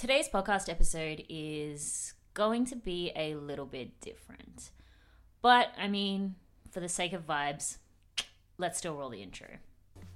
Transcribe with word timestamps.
Today's 0.00 0.30
podcast 0.30 0.70
episode 0.70 1.24
is 1.28 2.14
going 2.32 2.64
to 2.64 2.74
be 2.74 3.12
a 3.14 3.34
little 3.34 3.66
bit 3.66 4.00
different. 4.00 4.70
But, 5.42 5.74
I 5.78 5.88
mean, 5.88 6.36
for 6.70 6.80
the 6.80 6.88
sake 6.88 7.12
of 7.12 7.26
vibes, 7.26 7.76
let's 8.56 8.78
still 8.78 8.94
roll 8.94 9.10
the 9.10 9.22
intro. 9.22 9.58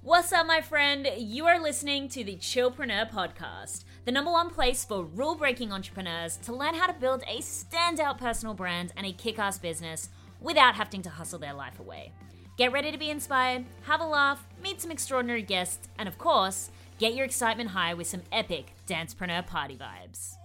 What's 0.01 0.33
up, 0.33 0.47
my 0.47 0.59
friend? 0.61 1.07
You 1.15 1.45
are 1.45 1.61
listening 1.61 2.09
to 2.09 2.23
the 2.23 2.35
Chillpreneur 2.37 3.11
Podcast, 3.11 3.83
the 4.05 4.11
number 4.11 4.31
one 4.31 4.49
place 4.49 4.83
for 4.83 5.03
rule 5.03 5.35
breaking 5.35 5.71
entrepreneurs 5.71 6.37
to 6.37 6.55
learn 6.55 6.73
how 6.73 6.87
to 6.87 6.93
build 6.93 7.21
a 7.27 7.41
standout 7.41 8.17
personal 8.17 8.55
brand 8.55 8.91
and 8.97 9.05
a 9.05 9.11
kick 9.11 9.37
ass 9.37 9.59
business 9.59 10.09
without 10.41 10.73
having 10.73 11.03
to 11.03 11.11
hustle 11.11 11.37
their 11.37 11.53
life 11.53 11.79
away. 11.79 12.11
Get 12.57 12.71
ready 12.71 12.91
to 12.91 12.97
be 12.97 13.11
inspired, 13.11 13.65
have 13.83 14.01
a 14.01 14.05
laugh, 14.05 14.47
meet 14.63 14.81
some 14.81 14.89
extraordinary 14.89 15.43
guests, 15.43 15.89
and 15.99 16.07
of 16.07 16.17
course, 16.17 16.71
get 16.97 17.13
your 17.13 17.25
excitement 17.25 17.69
high 17.71 17.93
with 17.93 18.07
some 18.07 18.21
epic 18.31 18.67
Dancepreneur 18.87 19.45
party 19.45 19.77
vibes. 19.77 20.35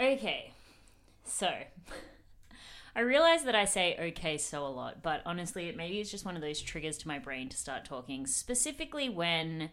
Okay, 0.00 0.52
so 1.24 1.50
I 2.98 3.02
realize 3.02 3.44
that 3.44 3.54
I 3.54 3.64
say 3.64 3.96
okay 3.96 4.36
so 4.38 4.66
a 4.66 4.68
lot, 4.68 5.04
but 5.04 5.22
honestly, 5.24 5.68
it 5.68 5.76
maybe 5.76 6.00
it's 6.00 6.10
just 6.10 6.24
one 6.24 6.34
of 6.34 6.42
those 6.42 6.60
triggers 6.60 6.98
to 6.98 7.06
my 7.06 7.20
brain 7.20 7.48
to 7.48 7.56
start 7.56 7.84
talking, 7.84 8.26
specifically 8.26 9.08
when 9.08 9.70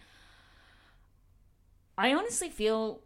I 1.97 2.13
honestly 2.13 2.49
feel 2.49 3.01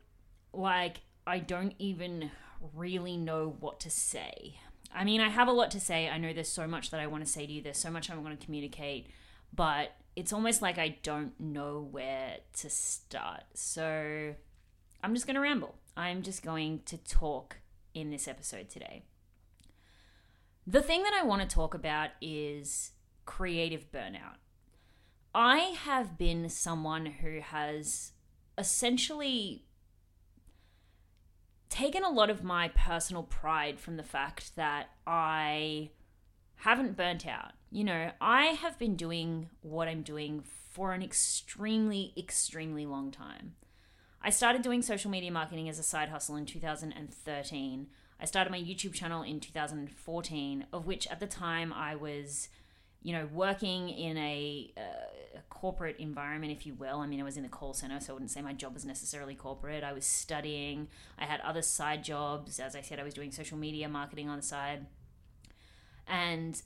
like 0.51 1.03
I 1.25 1.39
don't 1.39 1.73
even 1.79 2.31
really 2.75 3.15
know 3.15 3.55
what 3.61 3.79
to 3.79 3.89
say. 3.89 4.55
I 4.93 5.05
mean, 5.05 5.21
I 5.21 5.29
have 5.29 5.47
a 5.47 5.53
lot 5.53 5.71
to 5.71 5.79
say. 5.79 6.09
I 6.09 6.17
know 6.17 6.33
there's 6.33 6.49
so 6.49 6.67
much 6.67 6.91
that 6.91 6.99
I 6.99 7.07
want 7.07 7.25
to 7.25 7.31
say 7.31 7.45
to 7.45 7.53
you, 7.53 7.61
there's 7.61 7.77
so 7.77 7.89
much 7.89 8.11
I 8.11 8.17
want 8.17 8.37
to 8.37 8.45
communicate, 8.45 9.07
but 9.55 9.95
it's 10.17 10.33
almost 10.33 10.61
like 10.61 10.77
I 10.77 10.97
don't 11.01 11.39
know 11.39 11.87
where 11.91 12.39
to 12.57 12.69
start. 12.69 13.43
So 13.53 14.35
I'm 15.01 15.13
just 15.13 15.27
going 15.27 15.35
to 15.35 15.41
ramble. 15.41 15.75
I'm 15.95 16.23
just 16.23 16.43
going 16.43 16.81
to 16.87 16.97
talk 16.97 17.61
in 17.93 18.09
this 18.09 18.27
episode 18.27 18.69
today. 18.69 19.03
The 20.71 20.83
thing 20.83 21.01
that 21.01 21.15
I 21.19 21.25
want 21.25 21.41
to 21.41 21.47
talk 21.47 21.73
about 21.73 22.11
is 22.21 22.91
creative 23.25 23.91
burnout. 23.91 24.37
I 25.33 25.57
have 25.83 26.15
been 26.15 26.47
someone 26.47 27.07
who 27.07 27.39
has 27.39 28.11
essentially 28.55 29.65
taken 31.69 32.03
a 32.03 32.11
lot 32.11 32.29
of 32.29 32.43
my 32.43 32.67
personal 32.67 33.23
pride 33.23 33.79
from 33.79 33.97
the 33.97 34.03
fact 34.03 34.55
that 34.57 34.91
I 35.07 35.89
haven't 36.57 36.95
burnt 36.95 37.25
out. 37.25 37.53
You 37.71 37.85
know, 37.85 38.11
I 38.21 38.45
have 38.49 38.77
been 38.77 38.95
doing 38.95 39.49
what 39.61 39.87
I'm 39.87 40.03
doing 40.03 40.43
for 40.69 40.93
an 40.93 41.01
extremely, 41.01 42.13
extremely 42.15 42.85
long 42.85 43.09
time. 43.09 43.55
I 44.21 44.29
started 44.29 44.61
doing 44.61 44.83
social 44.83 45.09
media 45.09 45.31
marketing 45.31 45.67
as 45.67 45.79
a 45.79 45.83
side 45.83 46.09
hustle 46.09 46.35
in 46.35 46.45
2013. 46.45 47.87
I 48.19 48.25
started 48.25 48.51
my 48.51 48.59
YouTube 48.59 48.93
channel 48.93 49.21
in 49.23 49.39
2014, 49.39 50.65
of 50.73 50.85
which 50.85 51.07
at 51.07 51.19
the 51.19 51.27
time 51.27 51.71
I 51.71 51.95
was, 51.95 52.49
you 53.01 53.13
know, 53.13 53.27
working 53.31 53.89
in 53.89 54.17
a, 54.17 54.73
uh, 54.77 55.37
a, 55.37 55.41
corporate 55.49 55.97
environment, 55.99 56.51
if 56.51 56.65
you 56.65 56.73
will. 56.73 56.99
I 56.99 57.07
mean, 57.07 57.21
I 57.21 57.23
was 57.23 57.37
in 57.37 57.43
the 57.43 57.49
call 57.49 57.73
center, 57.73 57.99
so 57.99 58.11
I 58.11 58.13
wouldn't 58.13 58.31
say 58.31 58.41
my 58.41 58.53
job 58.53 58.73
was 58.73 58.85
necessarily 58.85 59.35
corporate. 59.35 59.83
I 59.83 59.93
was 59.93 60.05
studying, 60.05 60.87
I 61.17 61.25
had 61.25 61.39
other 61.41 61.61
side 61.61 62.03
jobs. 62.03 62.59
As 62.59 62.75
I 62.75 62.81
said, 62.81 62.99
I 62.99 63.03
was 63.03 63.13
doing 63.13 63.31
social 63.31 63.57
media 63.57 63.87
marketing 63.87 64.27
on 64.29 64.37
the 64.37 64.43
side. 64.43 64.85
And 66.07 66.61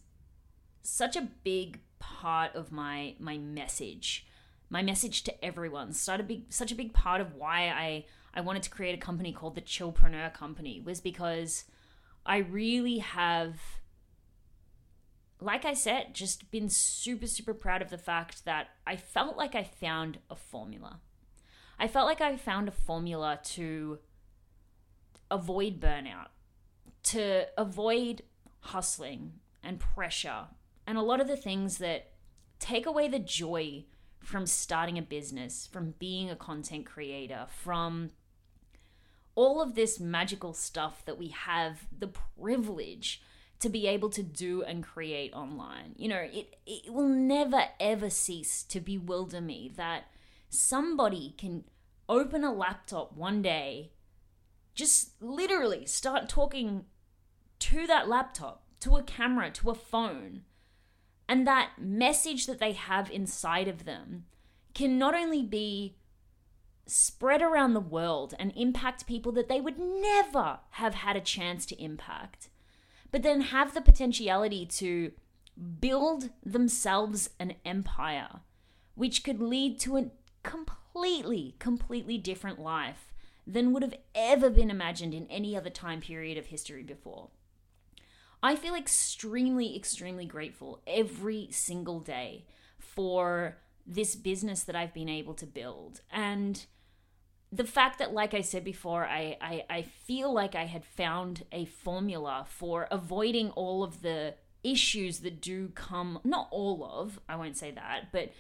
such 0.82 1.16
a 1.16 1.28
big 1.44 1.80
part 2.00 2.54
of 2.54 2.72
my 2.72 3.16
my 3.18 3.38
message 3.38 4.28
my 4.70 4.82
message 4.82 5.24
to 5.24 5.46
everyone 5.46 5.94
started 5.94 6.28
big 6.28 6.44
such 6.50 6.72
a 6.72 6.76
big 6.76 6.94
part 6.94 7.22
of 7.22 7.36
why 7.36 7.70
I 7.70 8.06
I 8.34 8.42
wanted 8.42 8.64
to 8.64 8.70
create 8.70 8.96
a 8.96 9.02
company 9.02 9.32
called 9.32 9.56
the 9.56 9.62
Chillpreneur 9.62 10.34
Company 10.34 10.82
was 10.84 11.02
because 11.02 11.66
I 12.26 12.38
really 12.38 13.00
have 13.00 13.60
like 15.44 15.66
I 15.66 15.74
said, 15.74 16.14
just 16.14 16.50
been 16.52 16.70
super, 16.70 17.28
super 17.28 17.54
proud 17.54 17.82
of 17.82 17.90
the 17.90 17.98
fact 17.98 18.46
that 18.46 18.70
I 18.88 18.96
felt 18.96 19.36
like 19.36 19.56
I 19.56 19.64
found 19.64 20.20
a 20.30 20.36
formula. 20.36 21.02
I 21.78 21.88
felt 21.88 22.08
like 22.08 22.22
I 22.22 22.38
found 22.38 22.68
a 22.68 22.72
formula 22.72 23.40
to 23.44 24.00
avoid 25.30 25.80
burnout, 25.82 26.28
to 27.04 27.48
avoid 27.58 28.24
hustling 28.62 29.34
and 29.62 29.80
pressure, 29.80 30.46
and 30.88 30.98
a 30.98 31.02
lot 31.02 31.20
of 31.20 31.28
the 31.28 31.38
things 31.38 31.78
that 31.80 32.12
take 32.60 32.86
away 32.86 33.08
the 33.08 33.20
joy 33.20 33.84
from 34.20 34.46
starting 34.46 34.98
a 34.98 35.02
business, 35.02 35.68
from 35.70 35.96
being 36.00 36.30
a 36.30 36.36
content 36.36 36.86
creator, 36.86 37.48
from 37.50 38.12
all 39.36 39.62
of 39.62 39.76
this 39.76 40.00
magical 40.00 40.54
stuff 40.54 41.04
that 41.06 41.18
we 41.18 41.30
have 41.30 41.88
the 41.98 42.10
privilege 42.40 43.22
to 43.60 43.70
be 43.70 43.88
able 43.88 44.10
to 44.10 44.22
do 44.22 44.62
and 44.62 44.84
create 44.84 45.34
online. 45.34 45.96
You 45.98 46.10
know, 46.10 46.28
it, 46.32 46.58
it 46.66 46.94
will 46.94 47.08
never 47.08 47.64
ever 47.80 48.10
cease 48.10 48.64
to 48.64 48.80
bewilder 48.80 49.42
me 49.42 49.72
that 49.78 50.06
somebody 50.50 51.34
can 51.38 51.64
open 52.10 52.44
a 52.44 52.54
laptop 52.54 53.16
one 53.16 53.42
day, 53.42 53.92
just 54.76 55.22
literally 55.22 55.86
start 55.86 56.28
talking 56.28 56.86
to 57.60 57.88
that 57.88 58.10
laptop, 58.10 58.64
to 58.82 58.98
a 58.98 59.04
camera, 59.04 59.50
to 59.52 59.70
a 59.70 59.76
phone, 59.76 60.42
and 61.30 61.48
that 61.48 61.72
message 61.80 62.46
that 62.48 62.60
they 62.60 62.74
have 62.74 63.10
inside 63.10 63.70
of 63.70 63.86
them 63.86 64.26
can 64.74 64.98
not 64.98 65.16
only 65.16 65.42
be 65.42 65.96
spread 66.86 67.42
around 67.42 67.74
the 67.74 67.80
world 67.80 68.34
and 68.38 68.52
impact 68.56 69.08
people 69.08 69.32
that 69.32 69.48
they 69.48 69.62
would 69.62 69.80
never 69.80 70.60
have 70.72 70.96
had 70.96 71.16
a 71.16 71.22
chance 71.22 71.66
to 71.66 71.82
impact, 71.82 72.50
but 73.12 73.24
then 73.24 73.42
have 73.42 73.74
the 73.74 73.82
potentiality 73.82 74.66
to 74.66 75.12
build 75.80 76.30
themselves 76.44 77.30
an 77.40 77.54
empire, 77.66 78.42
which 78.96 79.24
could 79.24 79.42
lead 79.42 79.80
to 79.80 79.98
a 79.98 80.12
completely, 80.44 81.56
completely 81.60 82.18
different 82.18 82.60
life 82.60 83.14
than 83.46 83.72
would 83.72 83.84
have 83.84 83.96
ever 84.16 84.50
been 84.50 84.70
imagined 84.70 85.14
in 85.14 85.28
any 85.28 85.56
other 85.56 85.70
time 85.70 86.02
period 86.02 86.38
of 86.38 86.48
history 86.48 86.84
before. 86.84 87.30
I 88.42 88.56
feel 88.56 88.76
extremely, 88.76 89.76
extremely 89.76 90.26
grateful 90.26 90.82
every 90.86 91.48
single 91.52 92.00
day 92.00 92.46
for 92.78 93.58
this 93.86 94.16
business 94.16 94.64
that 94.64 94.76
I've 94.76 94.94
been 94.94 95.10
able 95.10 95.34
to 95.36 95.46
build. 95.46 96.02
And 96.12 96.66
the 97.52 97.64
fact 97.64 98.00
that, 98.00 98.14
like 98.14 98.34
I 98.34 98.42
said 98.42 98.64
before, 98.64 99.06
I, 99.06 99.38
I, 99.42 99.66
I 99.70 99.82
feel 99.82 100.34
like 100.34 100.56
I 100.56 100.66
had 100.66 100.86
found 100.86 101.46
a 101.52 101.66
formula 101.66 102.46
for 102.48 102.88
avoiding 102.90 103.52
all 103.52 103.84
of 103.84 104.02
the 104.02 104.36
issues 104.64 105.20
that 105.20 105.42
do 105.42 105.70
come, 105.70 106.20
not 106.24 106.48
all 106.52 106.84
of, 106.84 107.20
I 107.28 107.36
won't 107.36 107.58
say 107.58 107.72
that, 107.72 108.12
but 108.12 108.32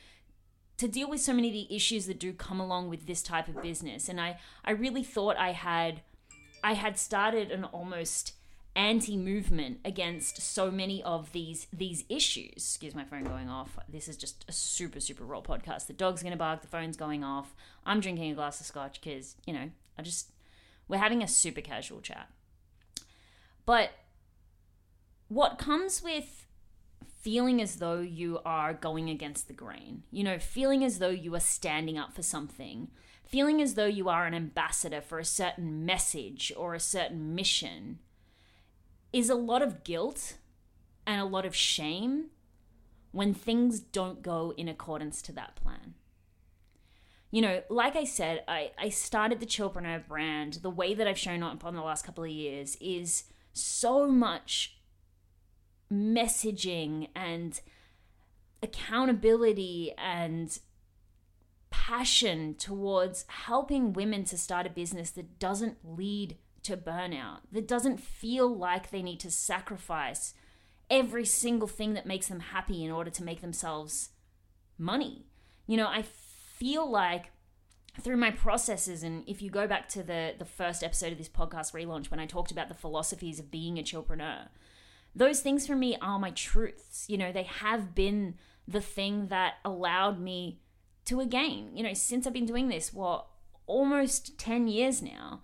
to 0.78 0.88
deal 0.88 1.10
with 1.10 1.22
so 1.22 1.34
many 1.34 1.50
of 1.50 1.54
the 1.54 1.75
issues 1.75 2.07
that 2.07 2.19
do 2.19 2.34
come 2.34 2.60
along 2.60 2.89
with 2.89 3.06
this 3.06 3.22
type 3.22 3.48
of 3.48 3.62
business. 3.62 4.10
And 4.10 4.19
I, 4.19 4.39
I 4.66 4.72
really 4.72 5.04
thought 5.04 5.38
I 5.38 5.51
had 5.51 6.01
I 6.63 6.74
had 6.74 6.98
started 6.98 7.51
an 7.51 7.66
almost 7.66 8.34
anti-movement 8.75 9.80
against 9.86 10.42
so 10.42 10.72
many 10.72 11.04
of 11.04 11.31
these 11.31 11.68
these 11.72 12.04
issues. 12.10 12.54
Excuse 12.56 12.96
my 12.96 13.04
phone 13.04 13.24
going 13.24 13.50
off. 13.50 13.78
This 13.88 14.08
is 14.08 14.18
just 14.18 14.46
a 14.48 14.52
super 14.52 15.00
super 15.00 15.24
raw 15.24 15.42
podcast. 15.42 15.88
The 15.88 15.94
dog's 15.94 16.24
gonna 16.24 16.38
bark. 16.38 16.62
The 16.62 16.68
phone's 16.68 16.98
going 16.98 17.24
off. 17.24 17.56
I'm 17.86 18.00
drinking 18.00 18.31
a 18.31 18.36
glass 18.36 18.60
of 18.60 18.66
scotch 18.66 19.00
because 19.02 19.36
you 19.46 19.54
know 19.54 19.70
I 19.98 20.02
just 20.02 20.31
we're 20.88 20.98
having 20.98 21.22
a 21.22 21.28
super 21.28 21.62
casual 21.62 22.02
chat. 22.02 22.30
But 23.66 23.92
what 25.28 25.58
comes 25.58 26.04
with 26.04 26.46
feeling 27.22 27.62
as 27.62 27.78
though 27.78 28.02
you 28.02 28.40
are 28.44 28.74
going 28.74 29.10
against 29.10 29.48
the 29.48 29.54
grain, 29.54 30.04
you 30.12 30.24
know, 30.24 30.38
feeling 30.38 30.84
as 30.84 31.00
though 31.00 31.10
you 31.10 31.34
are 31.34 31.40
standing 31.40 31.98
up 31.98 32.14
for 32.14 32.22
something, 32.22 32.90
feeling 33.25 33.62
as 33.62 33.75
though 33.75 33.86
you 33.86 34.10
are 34.10 34.25
an 34.25 34.34
ambassador 34.34 35.00
for 35.00 35.20
a 35.20 35.25
certain 35.25 35.86
message 35.86 36.52
or 36.58 36.74
a 36.74 36.80
certain 36.80 37.34
mission 37.34 38.00
is 39.13 39.30
a 39.30 39.36
lot 39.36 39.62
of 39.62 39.83
guilt 39.83 40.38
and 41.07 41.21
a 41.21 41.25
lot 41.25 41.45
of 41.45 41.56
shame 41.56 42.25
when 43.12 43.33
things 43.33 43.80
don't 43.80 44.24
go 44.24 44.54
in 44.57 44.68
accordance 44.68 45.21
to 45.21 45.31
that 45.31 45.56
plan. 45.56 45.94
You 47.30 47.42
know, 47.42 47.62
like 47.69 47.95
I 47.95 48.04
said, 48.04 48.44
I, 48.48 48.71
I 48.77 48.89
started 48.89 49.39
the 49.39 49.45
Chillpreneur 49.45 50.07
brand. 50.07 50.60
The 50.62 50.69
way 50.69 50.94
that 50.94 51.07
I've 51.07 51.18
shown 51.18 51.42
up 51.42 51.63
on 51.63 51.75
the 51.75 51.81
last 51.81 52.06
couple 52.06 52.24
of 52.24 52.30
years 52.30 52.75
is 52.81 53.24
so 53.54 54.07
much 54.07 54.77
messaging 55.92 57.10
and 57.15 57.60
accountability 58.62 59.94
and 59.98 60.60
passion 61.69 62.56
towards 62.56 63.25
helping 63.27 63.94
women 63.94 64.24
to 64.25 64.38
start 64.38 64.65
a 64.65 64.69
business 64.69 65.10
that 65.12 65.39
doesn't 65.39 65.77
lead 65.83 66.38
to 66.63 66.77
burnout, 66.77 67.39
that 67.51 67.68
doesn't 67.68 68.00
feel 68.00 68.54
like 68.54 68.89
they 68.89 69.01
need 69.01 69.19
to 69.21 69.31
sacrifice 69.31 70.33
every 70.89 71.25
single 71.25 71.68
thing 71.68 71.94
that 71.94 72.06
makes 72.06 72.27
them 72.27 72.39
happy 72.39 72.83
in 72.83 72.92
order 72.92 73.10
to 73.10 73.24
make 73.24 73.42
themselves 73.42 74.10
money. 74.77 75.25
You 75.68 75.77
know, 75.77 75.88
I 75.88 76.04
feel 76.04 76.89
like 76.89 77.31
through 78.01 78.18
my 78.18 78.31
processes 78.31 79.04
and 79.04 79.24
if 79.27 79.42
you 79.42 79.51
go 79.51 79.68
back 79.68 79.88
to 79.88 80.01
the 80.01 80.33
the 80.39 80.45
first 80.45 80.83
episode 80.83 81.12
of 81.12 81.19
this 81.19 81.30
podcast 81.30 81.74
relaunch 81.74 82.10
when 82.10 82.19
I 82.19 82.25
talked 82.25 82.51
about 82.51 82.68
the 82.68 82.74
philosophies 82.74 83.39
of 83.39 83.51
being 83.51 83.77
a 83.77 83.83
chillpreneur, 83.83 84.48
those 85.15 85.42
things 85.42 85.68
for 85.68 85.75
me 85.75 85.95
are 86.01 86.18
my 86.18 86.31
truths. 86.31 87.06
You 87.07 87.18
know, 87.18 87.31
they 87.31 87.44
have 87.44 87.94
been 87.94 88.36
the 88.68 88.81
thing 88.81 89.27
that 89.27 89.56
allowed 89.63 90.19
me 90.19 90.60
to 91.06 91.19
again, 91.19 91.71
you 91.74 91.83
know, 91.83 91.94
since 91.94 92.25
I've 92.25 92.33
been 92.33 92.45
doing 92.45 92.69
this, 92.69 92.94
what, 92.94 93.27
almost 93.65 94.38
10 94.38 94.68
years 94.68 95.01
now. 95.01 95.42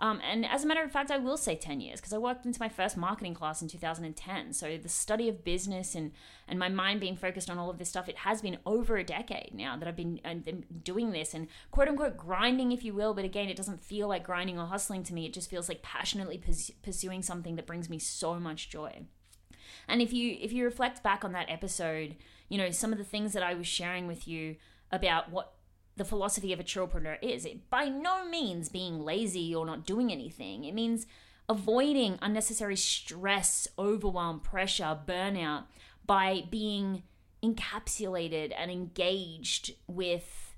Um, 0.00 0.18
and 0.26 0.46
as 0.46 0.64
a 0.64 0.66
matter 0.66 0.82
of 0.82 0.90
fact, 0.90 1.10
I 1.10 1.18
will 1.18 1.36
say 1.36 1.54
10 1.54 1.80
years 1.82 2.00
because 2.00 2.14
I 2.14 2.18
worked 2.18 2.46
into 2.46 2.58
my 2.58 2.70
first 2.70 2.96
marketing 2.96 3.34
class 3.34 3.60
in 3.60 3.68
2010. 3.68 4.54
So 4.54 4.78
the 4.78 4.88
study 4.88 5.28
of 5.28 5.44
business 5.44 5.94
and, 5.94 6.12
and 6.48 6.58
my 6.58 6.70
mind 6.70 7.00
being 7.00 7.16
focused 7.16 7.50
on 7.50 7.58
all 7.58 7.68
of 7.68 7.76
this 7.76 7.90
stuff, 7.90 8.08
it 8.08 8.16
has 8.18 8.40
been 8.40 8.56
over 8.64 8.96
a 8.96 9.04
decade 9.04 9.52
now 9.52 9.76
that 9.76 9.86
I've 9.86 9.96
been, 9.96 10.18
been 10.42 10.64
doing 10.82 11.12
this 11.12 11.34
and 11.34 11.48
quote 11.70 11.86
unquote 11.86 12.16
grinding, 12.16 12.72
if 12.72 12.82
you 12.82 12.94
will. 12.94 13.12
But 13.12 13.26
again, 13.26 13.50
it 13.50 13.56
doesn't 13.56 13.84
feel 13.84 14.08
like 14.08 14.24
grinding 14.24 14.58
or 14.58 14.66
hustling 14.66 15.02
to 15.04 15.14
me. 15.14 15.26
It 15.26 15.34
just 15.34 15.50
feels 15.50 15.68
like 15.68 15.82
passionately 15.82 16.42
pursuing 16.82 17.22
something 17.22 17.56
that 17.56 17.66
brings 17.66 17.90
me 17.90 17.98
so 17.98 18.40
much 18.40 18.70
joy. 18.70 19.02
And 19.86 20.00
if 20.00 20.12
you 20.12 20.36
if 20.40 20.52
you 20.52 20.64
reflect 20.64 21.02
back 21.02 21.24
on 21.24 21.32
that 21.32 21.50
episode, 21.50 22.16
you 22.48 22.56
know, 22.56 22.70
some 22.70 22.92
of 22.92 22.98
the 22.98 23.04
things 23.04 23.34
that 23.34 23.42
I 23.42 23.54
was 23.54 23.66
sharing 23.66 24.06
with 24.06 24.26
you 24.26 24.56
about 24.90 25.30
what 25.30 25.52
the 26.00 26.04
philosophy 26.06 26.50
of 26.54 26.58
a 26.58 26.64
chillpreneur 26.64 27.18
is. 27.20 27.44
It 27.44 27.68
by 27.68 27.84
no 27.90 28.26
means 28.26 28.70
being 28.70 29.00
lazy 29.00 29.54
or 29.54 29.66
not 29.66 29.84
doing 29.84 30.10
anything. 30.10 30.64
It 30.64 30.72
means 30.72 31.06
avoiding 31.46 32.18
unnecessary 32.22 32.76
stress, 32.76 33.68
overwhelm, 33.78 34.40
pressure, 34.40 34.98
burnout 35.06 35.64
by 36.06 36.44
being 36.50 37.02
encapsulated 37.44 38.50
and 38.56 38.70
engaged 38.70 39.72
with 39.86 40.54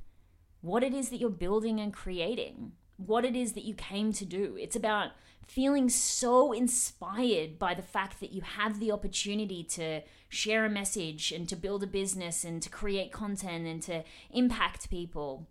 what 0.60 0.84
it 0.84 0.94
is 0.94 1.08
that 1.08 1.16
you're 1.16 1.28
building 1.28 1.80
and 1.80 1.92
creating, 1.92 2.70
what 2.96 3.24
it 3.24 3.34
is 3.34 3.54
that 3.54 3.64
you 3.64 3.74
came 3.74 4.12
to 4.12 4.24
do. 4.24 4.56
It's 4.60 4.76
about 4.76 5.10
feeling 5.54 5.90
so 5.90 6.52
inspired 6.52 7.58
by 7.58 7.74
the 7.74 7.82
fact 7.82 8.20
that 8.20 8.32
you 8.32 8.40
have 8.40 8.80
the 8.80 8.90
opportunity 8.90 9.62
to 9.62 10.00
share 10.30 10.64
a 10.64 10.70
message 10.70 11.30
and 11.30 11.46
to 11.46 11.54
build 11.54 11.82
a 11.82 11.86
business 11.86 12.42
and 12.42 12.62
to 12.62 12.70
create 12.70 13.12
content 13.12 13.66
and 13.66 13.82
to 13.82 14.02
impact 14.30 14.88
people 14.88 15.46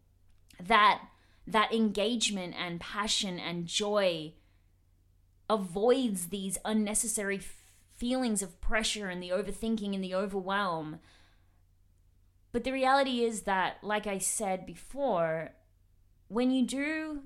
that 0.59 1.01
that 1.45 1.71
engagement 1.71 2.55
and 2.57 2.79
passion 2.79 3.39
and 3.39 3.67
joy 3.67 4.33
avoids 5.47 6.27
these 6.27 6.57
unnecessary 6.65 7.39
feelings 7.95 8.41
of 8.41 8.59
pressure 8.59 9.07
and 9.07 9.21
the 9.21 9.29
overthinking 9.29 9.93
and 9.93 10.03
the 10.03 10.15
overwhelm. 10.15 10.99
But 12.51 12.63
the 12.63 12.71
reality 12.71 13.23
is 13.23 13.41
that 13.41 13.77
like 13.83 14.07
i 14.07 14.17
said 14.17 14.65
before 14.65 15.51
when 16.27 16.49
you 16.49 16.65
do 16.65 17.21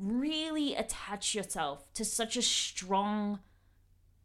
really 0.00 0.74
attach 0.74 1.34
yourself 1.34 1.92
to 1.94 2.04
such 2.04 2.36
a 2.36 2.42
strong 2.42 3.40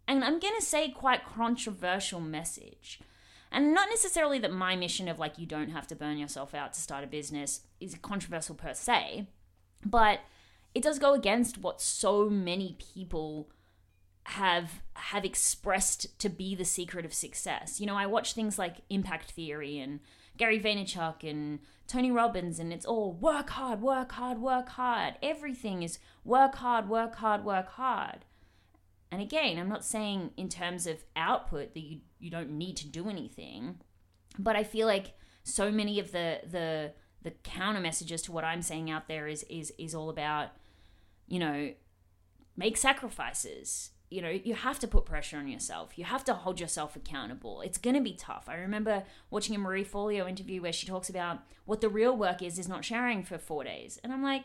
and 0.07 0.23
I'm 0.23 0.39
going 0.39 0.55
to 0.55 0.65
say 0.65 0.89
quite 0.89 1.25
controversial 1.25 2.19
message. 2.19 2.99
And 3.51 3.73
not 3.73 3.89
necessarily 3.89 4.39
that 4.39 4.51
my 4.51 4.75
mission 4.75 5.07
of 5.07 5.19
like 5.19 5.39
you 5.39 5.45
don't 5.45 5.69
have 5.69 5.87
to 5.87 5.95
burn 5.95 6.17
yourself 6.17 6.53
out 6.53 6.73
to 6.73 6.81
start 6.81 7.03
a 7.03 7.07
business 7.07 7.61
is 7.79 7.95
controversial 8.01 8.55
per 8.55 8.73
se, 8.73 9.27
but 9.85 10.19
it 10.73 10.83
does 10.83 10.99
go 10.99 11.13
against 11.13 11.57
what 11.57 11.81
so 11.81 12.29
many 12.29 12.75
people 12.93 13.49
have 14.29 14.81
have 14.95 15.23
expressed 15.23 16.17
to 16.19 16.29
be 16.29 16.55
the 16.55 16.65
secret 16.65 17.05
of 17.05 17.13
success. 17.13 17.79
You 17.79 17.85
know, 17.85 17.95
I 17.95 18.07
watch 18.07 18.33
things 18.33 18.59
like 18.59 18.77
Impact 18.89 19.31
Theory 19.31 19.79
and 19.79 19.99
Gary 20.37 20.59
Vaynerchuk 20.59 21.29
and 21.29 21.59
Tony 21.87 22.11
Robbins, 22.11 22.59
and 22.59 22.73
it's 22.73 22.85
all 22.85 23.13
work 23.13 23.51
hard, 23.51 23.81
work 23.81 24.11
hard, 24.13 24.39
work 24.39 24.69
hard. 24.69 25.15
Everything 25.21 25.83
is 25.83 25.99
work 26.23 26.55
hard, 26.55 26.89
work 26.89 27.15
hard, 27.15 27.45
work 27.45 27.69
hard. 27.69 28.25
And 29.11 29.21
again, 29.21 29.57
I'm 29.57 29.69
not 29.69 29.85
saying 29.85 30.31
in 30.35 30.49
terms 30.49 30.87
of 30.87 31.03
output 31.15 31.73
that 31.73 31.79
you, 31.79 31.99
you 32.19 32.29
don't 32.29 32.51
need 32.51 32.75
to 32.77 32.87
do 32.87 33.09
anything, 33.09 33.79
but 34.37 34.55
I 34.55 34.63
feel 34.63 34.87
like 34.87 35.13
so 35.43 35.71
many 35.71 35.99
of 35.99 36.11
the 36.11 36.41
the 36.49 36.93
the 37.21 37.31
counter 37.43 37.79
messages 37.79 38.21
to 38.23 38.31
what 38.31 38.43
I'm 38.43 38.61
saying 38.61 38.89
out 38.89 39.07
there 39.07 39.27
is 39.27 39.43
is 39.43 39.71
is 39.77 39.95
all 39.95 40.09
about, 40.09 40.49
you 41.27 41.39
know, 41.39 41.73
make 42.57 42.77
sacrifices, 42.77 43.91
you 44.09 44.21
know, 44.21 44.29
you 44.29 44.53
have 44.53 44.79
to 44.79 44.87
put 44.87 45.05
pressure 45.05 45.37
on 45.37 45.47
yourself. 45.47 45.97
You 45.97 46.05
have 46.05 46.23
to 46.25 46.33
hold 46.33 46.59
yourself 46.59 46.95
accountable. 46.95 47.61
It's 47.61 47.77
going 47.77 47.95
to 47.95 48.01
be 48.01 48.13
tough. 48.13 48.45
I 48.47 48.55
remember 48.55 49.03
watching 49.29 49.55
a 49.55 49.59
Marie 49.59 49.83
Forleo 49.83 50.29
interview 50.29 50.61
where 50.61 50.73
she 50.73 50.85
talks 50.85 51.09
about 51.09 51.39
what 51.65 51.81
the 51.81 51.89
real 51.89 52.15
work 52.15 52.41
is 52.41 52.59
is 52.59 52.67
not 52.67 52.85
showering 52.85 53.23
for 53.23 53.37
4 53.37 53.63
days. 53.63 53.99
And 54.03 54.13
I'm 54.13 54.23
like, 54.23 54.43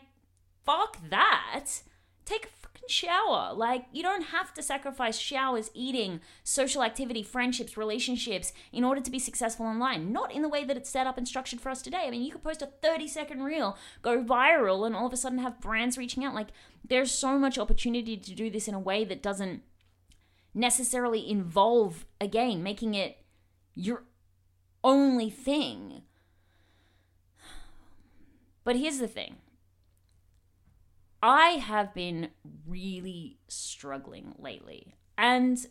fuck 0.65 0.97
that. 1.09 1.67
Take 2.31 2.45
a 2.45 2.49
fucking 2.61 2.87
shower. 2.87 3.53
Like, 3.53 3.87
you 3.91 4.01
don't 4.01 4.27
have 4.27 4.53
to 4.53 4.63
sacrifice 4.63 5.17
showers, 5.17 5.69
eating, 5.73 6.21
social 6.45 6.81
activity, 6.81 7.23
friendships, 7.23 7.75
relationships 7.75 8.53
in 8.71 8.85
order 8.85 9.01
to 9.01 9.11
be 9.11 9.19
successful 9.19 9.65
online. 9.65 10.13
Not 10.13 10.31
in 10.31 10.41
the 10.41 10.47
way 10.47 10.63
that 10.63 10.77
it's 10.77 10.89
set 10.89 11.05
up 11.05 11.17
and 11.17 11.27
structured 11.27 11.59
for 11.59 11.69
us 11.69 11.81
today. 11.81 12.03
I 12.05 12.09
mean, 12.09 12.23
you 12.23 12.31
could 12.31 12.43
post 12.43 12.61
a 12.61 12.67
30 12.67 13.09
second 13.09 13.43
reel, 13.43 13.77
go 14.01 14.23
viral, 14.23 14.87
and 14.87 14.95
all 14.95 15.07
of 15.07 15.11
a 15.11 15.17
sudden 15.17 15.39
have 15.39 15.59
brands 15.59 15.97
reaching 15.97 16.23
out. 16.23 16.33
Like, 16.33 16.53
there's 16.87 17.11
so 17.11 17.37
much 17.37 17.57
opportunity 17.57 18.15
to 18.15 18.33
do 18.33 18.49
this 18.49 18.69
in 18.69 18.75
a 18.75 18.79
way 18.79 19.03
that 19.03 19.21
doesn't 19.21 19.63
necessarily 20.53 21.29
involve, 21.29 22.05
again, 22.21 22.63
making 22.63 22.93
it 22.93 23.17
your 23.75 24.03
only 24.85 25.29
thing. 25.29 26.03
But 28.63 28.77
here's 28.77 28.99
the 28.99 29.07
thing 29.07 29.40
I 31.21 31.51
have 31.51 31.93
been 31.93 32.29
really 32.67 33.39
struggling 33.47 34.33
lately. 34.39 34.95
And 35.17 35.65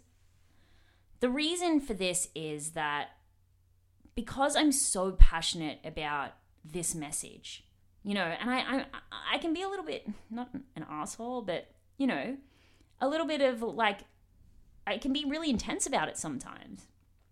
the 1.21 1.29
reason 1.29 1.81
for 1.81 1.95
this 1.95 2.29
is 2.35 2.71
that 2.71 3.09
because 4.15 4.57
I'm 4.57 4.73
so 4.73 5.13
passionate 5.13 5.79
about 5.85 6.33
this 6.65 6.95
message, 6.95 7.65
you 8.05 8.15
know, 8.15 8.23
and 8.23 8.51
I, 8.51 8.59
I, 8.61 8.85
I 9.35 9.39
can 9.39 9.53
be 9.53 9.63
a 9.63 9.69
little 9.69 9.85
bit, 9.85 10.07
not 10.31 10.51
an 10.55 10.87
asshole, 10.89 11.43
but, 11.43 11.69
you 11.99 12.07
know, 12.07 12.37
a 13.01 13.09
little 13.09 13.27
bit 13.27 13.41
of 13.41 13.63
like, 13.63 14.01
I 14.87 14.99
can 14.99 15.13
be 15.13 15.25
really 15.25 15.51
intense 15.51 15.87
about 15.87 16.09
it 16.09 16.17
sometimes. 16.17 16.87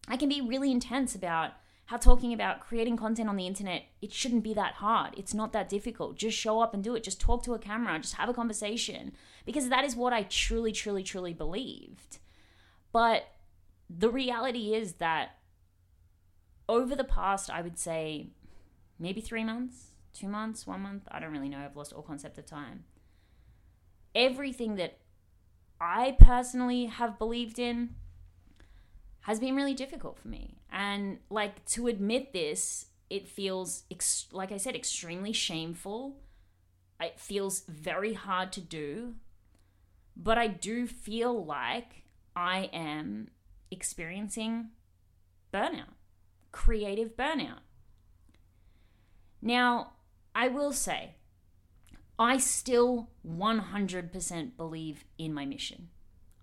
I 0.08 0.16
can 0.16 0.28
be 0.28 0.40
really 0.40 0.70
intense 0.70 1.14
about 1.14 1.52
how 1.88 1.96
talking 1.96 2.34
about 2.34 2.60
creating 2.60 2.98
content 2.98 3.30
on 3.30 3.36
the 3.36 3.46
internet, 3.46 3.84
it 4.02 4.12
shouldn't 4.12 4.44
be 4.44 4.52
that 4.52 4.74
hard. 4.74 5.14
It's 5.16 5.32
not 5.32 5.54
that 5.54 5.70
difficult. 5.70 6.16
Just 6.16 6.36
show 6.36 6.60
up 6.60 6.74
and 6.74 6.84
do 6.84 6.94
it. 6.94 7.02
Just 7.02 7.18
talk 7.18 7.42
to 7.44 7.54
a 7.54 7.58
camera, 7.58 7.98
just 7.98 8.16
have 8.16 8.28
a 8.28 8.34
conversation. 8.34 9.12
Because 9.46 9.70
that 9.70 9.86
is 9.86 9.96
what 9.96 10.12
I 10.12 10.24
truly, 10.24 10.70
truly, 10.70 11.02
truly 11.02 11.32
believed. 11.32 12.18
But 12.92 13.28
the 13.88 14.10
reality 14.10 14.74
is 14.74 14.94
that 14.94 15.38
over 16.68 16.94
the 16.94 17.04
past, 17.04 17.48
I 17.48 17.62
would 17.62 17.78
say 17.78 18.32
maybe 18.98 19.22
three 19.22 19.42
months, 19.42 19.92
two 20.12 20.28
months, 20.28 20.66
one 20.66 20.82
month, 20.82 21.04
I 21.10 21.20
don't 21.20 21.32
really 21.32 21.48
know. 21.48 21.56
I've 21.56 21.74
lost 21.74 21.94
all 21.94 22.02
concept 22.02 22.36
of 22.36 22.44
time. 22.44 22.84
Everything 24.14 24.76
that 24.76 24.98
I 25.80 26.18
personally 26.20 26.84
have 26.84 27.18
believed 27.18 27.58
in 27.58 27.94
has 29.28 29.38
been 29.38 29.54
really 29.54 29.74
difficult 29.74 30.18
for 30.18 30.28
me. 30.28 30.56
And 30.72 31.18
like 31.28 31.62
to 31.66 31.86
admit 31.86 32.32
this, 32.32 32.86
it 33.10 33.28
feels, 33.28 33.82
ex- 33.90 34.26
like 34.32 34.50
I 34.52 34.56
said, 34.56 34.74
extremely 34.74 35.34
shameful. 35.34 36.16
It 36.98 37.20
feels 37.20 37.60
very 37.68 38.14
hard 38.14 38.52
to 38.52 38.62
do. 38.62 39.16
But 40.16 40.38
I 40.38 40.46
do 40.46 40.86
feel 40.86 41.44
like 41.44 42.04
I 42.34 42.70
am 42.72 43.28
experiencing 43.70 44.70
burnout, 45.52 45.92
creative 46.50 47.14
burnout. 47.14 47.60
Now, 49.42 49.92
I 50.34 50.48
will 50.48 50.72
say, 50.72 51.16
I 52.18 52.38
still 52.38 53.10
100% 53.26 54.56
believe 54.56 55.04
in 55.18 55.34
my 55.34 55.44
mission. 55.44 55.90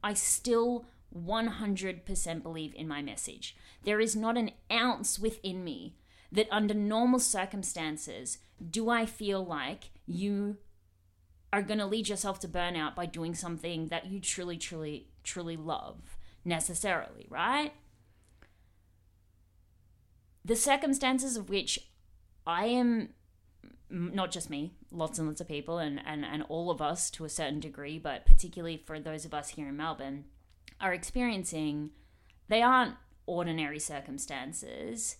I 0.03 0.13
still 0.13 0.85
100% 1.15 2.43
believe 2.43 2.73
in 2.75 2.87
my 2.87 3.01
message. 3.01 3.55
There 3.83 3.99
is 3.99 4.15
not 4.15 4.37
an 4.37 4.51
ounce 4.71 5.17
within 5.19 5.63
me 5.63 5.95
that, 6.31 6.47
under 6.51 6.73
normal 6.73 7.19
circumstances, 7.19 8.39
do 8.69 8.89
I 8.89 9.05
feel 9.05 9.45
like 9.45 9.91
you 10.05 10.57
are 11.53 11.61
going 11.61 11.79
to 11.79 11.85
lead 11.85 12.09
yourself 12.09 12.39
to 12.41 12.47
burnout 12.47 12.95
by 12.95 13.05
doing 13.05 13.33
something 13.33 13.87
that 13.87 14.07
you 14.07 14.19
truly, 14.19 14.57
truly, 14.57 15.07
truly 15.23 15.55
love 15.55 16.17
necessarily, 16.43 17.27
right? 17.29 17.73
The 20.43 20.55
circumstances 20.55 21.37
of 21.37 21.49
which 21.49 21.79
I 22.45 22.65
am 22.65 23.09
not 23.89 24.31
just 24.31 24.49
me, 24.49 24.73
lots 24.91 25.19
and 25.19 25.27
lots 25.27 25.41
of 25.41 25.47
people, 25.47 25.77
and, 25.77 26.01
and, 26.05 26.25
and 26.25 26.43
all 26.49 26.69
of 26.69 26.81
us 26.81 27.09
to 27.11 27.25
a 27.25 27.29
certain 27.29 27.59
degree, 27.59 27.99
but 27.99 28.25
particularly 28.25 28.77
for 28.77 28.99
those 28.99 29.25
of 29.25 29.33
us 29.33 29.49
here 29.49 29.67
in 29.67 29.77
Melbourne, 29.77 30.25
are 30.79 30.93
experiencing, 30.93 31.91
they 32.47 32.61
aren't 32.61 32.95
ordinary 33.25 33.79
circumstances, 33.79 35.17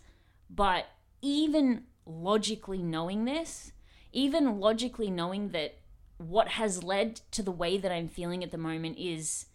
but 0.50 0.85
even 1.21 1.83
logically 2.05 2.83
knowing 2.83 3.25
this, 3.25 3.71
even 4.12 4.59
logically 4.59 5.09
knowing 5.09 5.50
that 5.50 5.79
what 6.17 6.50
has 6.50 6.83
led 6.83 7.21
to 7.31 7.43
the 7.43 7.51
way 7.51 7.77
that 7.77 7.91
I'm 7.91 8.07
feeling 8.07 8.43
at 8.43 8.51
the 8.51 8.57
moment 8.57 8.97
is 8.97 9.47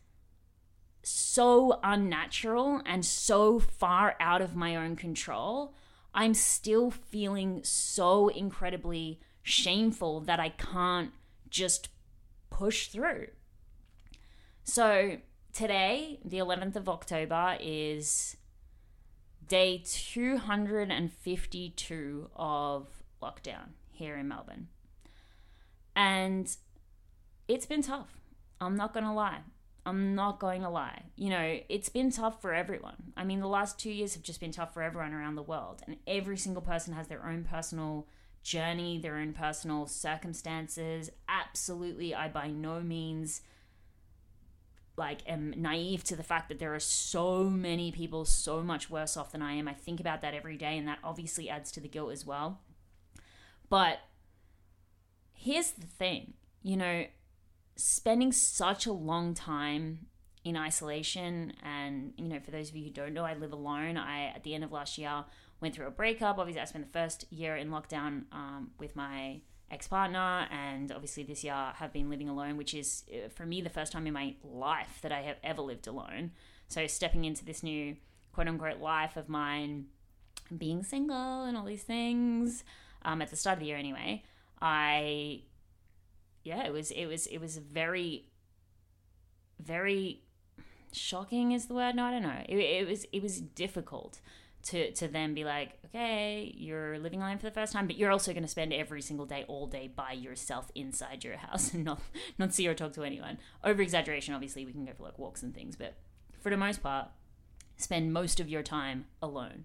so 1.02 1.80
unnatural 1.82 2.82
and 2.84 3.04
so 3.04 3.58
far 3.58 4.16
out 4.20 4.42
of 4.42 4.54
my 4.54 4.76
own 4.76 4.96
control, 4.96 5.74
I'm 6.12 6.34
still 6.34 6.90
feeling 6.90 7.60
so 7.62 8.28
incredibly 8.28 9.20
shameful 9.42 10.20
that 10.20 10.40
I 10.40 10.50
can't 10.50 11.12
just 11.48 11.88
push 12.50 12.88
through. 12.88 13.28
So, 14.64 15.18
today, 15.52 16.18
the 16.24 16.38
11th 16.38 16.76
of 16.76 16.88
October, 16.88 17.58
is 17.60 18.38
day 19.46 19.82
252 19.84 22.30
of 22.36 22.86
lockdown 23.22 23.72
here 23.90 24.16
in 24.16 24.28
Melbourne. 24.28 24.68
And 25.96 26.56
it's 27.48 27.66
been 27.66 27.82
tough. 27.82 28.20
I'm 28.60 28.76
not 28.76 28.94
going 28.94 29.04
to 29.04 29.12
lie. 29.12 29.40
I'm 29.86 30.14
not 30.14 30.38
going 30.38 30.62
to 30.62 30.68
lie. 30.68 31.04
You 31.16 31.30
know, 31.30 31.58
it's 31.68 31.88
been 31.88 32.10
tough 32.10 32.40
for 32.40 32.54
everyone. 32.54 33.12
I 33.16 33.24
mean, 33.24 33.40
the 33.40 33.48
last 33.48 33.78
two 33.78 33.90
years 33.90 34.14
have 34.14 34.22
just 34.22 34.40
been 34.40 34.52
tough 34.52 34.74
for 34.74 34.82
everyone 34.82 35.12
around 35.12 35.34
the 35.34 35.42
world. 35.42 35.82
And 35.86 35.96
every 36.06 36.36
single 36.36 36.62
person 36.62 36.94
has 36.94 37.08
their 37.08 37.26
own 37.26 37.44
personal 37.44 38.06
journey, 38.42 38.98
their 38.98 39.16
own 39.16 39.32
personal 39.32 39.86
circumstances. 39.86 41.10
Absolutely, 41.28 42.14
I 42.14 42.28
by 42.28 42.48
no 42.48 42.80
means 42.80 43.42
like 45.00 45.28
am 45.28 45.52
naive 45.56 46.04
to 46.04 46.14
the 46.14 46.22
fact 46.22 46.48
that 46.50 46.60
there 46.60 46.74
are 46.74 46.80
so 46.80 47.44
many 47.44 47.90
people 47.90 48.24
so 48.24 48.62
much 48.62 48.90
worse 48.90 49.16
off 49.16 49.32
than 49.32 49.42
I 49.42 49.54
am. 49.54 49.66
I 49.66 49.72
think 49.72 49.98
about 49.98 50.20
that 50.20 50.34
every 50.34 50.56
day 50.56 50.78
and 50.78 50.86
that 50.86 50.98
obviously 51.02 51.48
adds 51.48 51.72
to 51.72 51.80
the 51.80 51.88
guilt 51.88 52.12
as 52.12 52.24
well. 52.24 52.60
But 53.68 54.00
here's 55.32 55.70
the 55.72 55.86
thing, 55.86 56.34
you 56.62 56.76
know, 56.76 57.06
spending 57.76 58.30
such 58.30 58.86
a 58.86 58.92
long 58.92 59.32
time 59.34 60.06
in 60.44 60.56
isolation 60.56 61.52
and 61.62 62.12
you 62.16 62.28
know 62.28 62.40
for 62.40 62.50
those 62.50 62.70
of 62.70 62.76
you 62.76 62.84
who 62.84 62.90
don't 62.90 63.12
know 63.12 63.24
i 63.24 63.34
live 63.34 63.52
alone 63.52 63.98
i 63.98 64.24
at 64.34 64.42
the 64.42 64.54
end 64.54 64.64
of 64.64 64.72
last 64.72 64.96
year 64.96 65.22
went 65.60 65.74
through 65.74 65.86
a 65.86 65.90
breakup 65.90 66.38
obviously 66.38 66.60
i 66.60 66.64
spent 66.64 66.90
the 66.90 66.98
first 66.98 67.30
year 67.30 67.56
in 67.56 67.68
lockdown 67.68 68.22
um, 68.32 68.70
with 68.78 68.96
my 68.96 69.38
ex-partner 69.70 70.46
and 70.50 70.90
obviously 70.90 71.22
this 71.22 71.44
year 71.44 71.72
have 71.74 71.92
been 71.92 72.10
living 72.10 72.28
alone 72.28 72.56
which 72.56 72.74
is 72.74 73.04
uh, 73.12 73.28
for 73.28 73.46
me 73.46 73.60
the 73.60 73.70
first 73.70 73.92
time 73.92 74.06
in 74.06 74.12
my 74.12 74.34
life 74.42 74.98
that 75.02 75.12
i 75.12 75.20
have 75.20 75.36
ever 75.44 75.62
lived 75.62 75.86
alone 75.86 76.32
so 76.68 76.86
stepping 76.86 77.24
into 77.24 77.44
this 77.44 77.62
new 77.62 77.96
quote 78.32 78.48
unquote 78.48 78.78
life 78.78 79.16
of 79.16 79.28
mine 79.28 79.86
being 80.56 80.82
single 80.82 81.44
and 81.44 81.56
all 81.56 81.64
these 81.64 81.84
things 81.84 82.64
um, 83.02 83.22
at 83.22 83.30
the 83.30 83.36
start 83.36 83.54
of 83.54 83.60
the 83.60 83.66
year 83.66 83.76
anyway 83.76 84.22
i 84.60 85.42
yeah, 86.42 86.66
it 86.66 86.72
was 86.72 86.90
it 86.90 87.06
was 87.06 87.26
it 87.26 87.38
was 87.38 87.58
very 87.58 88.26
very 89.58 90.22
shocking 90.92 91.52
is 91.52 91.66
the 91.66 91.74
word. 91.74 91.94
No, 91.94 92.04
I 92.04 92.10
don't 92.10 92.22
know. 92.22 92.42
It, 92.48 92.56
it 92.56 92.88
was 92.88 93.06
it 93.12 93.22
was 93.22 93.40
difficult 93.40 94.20
to 94.64 94.92
to 94.92 95.08
then 95.08 95.34
be 95.34 95.44
like, 95.44 95.78
okay, 95.86 96.52
you're 96.56 96.98
living 96.98 97.20
alone 97.22 97.38
for 97.38 97.46
the 97.46 97.50
first 97.50 97.72
time, 97.72 97.86
but 97.86 97.96
you're 97.96 98.10
also 98.10 98.32
going 98.32 98.42
to 98.42 98.48
spend 98.48 98.72
every 98.72 99.02
single 99.02 99.26
day, 99.26 99.44
all 99.48 99.66
day 99.66 99.88
by 99.88 100.12
yourself 100.12 100.70
inside 100.74 101.24
your 101.24 101.36
house 101.36 101.74
and 101.74 101.84
not 101.84 102.00
not 102.38 102.54
see 102.54 102.66
or 102.68 102.74
talk 102.74 102.92
to 102.94 103.04
anyone. 103.04 103.38
Over 103.64 103.82
exaggeration, 103.82 104.34
obviously, 104.34 104.66
we 104.66 104.72
can 104.72 104.84
go 104.84 104.92
for 104.92 105.04
like 105.04 105.18
walks 105.18 105.42
and 105.42 105.54
things, 105.54 105.76
but 105.76 105.94
for 106.40 106.50
the 106.50 106.56
most 106.56 106.82
part, 106.82 107.08
spend 107.76 108.12
most 108.12 108.40
of 108.40 108.48
your 108.48 108.62
time 108.62 109.06
alone 109.22 109.64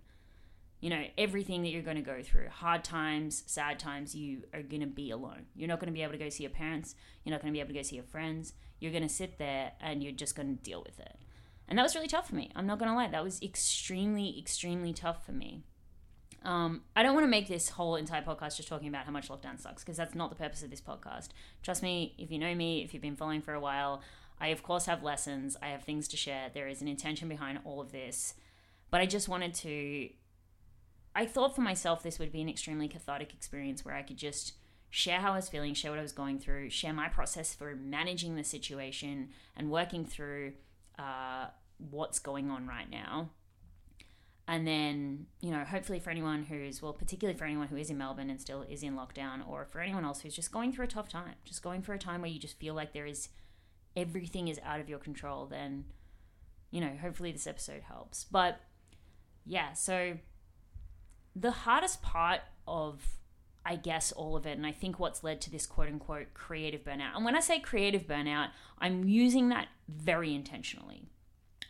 you 0.86 0.92
know, 0.92 1.04
everything 1.18 1.64
that 1.64 1.70
you're 1.70 1.82
going 1.82 1.96
to 1.96 2.04
go 2.04 2.22
through 2.22 2.48
hard 2.50 2.84
times, 2.84 3.44
sad 3.48 3.80
times 3.80 4.14
you 4.14 4.44
are 4.54 4.62
going 4.62 4.82
to 4.82 4.86
be 4.86 5.10
alone. 5.10 5.48
You're 5.56 5.68
not 5.68 5.80
going 5.80 5.88
to 5.88 5.94
be 5.94 6.04
able 6.04 6.12
to 6.12 6.20
go 6.20 6.30
see 6.30 6.44
your 6.44 6.52
parents. 6.52 6.94
You're 7.24 7.32
not 7.32 7.42
going 7.42 7.52
to 7.52 7.58
be 7.58 7.60
able 7.60 7.70
to 7.70 7.74
go 7.74 7.82
see 7.82 7.96
your 7.96 8.06
friends. 8.06 8.54
You're 8.80 8.92
going 8.92 9.02
to 9.02 9.10
sit 9.10 9.40
there 9.40 9.72
and 9.82 10.04
you're 10.04 10.12
just 10.12 10.36
going 10.36 10.56
to 10.56 10.64
deal 10.64 10.84
with 10.84 11.00
it. 11.00 11.18
And 11.68 11.78
that 11.78 11.84
was 11.84 11.96
really 11.96 12.08
tough 12.08 12.30
for 12.30 12.36
me. 12.36 12.52
I'm 12.56 12.68
not 12.68 12.80
going 12.80 12.90
to 12.90 12.96
lie. 12.96 13.08
That 13.08 13.24
was 13.24 13.42
extremely, 13.42 14.38
extremely 14.40 14.94
tough 14.94 15.26
for 15.26 15.32
me. 15.32 15.64
Um, 16.44 16.82
I 16.96 17.02
don't 17.02 17.16
want 17.16 17.24
to 17.24 17.30
make 17.30 17.48
this 17.48 17.70
whole 17.70 17.96
entire 17.96 18.22
podcast 18.22 18.58
just 18.58 18.68
talking 18.68 18.88
about 18.88 19.06
how 19.06 19.12
much 19.12 19.30
lockdown 19.30 19.60
sucks 19.60 19.84
because 19.84 19.98
that's 19.98 20.14
not 20.14 20.30
the 20.30 20.36
purpose 20.36 20.62
of 20.62 20.70
this 20.70 20.82
podcast. 20.82 21.30
Trust 21.64 21.82
me, 21.82 22.14
if 22.20 22.32
you 22.32 22.38
know 22.38 22.54
me, 22.54 22.84
if 22.84 22.94
you've 22.94 23.02
been 23.02 23.16
following 23.16 23.42
for 23.42 23.56
a 23.56 23.60
while, 23.60 24.04
I 24.40 24.50
of 24.50 24.62
course 24.62 24.86
have 24.86 25.02
lessons, 25.02 25.58
I 25.60 25.70
have 25.70 25.84
things 25.84 26.08
to 26.10 26.18
share. 26.18 26.52
There 26.54 26.68
is 26.68 26.82
an 26.82 26.88
intention 26.88 27.28
behind 27.28 27.60
all 27.66 27.82
of 27.82 27.92
this. 27.92 28.36
But 28.92 29.02
I 29.02 29.08
just 29.08 29.28
wanted 29.28 29.56
to 29.56 30.10
I 31.16 31.26
thought 31.26 31.56
for 31.56 31.62
myself 31.62 32.04
this 32.04 32.20
would 32.20 32.32
be 32.32 32.42
an 32.42 32.50
extremely 32.50 32.90
cathartic 32.90 33.34
experience 33.34 33.86
where 33.86 33.96
I 33.96 34.04
could 34.04 34.18
just 34.18 34.54
share 34.90 35.22
how 35.22 35.32
I 35.32 35.38
was 35.38 35.50
feeling, 35.50 35.74
share 35.74 35.92
what 35.92 36.00
I 36.00 36.04
was 36.04 36.12
going 36.12 36.40
through, 36.40 36.70
share 36.70 36.94
my 36.94 37.08
process 37.08 37.56
for 37.56 37.76
managing 37.76 38.36
the 38.36 38.44
situation 38.44 39.30
and 39.56 39.72
working 39.72 40.06
through 40.06 40.54
uh, 40.98 41.48
what's 41.78 42.20
going 42.20 42.50
on 42.50 42.68
right 42.68 42.90
now. 42.90 43.30
And 44.48 44.68
then, 44.68 45.25
you 45.42 45.50
know, 45.50 45.64
hopefully 45.64 46.00
for 46.00 46.12
anyone 46.12 46.44
who's, 46.44 46.80
well, 46.82 46.94
particularly 46.94 47.38
for 47.38 47.46
anyone 47.46 47.68
who 47.68 47.78
is 47.78 47.90
in 47.90 47.98
Melbourne 47.98 48.30
and 48.30 48.40
still 48.40 48.62
is 48.62 48.84
in 48.84 48.96
lockdown, 48.96 49.48
or 49.48 49.66
for 49.66 49.82
anyone 49.82 50.06
else 50.06 50.22
who's 50.22 50.36
just 50.36 50.52
going 50.52 50.72
through 50.72 50.86
a 50.86 50.90
tough 50.90 51.10
time, 51.10 51.34
just 51.44 51.64
going 51.64 51.82
through 51.82 51.96
a 51.96 52.00
time 52.00 52.22
where 52.22 52.30
you 52.30 52.40
just 52.40 52.60
feel 52.60 52.75
like 52.75 52.94
there 52.94 53.08
is 53.08 53.30
everything 53.96 54.48
is 54.48 54.60
out 54.64 54.80
of 54.80 54.88
your 54.88 55.00
control, 55.00 55.48
then, 55.48 55.86
you 56.70 56.80
know, 56.80 56.92
hopefully 57.02 57.32
this 57.32 57.48
episode 57.48 57.82
helps. 57.84 58.24
But 58.24 58.60
yeah, 59.46 59.74
so 59.74 60.18
the 61.36 61.52
hardest 61.52 62.04
part 62.04 62.42
of 62.68 63.04
I 63.66 63.76
guess 63.78 64.12
all 64.12 64.36
of 64.36 64.46
it, 64.46 64.58
and 64.58 64.66
I 64.66 64.72
think 64.72 65.00
what's 65.00 65.24
led 65.24 65.42
to 65.42 65.52
this 65.52 65.66
quote 65.66 65.88
unquote 65.88 66.34
creative 66.34 66.84
burnout. 66.84 67.16
And 67.16 67.26
when 67.26 67.36
I 67.36 67.40
say 67.40 67.60
creative 67.60 68.06
burnout, 68.06 68.50
I'm 68.78 69.08
using 69.08 69.50
that 69.50 69.68
very 69.90 70.36
intentionally 70.36 71.10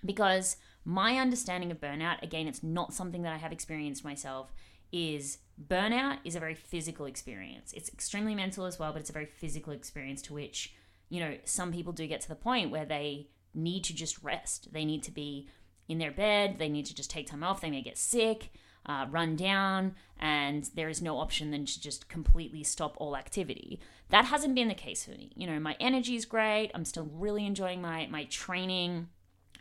because 0.04 0.58
my 0.84 1.18
understanding 1.18 1.72
of 1.72 1.80
burnout, 1.80 2.22
again, 2.22 2.48
it's 2.48 2.62
not 2.62 2.94
something 2.94 3.22
that 3.22 3.34
I 3.34 3.38
have 3.38 3.54
experienced 3.54 4.04
myself, 4.04 4.54
is 4.92 5.40
burnout 5.68 6.18
is 6.26 6.36
a 6.36 6.40
very 6.40 6.54
physical 6.54 7.06
experience. 7.06 7.72
It's 7.74 7.90
extremely 7.90 8.36
mental 8.36 8.66
as 8.66 8.78
well, 8.78 8.92
but 8.92 9.00
it's 9.00 9.10
a 9.10 9.14
very 9.14 9.26
physical 9.26 9.74
experience 9.74 10.22
to 10.24 10.34
which, 10.34 10.76
you 11.10 11.22
know, 11.22 11.38
some 11.46 11.72
people 11.72 11.94
do 11.94 12.06
get 12.08 12.22
to 12.22 12.30
the 12.30 12.36
point 12.36 12.72
where 12.72 12.86
they 12.86 13.30
need 13.54 13.86
to 13.86 13.96
just 13.96 14.22
rest. 14.22 14.74
They 14.74 14.86
need 14.86 15.02
to 15.04 15.12
be 15.12 15.50
in 15.88 15.98
their 15.98 16.12
bed, 16.12 16.58
they 16.60 16.70
need 16.70 16.86
to 16.88 16.96
just 16.96 17.10
take 17.10 17.28
time 17.28 17.44
off, 17.44 17.62
they 17.62 17.70
may 17.70 17.82
get 17.82 17.98
sick 17.98 18.52
uh, 18.86 19.06
run 19.10 19.36
down 19.36 19.96
and 20.20 20.70
there 20.76 20.90
is 20.90 21.02
no 21.02 21.18
option 21.18 21.52
than 21.52 21.66
to 21.66 21.82
just 21.82 22.08
completely 22.08 22.64
stop 22.64 22.96
all 22.98 23.18
activity. 23.18 23.80
That 24.10 24.26
hasn't 24.26 24.56
been 24.56 24.68
the 24.68 24.76
case 24.76 25.06
for 25.06 25.12
me. 25.12 25.32
You 25.36 25.48
know, 25.48 25.60
my 25.60 25.76
energy 25.80 26.16
is 26.16 26.26
great. 26.26 26.72
I'm 26.74 26.86
still 26.86 27.10
really 27.12 27.46
enjoying 27.46 27.82
my 27.82 28.08
my 28.08 28.26
training 28.26 29.10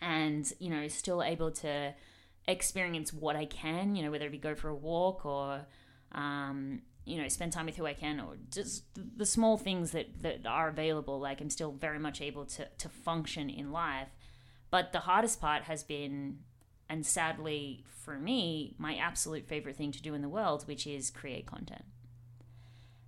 and, 0.00 0.50
you 0.58 0.70
know, 0.70 0.86
still 0.88 1.22
able 1.22 1.50
to 1.52 1.94
experience 2.46 3.12
what 3.12 3.36
I 3.36 3.46
can, 3.46 3.96
you 3.96 4.02
know, 4.02 4.10
whether 4.10 4.26
it 4.26 4.32
be 4.32 4.38
go 4.38 4.54
for 4.54 4.68
a 4.68 4.74
walk 4.74 5.24
or 5.24 5.66
um, 6.12 6.82
you 7.06 7.20
know, 7.20 7.28
spend 7.28 7.52
time 7.52 7.66
with 7.66 7.76
who 7.76 7.86
I 7.86 7.94
can 7.94 8.18
or 8.20 8.36
just 8.50 8.84
the 8.94 9.26
small 9.26 9.58
things 9.58 9.90
that, 9.90 10.22
that 10.22 10.46
are 10.46 10.68
available. 10.68 11.20
Like 11.20 11.40
I'm 11.40 11.50
still 11.50 11.72
very 11.72 11.98
much 11.98 12.20
able 12.20 12.46
to, 12.46 12.68
to 12.78 12.88
function 12.88 13.50
in 13.50 13.72
life. 13.72 14.08
But 14.70 14.92
the 14.92 15.00
hardest 15.00 15.40
part 15.40 15.64
has 15.64 15.82
been 15.82 16.38
and 16.88 17.04
sadly 17.04 17.84
for 18.04 18.18
me, 18.18 18.74
my 18.78 18.96
absolute 18.96 19.46
favorite 19.46 19.76
thing 19.76 19.92
to 19.92 20.02
do 20.02 20.14
in 20.14 20.22
the 20.22 20.28
world, 20.28 20.66
which 20.66 20.86
is 20.86 21.10
create 21.10 21.46
content. 21.46 21.84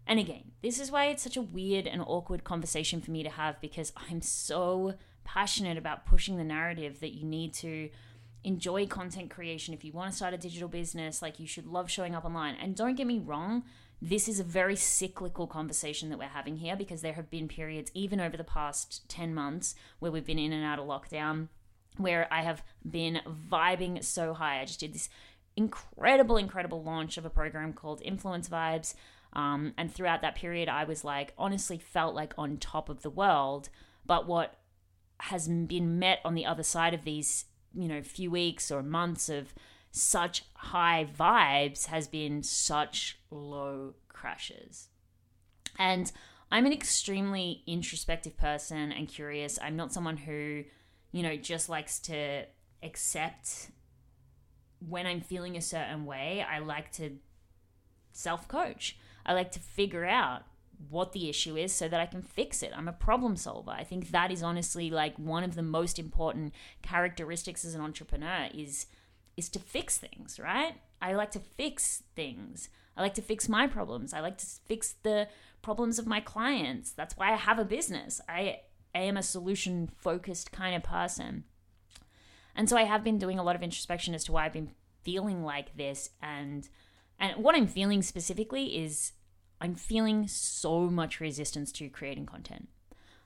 And 0.06 0.20
again, 0.20 0.52
this 0.62 0.78
is 0.78 0.90
why 0.90 1.06
it's 1.06 1.22
such 1.22 1.36
a 1.36 1.42
weird 1.42 1.86
and 1.86 2.00
awkward 2.00 2.44
conversation 2.44 3.00
for 3.00 3.10
me 3.10 3.22
to 3.22 3.30
have 3.30 3.60
because 3.60 3.92
I'm 3.96 4.22
so 4.22 4.94
passionate 5.24 5.76
about 5.76 6.06
pushing 6.06 6.36
the 6.36 6.44
narrative 6.44 7.00
that 7.00 7.14
you 7.14 7.24
need 7.24 7.52
to 7.54 7.90
enjoy 8.44 8.86
content 8.86 9.28
creation, 9.28 9.74
if 9.74 9.84
you 9.84 9.92
want 9.92 10.12
to 10.12 10.16
start 10.16 10.32
a 10.32 10.38
digital 10.38 10.68
business, 10.68 11.20
like 11.20 11.40
you 11.40 11.46
should 11.48 11.66
love 11.66 11.90
showing 11.90 12.14
up 12.14 12.24
online. 12.24 12.54
And 12.54 12.76
don't 12.76 12.94
get 12.94 13.06
me 13.06 13.18
wrong, 13.18 13.64
this 14.00 14.28
is 14.28 14.38
a 14.38 14.44
very 14.44 14.76
cyclical 14.76 15.48
conversation 15.48 16.10
that 16.10 16.18
we're 16.18 16.26
having 16.26 16.56
here 16.56 16.76
because 16.76 17.02
there 17.02 17.14
have 17.14 17.28
been 17.28 17.48
periods, 17.48 17.90
even 17.92 18.20
over 18.20 18.36
the 18.36 18.44
past 18.44 19.08
10 19.08 19.34
months, 19.34 19.74
where 19.98 20.12
we've 20.12 20.24
been 20.24 20.38
in 20.38 20.52
and 20.52 20.64
out 20.64 20.78
of 20.78 20.86
lockdown, 20.86 21.48
where 21.96 22.32
I 22.32 22.42
have 22.42 22.62
been 22.88 23.20
vibing 23.50 24.02
so 24.04 24.34
high. 24.34 24.60
I 24.60 24.64
just 24.64 24.80
did 24.80 24.94
this 24.94 25.08
incredible, 25.56 26.36
incredible 26.36 26.82
launch 26.82 27.16
of 27.16 27.24
a 27.24 27.30
program 27.30 27.72
called 27.72 28.02
Influence 28.04 28.48
Vibes. 28.48 28.94
Um, 29.32 29.74
and 29.76 29.92
throughout 29.92 30.22
that 30.22 30.34
period, 30.34 30.68
I 30.68 30.84
was 30.84 31.04
like, 31.04 31.32
honestly, 31.36 31.78
felt 31.78 32.14
like 32.14 32.34
on 32.38 32.56
top 32.58 32.88
of 32.88 33.02
the 33.02 33.10
world. 33.10 33.68
But 34.04 34.26
what 34.26 34.58
has 35.20 35.48
been 35.48 35.98
met 35.98 36.20
on 36.24 36.34
the 36.34 36.46
other 36.46 36.62
side 36.62 36.94
of 36.94 37.04
these, 37.04 37.46
you 37.74 37.88
know, 37.88 38.02
few 38.02 38.30
weeks 38.30 38.70
or 38.70 38.82
months 38.82 39.28
of 39.28 39.54
such 39.90 40.44
high 40.54 41.06
vibes 41.18 41.86
has 41.86 42.06
been 42.06 42.42
such 42.42 43.18
low 43.30 43.94
crashes. 44.08 44.88
And 45.78 46.12
I'm 46.50 46.66
an 46.66 46.72
extremely 46.72 47.62
introspective 47.66 48.36
person 48.36 48.92
and 48.92 49.08
curious. 49.08 49.58
I'm 49.60 49.76
not 49.76 49.92
someone 49.92 50.18
who, 50.18 50.64
you 51.12 51.22
know, 51.22 51.36
just 51.36 51.68
likes 51.68 51.98
to 52.00 52.44
accept 52.82 53.70
when 54.86 55.06
I'm 55.06 55.20
feeling 55.20 55.56
a 55.56 55.62
certain 55.62 56.04
way. 56.04 56.44
I 56.48 56.58
like 56.58 56.92
to 56.92 57.18
self 58.12 58.48
coach. 58.48 58.96
I 59.24 59.32
like 59.32 59.50
to 59.52 59.60
figure 59.60 60.04
out 60.04 60.42
what 60.90 61.12
the 61.12 61.28
issue 61.28 61.56
is 61.56 61.72
so 61.72 61.88
that 61.88 62.00
I 62.00 62.06
can 62.06 62.22
fix 62.22 62.62
it. 62.62 62.72
I'm 62.76 62.88
a 62.88 62.92
problem 62.92 63.36
solver. 63.36 63.70
I 63.70 63.82
think 63.82 64.10
that 64.10 64.30
is 64.30 64.42
honestly 64.42 64.90
like 64.90 65.18
one 65.18 65.42
of 65.42 65.54
the 65.54 65.62
most 65.62 65.98
important 65.98 66.52
characteristics 66.82 67.64
as 67.64 67.74
an 67.74 67.80
entrepreneur 67.80 68.48
is 68.54 68.86
is 69.36 69.48
to 69.50 69.58
fix 69.58 69.98
things, 69.98 70.38
right? 70.38 70.74
I 71.00 71.12
like 71.12 71.30
to 71.32 71.40
fix 71.40 72.02
things. 72.14 72.68
I 72.96 73.02
like 73.02 73.14
to 73.14 73.22
fix 73.22 73.48
my 73.48 73.66
problems. 73.66 74.14
I 74.14 74.20
like 74.20 74.38
to 74.38 74.46
fix 74.66 74.94
the 75.02 75.28
problems 75.60 75.98
of 75.98 76.06
my 76.06 76.20
clients. 76.20 76.92
That's 76.92 77.16
why 77.16 77.32
I 77.32 77.36
have 77.36 77.58
a 77.58 77.64
business. 77.64 78.20
I, 78.28 78.60
I 78.96 79.00
am 79.00 79.18
a 79.18 79.22
solution 79.22 79.90
focused 79.94 80.52
kind 80.52 80.74
of 80.74 80.82
person. 80.82 81.44
And 82.54 82.66
so 82.66 82.78
I 82.78 82.84
have 82.84 83.04
been 83.04 83.18
doing 83.18 83.38
a 83.38 83.42
lot 83.42 83.54
of 83.54 83.62
introspection 83.62 84.14
as 84.14 84.24
to 84.24 84.32
why 84.32 84.46
I've 84.46 84.54
been 84.54 84.70
feeling 85.02 85.44
like 85.44 85.76
this 85.76 86.10
and 86.22 86.68
and 87.18 87.42
what 87.44 87.54
I'm 87.54 87.66
feeling 87.66 88.02
specifically 88.02 88.82
is 88.82 89.12
I'm 89.60 89.74
feeling 89.74 90.26
so 90.28 90.88
much 90.88 91.20
resistance 91.20 91.72
to 91.72 91.90
creating 91.90 92.24
content. 92.24 92.68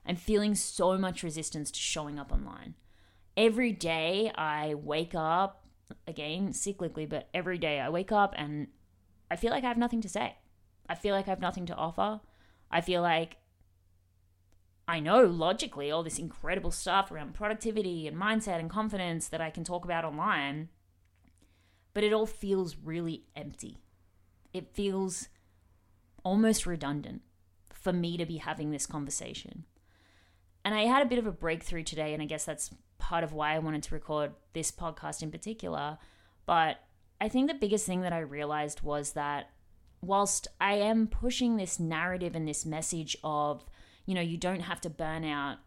I'm 0.04 0.16
feeling 0.16 0.56
so 0.56 0.98
much 0.98 1.22
resistance 1.22 1.70
to 1.70 1.78
showing 1.78 2.18
up 2.18 2.32
online. 2.32 2.74
Every 3.36 3.72
day 3.72 4.32
I 4.34 4.74
wake 4.74 5.14
up, 5.14 5.64
again, 6.06 6.48
cyclically, 6.48 7.08
but 7.08 7.28
every 7.32 7.58
day 7.58 7.80
I 7.80 7.88
wake 7.90 8.10
up 8.12 8.34
and 8.36 8.68
I 9.30 9.36
feel 9.36 9.50
like 9.50 9.64
I 9.64 9.68
have 9.68 9.78
nothing 9.78 10.00
to 10.00 10.08
say. 10.08 10.36
I 10.88 10.96
feel 10.96 11.14
like 11.14 11.26
I 11.28 11.30
have 11.30 11.40
nothing 11.40 11.66
to 11.66 11.76
offer. 11.76 12.20
I 12.70 12.80
feel 12.80 13.02
like 13.02 13.36
I 14.90 14.98
know 14.98 15.22
logically 15.22 15.92
all 15.92 16.02
this 16.02 16.18
incredible 16.18 16.72
stuff 16.72 17.12
around 17.12 17.34
productivity 17.34 18.08
and 18.08 18.16
mindset 18.16 18.58
and 18.58 18.68
confidence 18.68 19.28
that 19.28 19.40
I 19.40 19.48
can 19.48 19.62
talk 19.62 19.84
about 19.84 20.04
online, 20.04 20.68
but 21.94 22.02
it 22.02 22.12
all 22.12 22.26
feels 22.26 22.74
really 22.76 23.22
empty. 23.36 23.78
It 24.52 24.74
feels 24.74 25.28
almost 26.24 26.66
redundant 26.66 27.22
for 27.72 27.92
me 27.92 28.16
to 28.16 28.26
be 28.26 28.38
having 28.38 28.72
this 28.72 28.84
conversation. 28.84 29.64
And 30.64 30.74
I 30.74 30.86
had 30.86 31.06
a 31.06 31.08
bit 31.08 31.20
of 31.20 31.26
a 31.26 31.30
breakthrough 31.30 31.84
today, 31.84 32.12
and 32.12 32.20
I 32.20 32.26
guess 32.26 32.44
that's 32.44 32.74
part 32.98 33.22
of 33.22 33.32
why 33.32 33.54
I 33.54 33.60
wanted 33.60 33.84
to 33.84 33.94
record 33.94 34.32
this 34.54 34.72
podcast 34.72 35.22
in 35.22 35.30
particular. 35.30 35.98
But 36.46 36.78
I 37.20 37.28
think 37.28 37.46
the 37.46 37.54
biggest 37.54 37.86
thing 37.86 38.00
that 38.00 38.12
I 38.12 38.18
realized 38.18 38.82
was 38.82 39.12
that 39.12 39.50
whilst 40.00 40.48
I 40.60 40.74
am 40.74 41.06
pushing 41.06 41.56
this 41.56 41.78
narrative 41.78 42.34
and 42.34 42.48
this 42.48 42.66
message 42.66 43.16
of, 43.22 43.64
you 44.06 44.14
know, 44.14 44.20
you 44.20 44.36
don't 44.36 44.60
have 44.60 44.80
to 44.82 44.90
burn 44.90 45.24
out, 45.24 45.58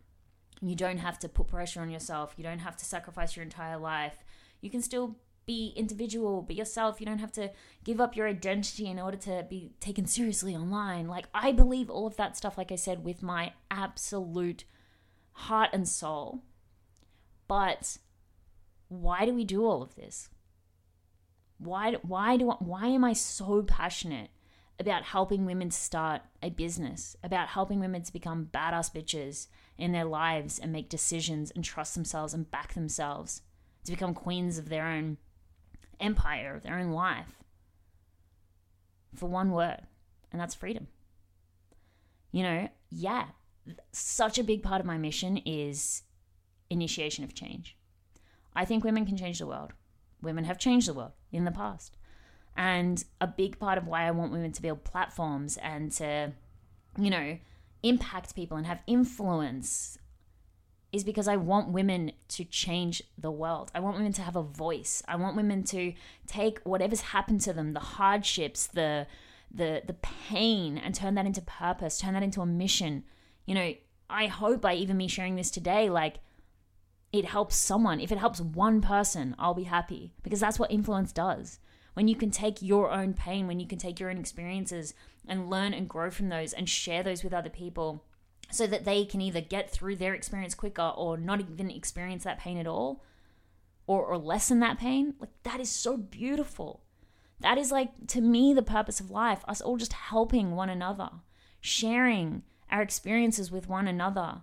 you 0.62 0.76
don't 0.76 0.98
have 0.98 1.20
to 1.20 1.30
put 1.30 1.48
pressure 1.48 1.82
on 1.82 1.90
yourself, 1.90 2.34
you 2.38 2.44
don't 2.44 2.60
have 2.60 2.78
to 2.78 2.86
sacrifice 2.86 3.36
your 3.36 3.44
entire 3.44 3.78
life, 3.78 4.24
you 4.62 4.70
can 4.70 4.82
still 4.82 5.18
be 5.46 5.74
individual, 5.76 6.42
be 6.42 6.54
yourself. 6.54 7.00
You 7.00 7.06
don't 7.06 7.20
have 7.20 7.32
to 7.34 7.52
give 7.84 8.00
up 8.00 8.16
your 8.16 8.28
identity 8.28 8.88
in 8.88 9.00
order 9.00 9.18
to 9.18 9.46
be 9.50 9.72
taken 9.80 10.06
seriously 10.06 10.56
online. 10.56 11.08
Like, 11.08 11.26
I 11.34 11.52
believe 11.52 11.90
all 11.90 12.08
of 12.08 12.16
that 12.18 12.38
stuff, 12.38 12.58
like 12.58 12.72
I 12.72 12.76
said, 12.76 13.04
with 13.04 13.22
my 13.22 13.54
absolute 13.70 14.64
heart 15.34 15.72
and 15.74 15.88
soul. 15.88 16.44
But 17.48 17.98
why 18.88 19.26
do 19.26 19.34
we 19.34 19.44
do 19.44 19.66
all 19.66 19.82
of 19.82 19.96
this? 19.96 20.30
Why, 21.58 21.96
why, 22.02 22.38
do, 22.38 22.52
why 22.60 22.88
am 22.88 23.04
I 23.04 23.14
so 23.14 23.64
passionate 23.64 24.30
about 24.84 25.04
helping 25.04 25.46
women 25.46 25.72
start 25.72 26.22
a 26.42 26.50
business, 26.50 27.16
about 27.24 27.48
helping 27.48 27.80
women 27.80 28.04
to 28.04 28.12
become 28.12 28.50
badass 28.54 28.94
bitches 28.94 29.48
in 29.78 29.94
their 29.94 30.04
lives 30.04 30.60
and 30.60 30.74
make 30.74 30.90
decisions 30.90 31.52
and 31.52 31.64
trust 31.64 31.96
themselves 31.96 32.34
and 32.34 32.52
back 32.52 32.74
themselves, 32.74 33.44
to 33.86 33.92
become 33.94 34.14
queens 34.14 34.58
of 34.58 34.68
their 34.68 34.86
own 34.86 35.18
empire, 36.02 36.54
of 36.54 36.64
their 36.64 36.78
own 36.78 36.92
life, 36.92 37.40
for 39.16 39.30
one 39.30 39.52
word, 39.52 39.80
and 40.34 40.42
that's 40.42 40.54
freedom. 40.54 40.88
You 42.34 42.44
know, 42.44 42.70
yeah, 42.90 43.28
such 43.94 44.38
a 44.38 44.44
big 44.44 44.64
part 44.64 44.82
of 44.82 44.86
my 44.86 44.98
mission 44.98 45.38
is 45.46 46.04
initiation 46.70 47.24
of 47.24 47.34
change. 47.34 47.78
I 48.54 48.66
think 48.66 48.84
women 48.84 49.06
can 49.06 49.16
change 49.16 49.40
the 49.40 49.48
world. 49.48 49.72
Women 50.22 50.44
have 50.44 50.58
changed 50.58 50.90
the 50.90 50.94
world 50.94 51.14
in 51.32 51.46
the 51.46 51.52
past. 51.52 51.96
And 52.56 53.04
a 53.20 53.28
big 53.28 53.58
part 53.60 53.78
of 53.78 53.88
why 53.88 54.08
I 54.08 54.12
want 54.12 54.32
women 54.32 54.52
to 54.52 54.62
build 54.62 54.84
platforms 54.84 55.58
and 55.58 55.92
to, 55.94 56.34
you 56.98 57.10
know, 57.10 57.38
impact 57.82 58.36
people 58.36 58.58
and 58.58 58.68
have 58.68 58.82
influence 58.88 59.98
is 60.94 61.04
because 61.04 61.28
I 61.28 61.36
want 61.36 61.70
women 61.70 62.12
to 62.30 62.46
change 62.46 63.02
the 63.18 63.32
world. 63.32 63.72
I 63.74 63.80
want 63.80 63.98
women 63.98 64.14
to 64.14 64.22
have 64.22 64.36
a 64.36 64.44
voice. 64.44 65.02
I 65.08 65.16
want 65.16 65.36
women 65.36 65.64
to 65.66 65.94
take 66.28 66.60
whatever's 66.60 67.02
happened 67.02 67.42
to 67.42 67.54
them, 67.54 67.74
the 67.74 67.80
hardships, 67.80 68.68
the 68.68 69.08
the 69.52 69.82
the 69.86 69.94
pain 69.94 70.78
and 70.78 70.96
turn 70.96 71.16
that 71.16 71.26
into 71.26 71.42
purpose, 71.42 72.00
turn 72.00 72.14
that 72.14 72.24
into 72.24 72.42
a 72.42 72.46
mission. 72.46 73.04
You 73.46 73.56
know, 73.56 73.74
I 74.10 74.28
hope 74.28 74.62
by 74.62 74.76
even 74.76 74.98
me 74.98 75.08
sharing 75.08 75.36
this 75.36 75.50
today 75.50 75.90
like 75.90 76.18
it 77.12 77.26
helps 77.26 77.56
someone. 77.56 78.00
If 78.00 78.12
it 78.12 78.18
helps 78.20 78.40
one 78.40 78.80
person, 78.82 79.36
I'll 79.40 79.54
be 79.54 79.64
happy 79.64 80.14
because 80.24 80.40
that's 80.40 80.60
what 80.60 80.72
influence 80.72 81.12
does. 81.12 81.60
When 81.94 82.08
you 82.08 82.16
can 82.16 82.32
take 82.32 82.62
your 82.62 82.92
own 82.92 83.14
pain, 83.14 83.48
when 83.48 83.60
you 83.60 83.68
can 83.68 83.78
take 83.78 84.00
your 84.00 84.10
own 84.10 84.18
experiences 84.18 84.94
and 85.28 85.50
learn 85.50 85.74
and 85.74 85.88
grow 85.88 86.10
from 86.10 86.30
those 86.30 86.54
and 86.54 86.68
share 86.68 87.04
those 87.04 87.24
with 87.24 87.34
other 87.34 87.50
people, 87.50 88.04
so 88.52 88.68
that 88.68 88.86
they 88.86 89.04
can 89.06 89.22
either 89.22 89.42
get 89.42 89.72
through 89.72 89.96
their 89.96 90.14
experience 90.14 90.54
quicker 90.54 90.94
or 90.96 91.18
not 91.18 91.42
even 91.42 91.72
experience 91.72 92.24
that 92.24 92.40
pain 92.40 92.58
at 92.58 92.68
all 92.68 93.04
or, 93.88 94.06
or 94.06 94.18
lessen 94.18 94.60
that 94.60 94.80
pain. 94.80 95.16
Like, 95.20 95.32
that 95.44 95.60
is 95.60 95.70
so 95.70 95.98
beautiful. 95.98 96.84
That 97.40 97.58
is 97.58 97.72
like, 97.72 97.90
to 98.08 98.22
me, 98.22 98.54
the 98.54 98.62
purpose 98.62 99.00
of 99.00 99.12
life, 99.12 99.44
us 99.48 99.60
all 99.60 99.78
just 99.78 99.94
helping 99.94 100.56
one 100.56 100.70
another, 100.70 101.10
sharing 101.62 102.44
our 102.70 102.82
experiences 102.82 103.52
with 103.52 103.68
one 103.68 103.88
another. 103.88 104.42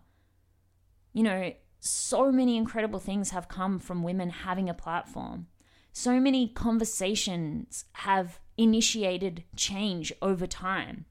You 1.12 1.22
know, 1.22 1.52
so 1.78 2.30
many 2.30 2.56
incredible 2.56 2.98
things 2.98 3.30
have 3.30 3.48
come 3.48 3.78
from 3.78 4.02
women 4.02 4.30
having 4.30 4.68
a 4.68 4.74
platform. 4.74 5.46
So 5.92 6.20
many 6.20 6.48
conversations 6.48 7.84
have 7.92 8.38
initiated 8.56 9.44
change 9.56 10.12
over 10.22 10.46
time 10.46 11.06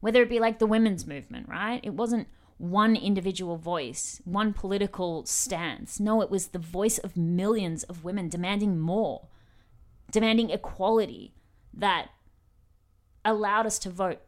whether 0.00 0.22
it 0.22 0.28
be 0.28 0.40
like 0.40 0.58
the 0.58 0.66
women's 0.66 1.06
movement, 1.06 1.48
right? 1.48 1.80
It 1.82 1.94
wasn't 1.94 2.28
one 2.56 2.96
individual 2.96 3.56
voice, 3.56 4.20
one 4.24 4.52
political 4.52 5.24
stance. 5.26 6.00
No, 6.00 6.20
it 6.22 6.30
was 6.30 6.48
the 6.48 6.58
voice 6.58 6.98
of 6.98 7.16
millions 7.16 7.84
of 7.84 8.04
women 8.04 8.28
demanding 8.28 8.78
more, 8.78 9.28
demanding 10.10 10.50
equality 10.50 11.34
that 11.74 12.08
allowed 13.24 13.66
us 13.66 13.78
to 13.80 13.90
vote, 13.90 14.20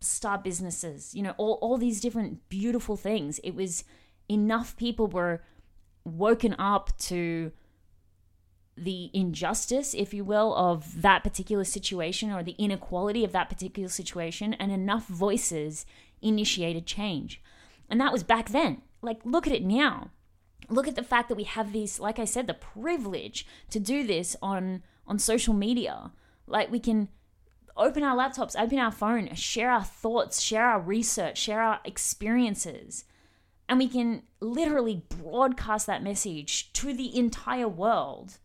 start 0.00 0.44
businesses, 0.44 1.14
you 1.14 1.22
know, 1.22 1.34
all, 1.36 1.58
all 1.60 1.76
these 1.76 2.00
different 2.00 2.48
beautiful 2.48 2.96
things. 2.96 3.38
It 3.42 3.54
was 3.54 3.84
enough 4.28 4.76
people 4.76 5.06
were 5.06 5.42
woken 6.04 6.54
up 6.58 6.96
to 6.98 7.52
the 8.76 9.10
injustice, 9.12 9.94
if 9.94 10.14
you 10.14 10.24
will, 10.24 10.54
of 10.54 11.02
that 11.02 11.22
particular 11.22 11.64
situation 11.64 12.30
or 12.30 12.42
the 12.42 12.56
inequality 12.58 13.24
of 13.24 13.32
that 13.32 13.48
particular 13.48 13.88
situation, 13.88 14.54
and 14.54 14.72
enough 14.72 15.06
voices 15.06 15.84
initiated 16.20 16.86
change. 16.86 17.40
And 17.88 18.00
that 18.00 18.12
was 18.12 18.22
back 18.22 18.50
then. 18.50 18.82
Like, 19.02 19.20
look 19.24 19.46
at 19.46 19.52
it 19.52 19.64
now. 19.64 20.10
Look 20.68 20.88
at 20.88 20.96
the 20.96 21.02
fact 21.02 21.28
that 21.28 21.34
we 21.34 21.44
have 21.44 21.72
these, 21.72 22.00
like 22.00 22.18
I 22.18 22.24
said, 22.24 22.46
the 22.46 22.54
privilege 22.54 23.46
to 23.70 23.80
do 23.80 24.06
this 24.06 24.36
on 24.40 24.82
on 25.06 25.18
social 25.18 25.52
media. 25.52 26.12
Like 26.46 26.70
we 26.70 26.78
can 26.78 27.08
open 27.76 28.04
our 28.04 28.16
laptops, 28.16 28.58
open 28.58 28.78
our 28.78 28.92
phone, 28.92 29.34
share 29.34 29.70
our 29.70 29.82
thoughts, 29.82 30.40
share 30.40 30.64
our 30.64 30.80
research, 30.80 31.38
share 31.38 31.60
our 31.60 31.80
experiences 31.84 33.04
and 33.72 33.78
we 33.78 33.88
can 33.88 34.22
literally 34.40 35.02
broadcast 35.08 35.86
that 35.86 36.02
message 36.02 36.70
to 36.74 36.92
the 36.92 37.16
entire 37.16 37.66
world. 37.66 38.38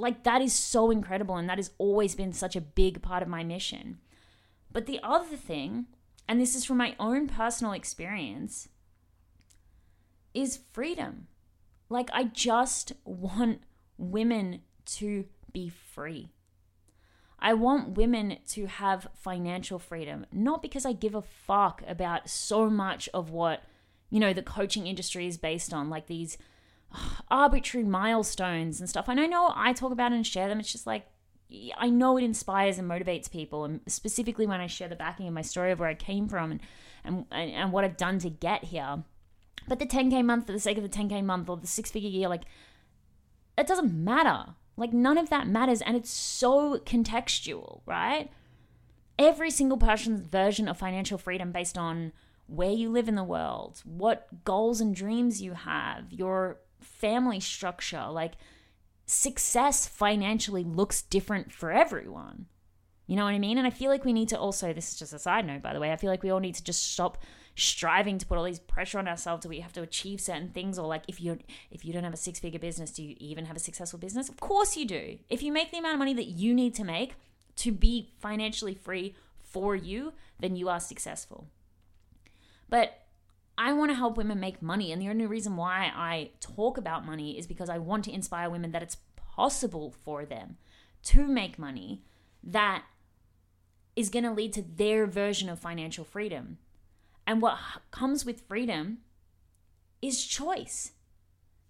Like, 0.00 0.22
that 0.22 0.40
is 0.40 0.52
so 0.52 0.90
incredible, 0.90 1.36
and 1.36 1.48
that 1.48 1.58
has 1.58 1.72
always 1.76 2.14
been 2.14 2.32
such 2.32 2.54
a 2.54 2.60
big 2.60 3.02
part 3.02 3.22
of 3.22 3.28
my 3.28 3.42
mission. 3.42 3.98
But 4.72 4.86
the 4.86 5.00
other 5.02 5.36
thing, 5.36 5.86
and 6.28 6.40
this 6.40 6.54
is 6.54 6.64
from 6.64 6.76
my 6.76 6.94
own 7.00 7.26
personal 7.26 7.72
experience, 7.72 8.68
is 10.32 10.60
freedom. 10.72 11.26
Like, 11.88 12.10
I 12.12 12.24
just 12.24 12.92
want 13.04 13.62
women 13.96 14.60
to 14.86 15.24
be 15.52 15.68
free. 15.68 16.30
I 17.40 17.54
want 17.54 17.96
women 17.96 18.38
to 18.48 18.66
have 18.66 19.08
financial 19.14 19.78
freedom, 19.78 20.26
not 20.30 20.62
because 20.62 20.86
I 20.86 20.92
give 20.92 21.14
a 21.14 21.22
fuck 21.22 21.82
about 21.88 22.28
so 22.28 22.70
much 22.70 23.08
of 23.12 23.30
what, 23.30 23.62
you 24.10 24.20
know, 24.20 24.32
the 24.32 24.42
coaching 24.42 24.86
industry 24.86 25.26
is 25.26 25.38
based 25.38 25.72
on, 25.74 25.90
like 25.90 26.06
these 26.06 26.38
arbitrary 27.30 27.86
milestones 27.86 28.80
and 28.80 28.88
stuff. 28.88 29.08
And 29.08 29.20
I 29.20 29.26
know 29.26 29.52
I 29.54 29.72
talk 29.72 29.92
about 29.92 30.12
and 30.12 30.26
share 30.26 30.48
them. 30.48 30.60
It's 30.60 30.72
just 30.72 30.86
like, 30.86 31.06
I 31.78 31.88
know 31.88 32.18
it 32.18 32.24
inspires 32.24 32.78
and 32.78 32.90
motivates 32.90 33.30
people. 33.30 33.64
And 33.64 33.80
specifically 33.86 34.46
when 34.46 34.60
I 34.60 34.66
share 34.66 34.88
the 34.88 34.96
backing 34.96 35.26
of 35.26 35.34
my 35.34 35.42
story 35.42 35.72
of 35.72 35.80
where 35.80 35.88
I 35.88 35.94
came 35.94 36.28
from 36.28 36.52
and, 36.52 36.60
and, 37.04 37.26
and 37.30 37.72
what 37.72 37.84
I've 37.84 37.96
done 37.96 38.18
to 38.20 38.30
get 38.30 38.64
here. 38.64 39.02
But 39.66 39.78
the 39.78 39.86
10K 39.86 40.24
month 40.24 40.46
for 40.46 40.52
the 40.52 40.60
sake 40.60 40.76
of 40.78 40.82
the 40.82 40.88
10K 40.88 41.24
month 41.24 41.48
or 41.48 41.56
the 41.56 41.66
six 41.66 41.90
figure 41.90 42.08
year, 42.08 42.28
like, 42.28 42.44
it 43.56 43.66
doesn't 43.66 43.92
matter. 43.92 44.54
Like, 44.76 44.92
none 44.92 45.18
of 45.18 45.30
that 45.30 45.48
matters. 45.48 45.82
And 45.82 45.96
it's 45.96 46.10
so 46.10 46.78
contextual, 46.78 47.80
right? 47.86 48.30
Every 49.18 49.50
single 49.50 49.78
person's 49.78 50.20
version 50.20 50.68
of 50.68 50.78
financial 50.78 51.18
freedom 51.18 51.50
based 51.50 51.76
on 51.76 52.12
where 52.46 52.70
you 52.70 52.88
live 52.88 53.08
in 53.08 53.14
the 53.14 53.24
world, 53.24 53.82
what 53.84 54.44
goals 54.44 54.80
and 54.80 54.94
dreams 54.94 55.42
you 55.42 55.52
have, 55.52 56.12
your 56.12 56.58
family 56.80 57.40
structure, 57.40 58.06
like, 58.10 58.34
success 59.06 59.86
financially 59.86 60.64
looks 60.64 61.02
different 61.02 61.52
for 61.52 61.70
everyone. 61.70 62.46
You 63.06 63.16
know 63.16 63.24
what 63.24 63.34
I 63.34 63.38
mean? 63.38 63.56
And 63.56 63.66
I 63.66 63.70
feel 63.70 63.90
like 63.90 64.04
we 64.04 64.12
need 64.12 64.28
to 64.28 64.38
also, 64.38 64.72
this 64.72 64.92
is 64.92 64.98
just 64.98 65.14
a 65.14 65.18
side 65.18 65.46
note, 65.46 65.62
by 65.62 65.72
the 65.72 65.80
way, 65.80 65.92
I 65.92 65.96
feel 65.96 66.10
like 66.10 66.22
we 66.22 66.30
all 66.30 66.40
need 66.40 66.56
to 66.56 66.64
just 66.64 66.92
stop 66.92 67.18
striving 67.58 68.18
to 68.18 68.26
put 68.26 68.38
all 68.38 68.44
these 68.44 68.60
pressure 68.60 69.00
on 69.00 69.08
ourselves 69.08 69.42
that 69.42 69.48
we 69.48 69.58
have 69.58 69.72
to 69.72 69.82
achieve 69.82 70.20
certain 70.20 70.50
things 70.50 70.78
or 70.78 70.86
like 70.86 71.02
if 71.08 71.20
you 71.20 71.36
if 71.72 71.84
you 71.84 71.92
don't 71.92 72.04
have 72.04 72.14
a 72.14 72.16
six 72.16 72.38
figure 72.38 72.60
business 72.60 72.92
do 72.92 73.02
you 73.02 73.16
even 73.18 73.46
have 73.46 73.56
a 73.56 73.58
successful 73.58 73.98
business 73.98 74.28
of 74.28 74.38
course 74.38 74.76
you 74.76 74.86
do 74.86 75.18
if 75.28 75.42
you 75.42 75.50
make 75.50 75.72
the 75.72 75.78
amount 75.78 75.94
of 75.94 75.98
money 75.98 76.14
that 76.14 76.26
you 76.26 76.54
need 76.54 76.72
to 76.72 76.84
make 76.84 77.16
to 77.56 77.72
be 77.72 78.12
financially 78.20 78.74
free 78.74 79.12
for 79.38 79.74
you 79.74 80.12
then 80.38 80.54
you 80.54 80.68
are 80.68 80.78
successful 80.78 81.48
but 82.68 83.07
I 83.58 83.72
want 83.72 83.90
to 83.90 83.96
help 83.96 84.16
women 84.16 84.38
make 84.38 84.62
money 84.62 84.92
and 84.92 85.02
the 85.02 85.08
only 85.08 85.26
reason 85.26 85.56
why 85.56 85.92
I 85.94 86.30
talk 86.40 86.78
about 86.78 87.04
money 87.04 87.36
is 87.36 87.46
because 87.46 87.68
I 87.68 87.78
want 87.78 88.04
to 88.04 88.12
inspire 88.12 88.48
women 88.48 88.70
that 88.70 88.82
it's 88.84 88.98
possible 89.16 89.94
for 90.04 90.24
them 90.24 90.56
to 91.02 91.26
make 91.26 91.58
money 91.58 92.02
that 92.42 92.84
is 93.96 94.10
going 94.10 94.24
to 94.24 94.30
lead 94.30 94.52
to 94.52 94.62
their 94.62 95.06
version 95.06 95.48
of 95.48 95.58
financial 95.58 96.04
freedom 96.04 96.58
and 97.26 97.42
what 97.42 97.58
comes 97.90 98.24
with 98.24 98.46
freedom 98.48 98.98
is 100.00 100.24
choice. 100.24 100.92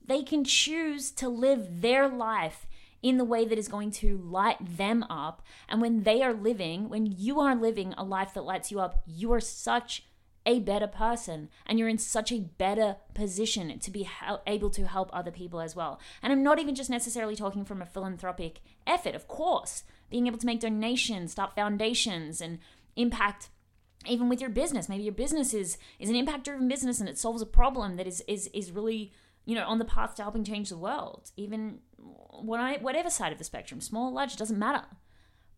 They 0.04 0.22
can 0.22 0.44
choose 0.44 1.10
to 1.12 1.28
live 1.28 1.80
their 1.80 2.06
life 2.06 2.66
in 3.02 3.16
the 3.16 3.24
way 3.24 3.44
that 3.44 3.58
is 3.58 3.68
going 3.68 3.90
to 3.92 4.18
light 4.18 4.76
them 4.76 5.04
up. 5.04 5.42
And 5.68 5.80
when 5.80 6.02
they 6.02 6.22
are 6.22 6.32
living, 6.32 6.88
when 6.88 7.06
you 7.06 7.40
are 7.40 7.54
living 7.54 7.94
a 7.96 8.04
life 8.04 8.34
that 8.34 8.44
lights 8.44 8.70
you 8.70 8.80
up, 8.80 9.02
you 9.06 9.32
are 9.32 9.40
such 9.40 10.04
a 10.48 10.60
better 10.60 10.86
person 10.86 11.50
and 11.66 11.78
you're 11.78 11.90
in 11.90 11.98
such 11.98 12.32
a 12.32 12.40
better 12.40 12.96
position 13.12 13.78
to 13.78 13.90
be 13.90 14.08
able 14.46 14.70
to 14.70 14.86
help 14.86 15.10
other 15.12 15.30
people 15.30 15.60
as 15.60 15.76
well. 15.76 16.00
And 16.22 16.32
I'm 16.32 16.42
not 16.42 16.58
even 16.58 16.74
just 16.74 16.88
necessarily 16.88 17.36
talking 17.36 17.66
from 17.66 17.82
a 17.82 17.86
philanthropic 17.86 18.60
effort, 18.86 19.14
of 19.14 19.28
course, 19.28 19.84
being 20.08 20.26
able 20.26 20.38
to 20.38 20.46
make 20.46 20.60
donations, 20.60 21.32
start 21.32 21.54
foundations, 21.54 22.40
and 22.40 22.60
impact 22.96 23.50
even 24.06 24.30
with 24.30 24.40
your 24.40 24.48
business. 24.48 24.88
Maybe 24.88 25.02
your 25.02 25.12
business 25.12 25.52
is 25.52 25.76
is 25.98 26.08
an 26.08 26.16
impact 26.16 26.44
driven 26.44 26.66
business 26.66 26.98
and 26.98 27.10
it 27.10 27.18
solves 27.18 27.42
a 27.42 27.46
problem 27.46 27.96
that 27.96 28.06
is 28.06 28.22
is 28.26 28.48
is 28.54 28.72
really 28.72 29.12
you 29.44 29.54
know 29.54 29.66
on 29.66 29.78
the 29.78 29.84
path 29.84 30.14
to 30.14 30.22
helping 30.22 30.44
change 30.44 30.70
the 30.70 30.78
world. 30.78 31.30
Even 31.36 31.80
when 32.40 32.58
I, 32.58 32.78
whatever 32.78 33.10
side 33.10 33.32
of 33.32 33.38
the 33.38 33.44
spectrum 33.44 33.82
small 33.82 34.14
large 34.14 34.36
doesn't 34.36 34.58
matter. 34.58 34.86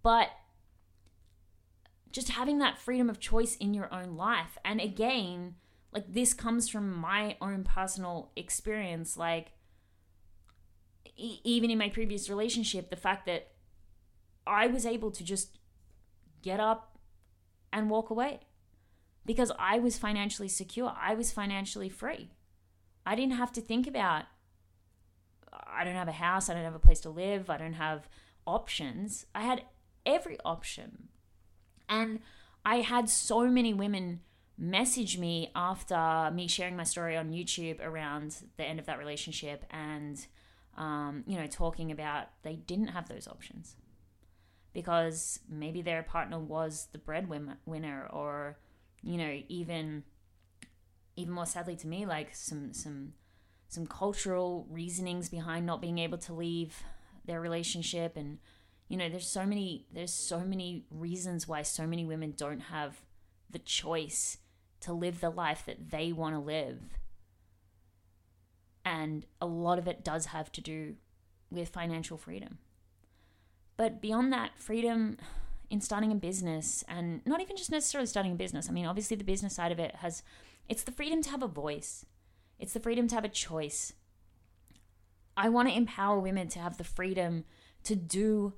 But 0.03 0.31
just 2.12 2.31
having 2.31 2.59
that 2.59 2.79
freedom 2.79 3.09
of 3.09 3.20
choice 3.20 3.57
in 3.57 3.75
your 3.75 3.92
own 3.92 4.16
life 4.16 4.59
and 4.64 4.81
again 4.81 5.55
like 5.92 6.12
this 6.12 6.35
comes 6.35 6.68
from 6.68 6.92
my 6.92 7.37
own 7.40 7.64
personal 7.64 8.31
experience 8.37 9.16
like 9.16 9.53
e- 11.16 11.40
even 11.44 11.70
in 11.70 11.79
my 11.79 11.88
previous 11.88 12.29
relationship 12.29 12.90
the 12.90 12.96
fact 12.96 13.27
that 13.27 13.49
i 14.46 14.66
was 14.66 14.87
able 14.87 15.11
to 15.11 15.25
just 15.25 15.59
get 16.42 16.61
up 16.61 16.99
and 17.73 17.90
walk 17.90 18.11
away 18.11 18.40
because 19.27 19.53
I 19.59 19.79
was 19.79 19.99
financially 19.99 20.49
secure. 20.49 20.92
I 21.01 21.14
was 21.14 21.33
financially 21.33 21.88
free. 21.88 22.31
I 23.07 23.14
didn't 23.14 23.35
have 23.37 23.53
to 23.53 23.61
think 23.61 23.87
about, 23.87 24.25
I 25.53 25.85
don't 25.85 25.94
have 25.94 26.09
a 26.09 26.12
house, 26.12 26.49
I 26.49 26.55
don't 26.55 26.64
have 26.64 26.75
a 26.75 26.81
place 26.81 27.01
to 27.01 27.11
live, 27.11 27.51
I 27.51 27.57
don't 27.57 27.75
have 27.75 28.09
options. 28.46 29.27
I 29.35 29.42
had 29.42 29.62
every 30.05 30.37
option. 30.44 31.10
And 31.90 32.20
I 32.64 32.76
had 32.76 33.11
so 33.11 33.46
many 33.48 33.74
women 33.74 34.20
message 34.57 35.18
me 35.18 35.50
after 35.55 36.31
me 36.33 36.46
sharing 36.46 36.76
my 36.76 36.85
story 36.85 37.16
on 37.16 37.33
YouTube 37.33 37.85
around 37.85 38.37
the 38.57 38.64
end 38.64 38.79
of 38.79 38.87
that 38.87 38.98
relationship 38.98 39.64
and, 39.70 40.26
um, 40.79 41.24
you 41.26 41.38
know, 41.38 41.46
talking 41.46 41.90
about 41.90 42.29
they 42.42 42.55
didn't 42.55 42.88
have 42.88 43.09
those 43.09 43.29
options 43.29 43.76
because 44.72 45.40
maybe 45.48 45.83
their 45.83 46.03
partner 46.03 46.38
was 46.38 46.88
the 46.92 46.98
breadwinner 46.98 48.07
or 48.12 48.59
you 49.03 49.16
know 49.16 49.40
even 49.48 50.05
even 51.16 51.33
more 51.33 51.46
sadly 51.46 51.76
to 51.76 51.87
me 51.87 52.07
like 52.07 52.35
some 52.35 52.72
some 52.72 53.12
some 53.68 53.87
cultural 53.87 54.66
reasonings 54.70 55.29
behind 55.29 55.66
not 55.66 55.81
being 55.81 55.98
able 55.98 56.18
to 56.18 56.33
leave 56.33 56.83
their 57.24 57.40
relationship 57.40 58.16
and 58.16 58.38
you 58.90 58.98
know 58.98 59.09
there's 59.09 59.26
so 59.26 59.46
many 59.46 59.87
there's 59.90 60.12
so 60.12 60.40
many 60.40 60.85
reasons 60.90 61.48
why 61.48 61.62
so 61.62 61.87
many 61.87 62.05
women 62.05 62.35
don't 62.37 62.61
have 62.61 63.00
the 63.48 63.59
choice 63.59 64.37
to 64.81 64.92
live 64.92 65.20
the 65.20 65.31
life 65.31 65.64
that 65.64 65.90
they 65.90 66.12
want 66.12 66.35
to 66.35 66.38
live 66.38 66.98
and 68.85 69.24
a 69.40 69.46
lot 69.46 69.79
of 69.79 69.88
it 69.88 70.05
does 70.05 70.26
have 70.26 70.53
to 70.53 70.61
do 70.61 70.96
with 71.50 71.70
financial 71.70 72.18
freedom 72.18 72.59
but 73.81 74.03
beyond 74.03 74.31
that, 74.35 74.59
freedom 74.59 75.16
in 75.70 75.81
starting 75.81 76.12
a 76.12 76.14
business 76.14 76.85
and 76.87 77.24
not 77.24 77.40
even 77.40 77.57
just 77.57 77.70
necessarily 77.70 78.07
starting 78.07 78.33
a 78.33 78.35
business. 78.35 78.68
I 78.68 78.72
mean, 78.72 78.85
obviously, 78.85 79.16
the 79.16 79.24
business 79.24 79.55
side 79.55 79.72
of 79.72 79.79
it 79.79 79.94
has 80.03 80.22
it's 80.68 80.83
the 80.83 80.92
freedom 80.92 81.22
to 81.22 81.31
have 81.31 81.42
a 81.42 81.48
voice, 81.48 82.05
it's 82.59 82.74
the 82.74 82.81
freedom 82.81 83.09
to 83.09 83.14
have 83.14 83.24
a 83.24 83.31
choice. 83.31 83.94
I 85.35 85.48
want 85.48 85.70
to 85.70 85.74
empower 85.74 86.20
women 86.20 86.48
to 86.48 86.59
have 86.59 86.76
the 86.76 86.85
freedom 86.85 87.46
to 87.85 87.96
do 87.96 88.53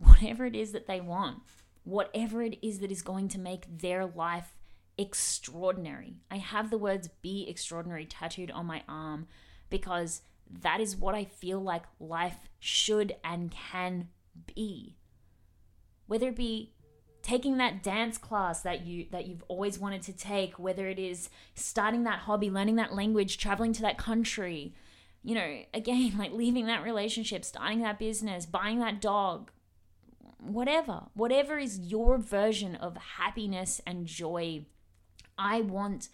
whatever 0.00 0.46
it 0.46 0.56
is 0.56 0.72
that 0.72 0.86
they 0.86 1.00
want, 1.00 1.38
whatever 1.84 2.42
it 2.42 2.58
is 2.62 2.80
that 2.80 2.90
is 2.90 3.02
going 3.02 3.28
to 3.28 3.38
make 3.38 3.78
their 3.78 4.06
life 4.06 4.56
extraordinary. 4.98 6.16
I 6.30 6.36
have 6.36 6.70
the 6.70 6.78
words 6.78 7.08
be 7.22 7.46
extraordinary 7.48 8.06
tattooed 8.06 8.50
on 8.50 8.66
my 8.66 8.82
arm 8.88 9.28
because 9.68 10.22
that 10.62 10.80
is 10.80 10.96
what 10.96 11.14
I 11.14 11.24
feel 11.24 11.60
like 11.60 11.84
life 11.98 12.48
should 12.58 13.14
and 13.22 13.50
can 13.50 14.08
be. 14.54 14.96
Whether 16.06 16.28
it 16.28 16.36
be 16.36 16.72
taking 17.22 17.58
that 17.58 17.82
dance 17.82 18.18
class 18.18 18.62
that 18.62 18.86
you 18.86 19.06
that 19.10 19.26
you've 19.26 19.44
always 19.48 19.78
wanted 19.78 20.02
to 20.02 20.12
take, 20.12 20.58
whether 20.58 20.88
it 20.88 20.98
is 20.98 21.28
starting 21.54 22.04
that 22.04 22.20
hobby, 22.20 22.50
learning 22.50 22.76
that 22.76 22.94
language, 22.94 23.38
traveling 23.38 23.72
to 23.74 23.82
that 23.82 23.98
country, 23.98 24.74
you 25.22 25.34
know, 25.34 25.62
again, 25.72 26.14
like 26.18 26.32
leaving 26.32 26.66
that 26.66 26.82
relationship, 26.82 27.44
starting 27.44 27.82
that 27.82 27.98
business, 27.98 28.46
buying 28.46 28.80
that 28.80 29.00
dog, 29.00 29.50
whatever. 30.40 31.04
Whatever 31.14 31.58
is 31.58 31.78
your 31.78 32.18
version 32.18 32.74
of 32.74 32.96
happiness 32.96 33.80
and 33.86 34.06
joy. 34.06 34.66
I 35.38 35.60
want 35.60 36.08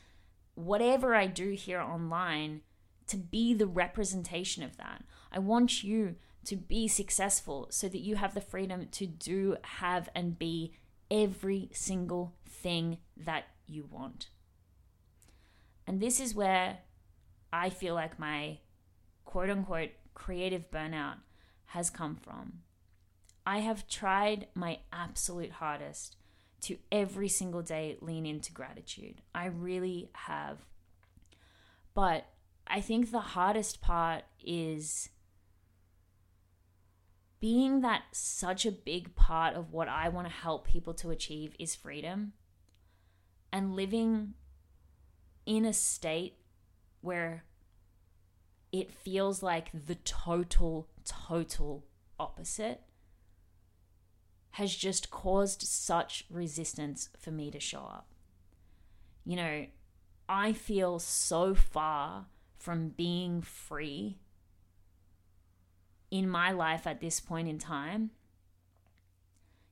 whatever 0.55 1.15
I 1.15 1.27
do 1.27 1.51
here 1.51 1.81
online 1.81 2.63
to 3.09 3.17
be 3.17 3.55
the 3.55 3.67
representation 3.67 4.63
of 4.63 4.77
that. 4.77 5.05
I 5.31 5.39
want 5.39 5.85
you 5.85 6.17
to 6.47 6.57
be 6.57 6.89
successful 6.89 7.69
so 7.71 7.89
that 7.89 8.01
you 8.01 8.17
have 8.17 8.35
the 8.35 8.41
freedom 8.41 8.89
to 8.93 9.07
do, 9.07 9.57
have, 9.63 10.09
and 10.15 10.39
be 10.39 10.75
every 11.11 11.71
single 11.73 12.35
thing 12.49 12.99
that 13.17 13.45
you 13.67 13.87
want. 13.91 14.29
And 15.87 16.01
this 16.01 16.21
is 16.21 16.35
where 16.35 16.79
I 17.53 17.71
feel 17.71 17.95
like 17.95 18.19
my 18.19 18.59
quote 19.25 19.51
unquote 19.51 19.91
creative 20.15 20.71
burnout 20.71 21.17
has 21.67 21.91
come 21.91 22.17
from. 22.17 22.61
I 23.47 23.61
have 23.61 23.87
tried 23.87 24.49
my 24.55 24.81
absolute 24.93 25.53
hardest 25.53 26.17
to 26.63 26.79
every 26.91 27.29
single 27.29 27.63
day 27.63 27.97
lean 28.01 28.27
into 28.27 28.53
gratitude. 28.53 29.23
I 29.33 29.47
really 29.47 30.11
have. 30.15 30.59
But 31.95 32.27
I 32.67 32.81
think 32.81 33.11
the 33.11 33.21
hardest 33.21 33.81
part 33.81 34.25
is 34.45 35.11
being 37.39 37.83
that 37.83 38.03
such 38.11 38.67
a 38.67 38.73
big 38.73 39.15
part 39.15 39.55
of 39.55 39.73
what 39.73 39.89
I 39.89 40.09
want 40.09 40.27
to 40.27 40.33
help 40.33 40.67
people 40.67 40.95
to 40.95 41.11
achieve 41.11 41.55
is 41.59 41.77
freedom 41.77 42.33
and 43.53 43.77
living 43.77 44.35
in 45.45 45.65
a 45.65 45.73
state 45.73 46.39
where 47.01 47.45
it 48.73 48.91
feels 48.91 49.43
like 49.43 49.71
the 49.73 49.95
total, 49.95 50.89
total 51.05 51.85
opposite 52.19 52.83
has 54.57 54.75
just 54.75 55.11
caused 55.11 55.61
such 55.61 56.25
resistance 56.31 57.11
for 57.19 57.31
me 57.31 57.51
to 57.51 57.61
show 57.61 57.81
up. 57.81 58.07
You 59.23 59.37
know, 59.37 59.67
I 60.31 60.55
feel 60.55 60.99
so 60.99 61.55
far 61.55 62.25
from 62.59 62.89
being 62.89 63.43
free 63.43 64.17
in 66.11 66.27
my 66.27 66.53
life 66.53 66.87
at 66.87 67.03
this 67.03 67.21
point 67.21 67.49
in 67.49 67.59
time. 67.59 68.13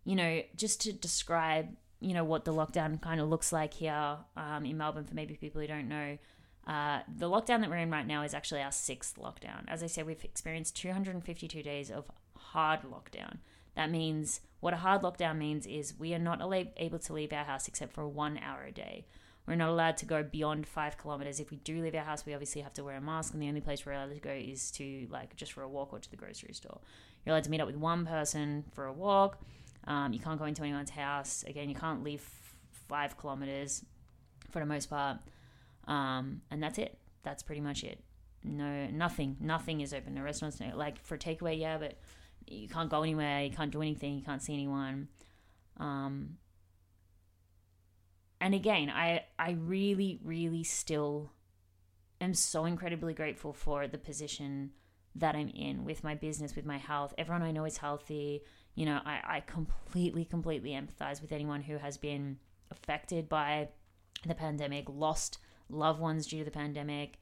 You 0.05 0.17
know, 0.17 0.43
just 0.55 0.83
to 0.83 0.93
describe, 0.93 1.75
you 2.01 2.13
know, 2.13 2.25
what 2.25 2.45
the 2.45 2.53
lockdown 2.53 3.01
kind 3.01 3.23
of 3.23 3.31
looks 3.31 3.55
like 3.55 3.73
here 3.73 4.19
um, 4.37 4.67
in 4.67 4.77
Melbourne 4.77 5.07
for 5.07 5.15
maybe 5.15 5.33
people 5.33 5.63
who 5.63 5.67
don't 5.67 5.89
know. 5.89 6.19
Uh, 6.67 6.99
the 7.17 7.31
lockdown 7.31 7.63
that 7.63 7.71
we're 7.71 7.77
in 7.77 7.91
right 7.91 8.07
now 8.07 8.23
is 8.23 8.35
actually 8.35 8.61
our 8.61 8.73
sixth 8.73 9.17
lockdown. 9.17 9.65
As 9.67 9.83
I 9.83 9.87
said, 9.87 10.05
we've 10.05 10.23
experienced 10.23 10.77
252 10.77 11.63
days 11.63 11.91
of 11.91 12.05
hard 12.37 12.81
lockdown. 12.83 13.39
That 13.77 13.91
means 13.91 14.41
what 14.61 14.73
a 14.73 14.79
hard 14.79 15.03
lockdown 15.03 15.39
means 15.39 15.67
is 15.67 15.99
we 15.99 16.15
are 16.15 16.19
not 16.19 16.41
able 16.77 16.99
to 16.99 17.13
leave 17.13 17.33
our 17.33 17.45
house 17.45 17.69
except 17.69 17.93
for 17.93 18.07
one 18.07 18.39
hour 18.39 18.65
a 18.65 18.73
day. 18.73 19.07
We're 19.47 19.57
not 19.57 19.69
allowed 19.69 19.99
to 19.99 20.07
go 20.07 20.23
beyond 20.23 20.67
five 20.67 20.97
kilometers. 20.97 21.39
If 21.39 21.51
we 21.51 21.59
do 21.59 21.83
leave 21.83 21.95
our 21.95 22.05
house, 22.05 22.25
we 22.25 22.33
obviously 22.33 22.63
have 22.63 22.73
to 22.75 22.85
wear 22.85 22.97
a 22.97 23.01
mask, 23.01 23.35
and 23.35 23.43
the 23.43 23.49
only 23.49 23.61
place 23.61 23.85
we're 23.85 23.93
allowed 23.93 24.15
to 24.15 24.21
go 24.21 24.31
is 24.31 24.71
to 24.73 25.07
like 25.11 25.37
just 25.37 25.53
for 25.53 25.63
a 25.63 25.69
walk 25.69 25.93
or 25.93 25.99
to 25.99 26.11
the 26.11 26.17
grocery 26.17 26.55
store. 26.55 26.81
You're 27.25 27.35
allowed 27.35 27.45
to 27.45 27.51
meet 27.51 27.61
up 27.61 27.67
with 27.67 27.77
one 27.77 28.07
person 28.07 28.65
for 28.73 28.87
a 28.87 28.93
walk. 28.93 29.39
Um, 29.87 30.15
you 30.15 30.19
can't 30.19 30.39
go 30.39 30.47
into 30.47 30.63
anyone's 30.63 30.91
house. 30.91 31.45
Again, 31.47 31.69
you 31.69 31.75
can't 31.75 32.03
leave 32.03 32.27
five 32.89 33.19
kilometers 33.19 33.85
for 34.51 34.61
the 34.61 34.67
most 34.67 34.89
part, 34.89 35.19
um, 35.87 36.41
and 36.51 36.63
that's 36.63 36.79
it. 36.79 36.99
That's 37.23 37.43
pretty 37.43 37.61
much 37.61 37.85
it. 37.85 38.03
No, 38.43 38.87
nothing. 38.87 39.37
Nothing 39.41 39.83
is 39.83 39.93
open. 39.93 40.15
No 40.15 40.23
restaurants. 40.23 40.59
No, 40.59 40.73
like 40.75 41.03
for 41.05 41.19
takeaway, 41.19 41.59
yeah, 41.59 41.77
but 41.77 41.99
you 42.47 42.69
can't 42.69 42.91
go 42.91 43.03
anywhere. 43.03 43.43
You 43.43 43.51
can't 43.51 43.71
do 43.71 43.83
anything. 43.83 44.17
You 44.17 44.23
can't 44.23 44.43
see 44.43 44.55
anyone. 44.55 45.09
Um, 45.79 46.39
and 48.41 48.55
again, 48.55 48.91
I 48.91 49.25
I 49.39 49.53
really 49.53 50.21
really 50.23 50.65
still 50.65 51.31
am 52.21 52.35
so 52.35 52.65
incredibly 52.65 53.15
grateful 53.15 53.53
for 53.53 53.87
the 53.87 53.99
position 53.99 54.71
that 55.17 55.37
I'm 55.37 55.49
in 55.49 55.85
with 55.85 56.03
my 56.03 56.15
business, 56.15 56.57
with 56.57 56.67
my 56.67 56.79
health. 56.79 57.15
Everyone 57.17 57.43
I 57.43 57.53
know 57.53 57.65
is 57.65 57.79
healthy. 57.79 58.43
You 58.75 58.87
know, 58.87 59.01
I, 59.05 59.21
I 59.25 59.41
completely, 59.41 60.25
completely 60.25 60.71
empathize 60.71 61.23
with 61.23 61.31
anyone 61.31 61.63
who 61.63 61.77
has 61.79 61.97
been 61.97 62.39
affected 62.71 63.29
by 63.29 63.69
the 64.27 64.35
pandemic, 64.35 64.87
lost 64.89 65.39
loved 65.69 66.01
ones 66.01 66.27
due 66.27 66.39
to 66.39 66.45
the 66.45 66.51
pandemic. 66.51 67.19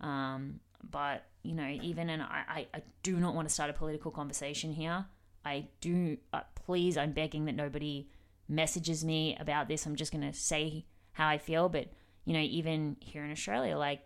Um, 0.00 0.60
but, 0.90 1.24
you 1.42 1.54
know, 1.54 1.68
even, 1.82 2.08
and 2.10 2.22
I, 2.22 2.44
I, 2.48 2.66
I 2.74 2.82
do 3.02 3.16
not 3.16 3.34
want 3.34 3.48
to 3.48 3.54
start 3.54 3.70
a 3.70 3.72
political 3.72 4.10
conversation 4.10 4.72
here. 4.72 5.06
I 5.44 5.68
do, 5.80 6.16
uh, 6.32 6.40
please, 6.54 6.96
I'm 6.96 7.12
begging 7.12 7.44
that 7.46 7.54
nobody 7.54 8.08
messages 8.48 9.04
me 9.04 9.36
about 9.40 9.68
this, 9.68 9.86
I'm 9.86 9.96
just 9.96 10.12
going 10.12 10.30
to 10.30 10.36
say 10.36 10.86
how 11.12 11.28
I 11.28 11.38
feel. 11.38 11.68
But, 11.68 11.88
you 12.24 12.32
know, 12.32 12.40
even 12.40 12.96
here 13.00 13.24
in 13.24 13.30
Australia, 13.30 13.76
like 13.76 14.00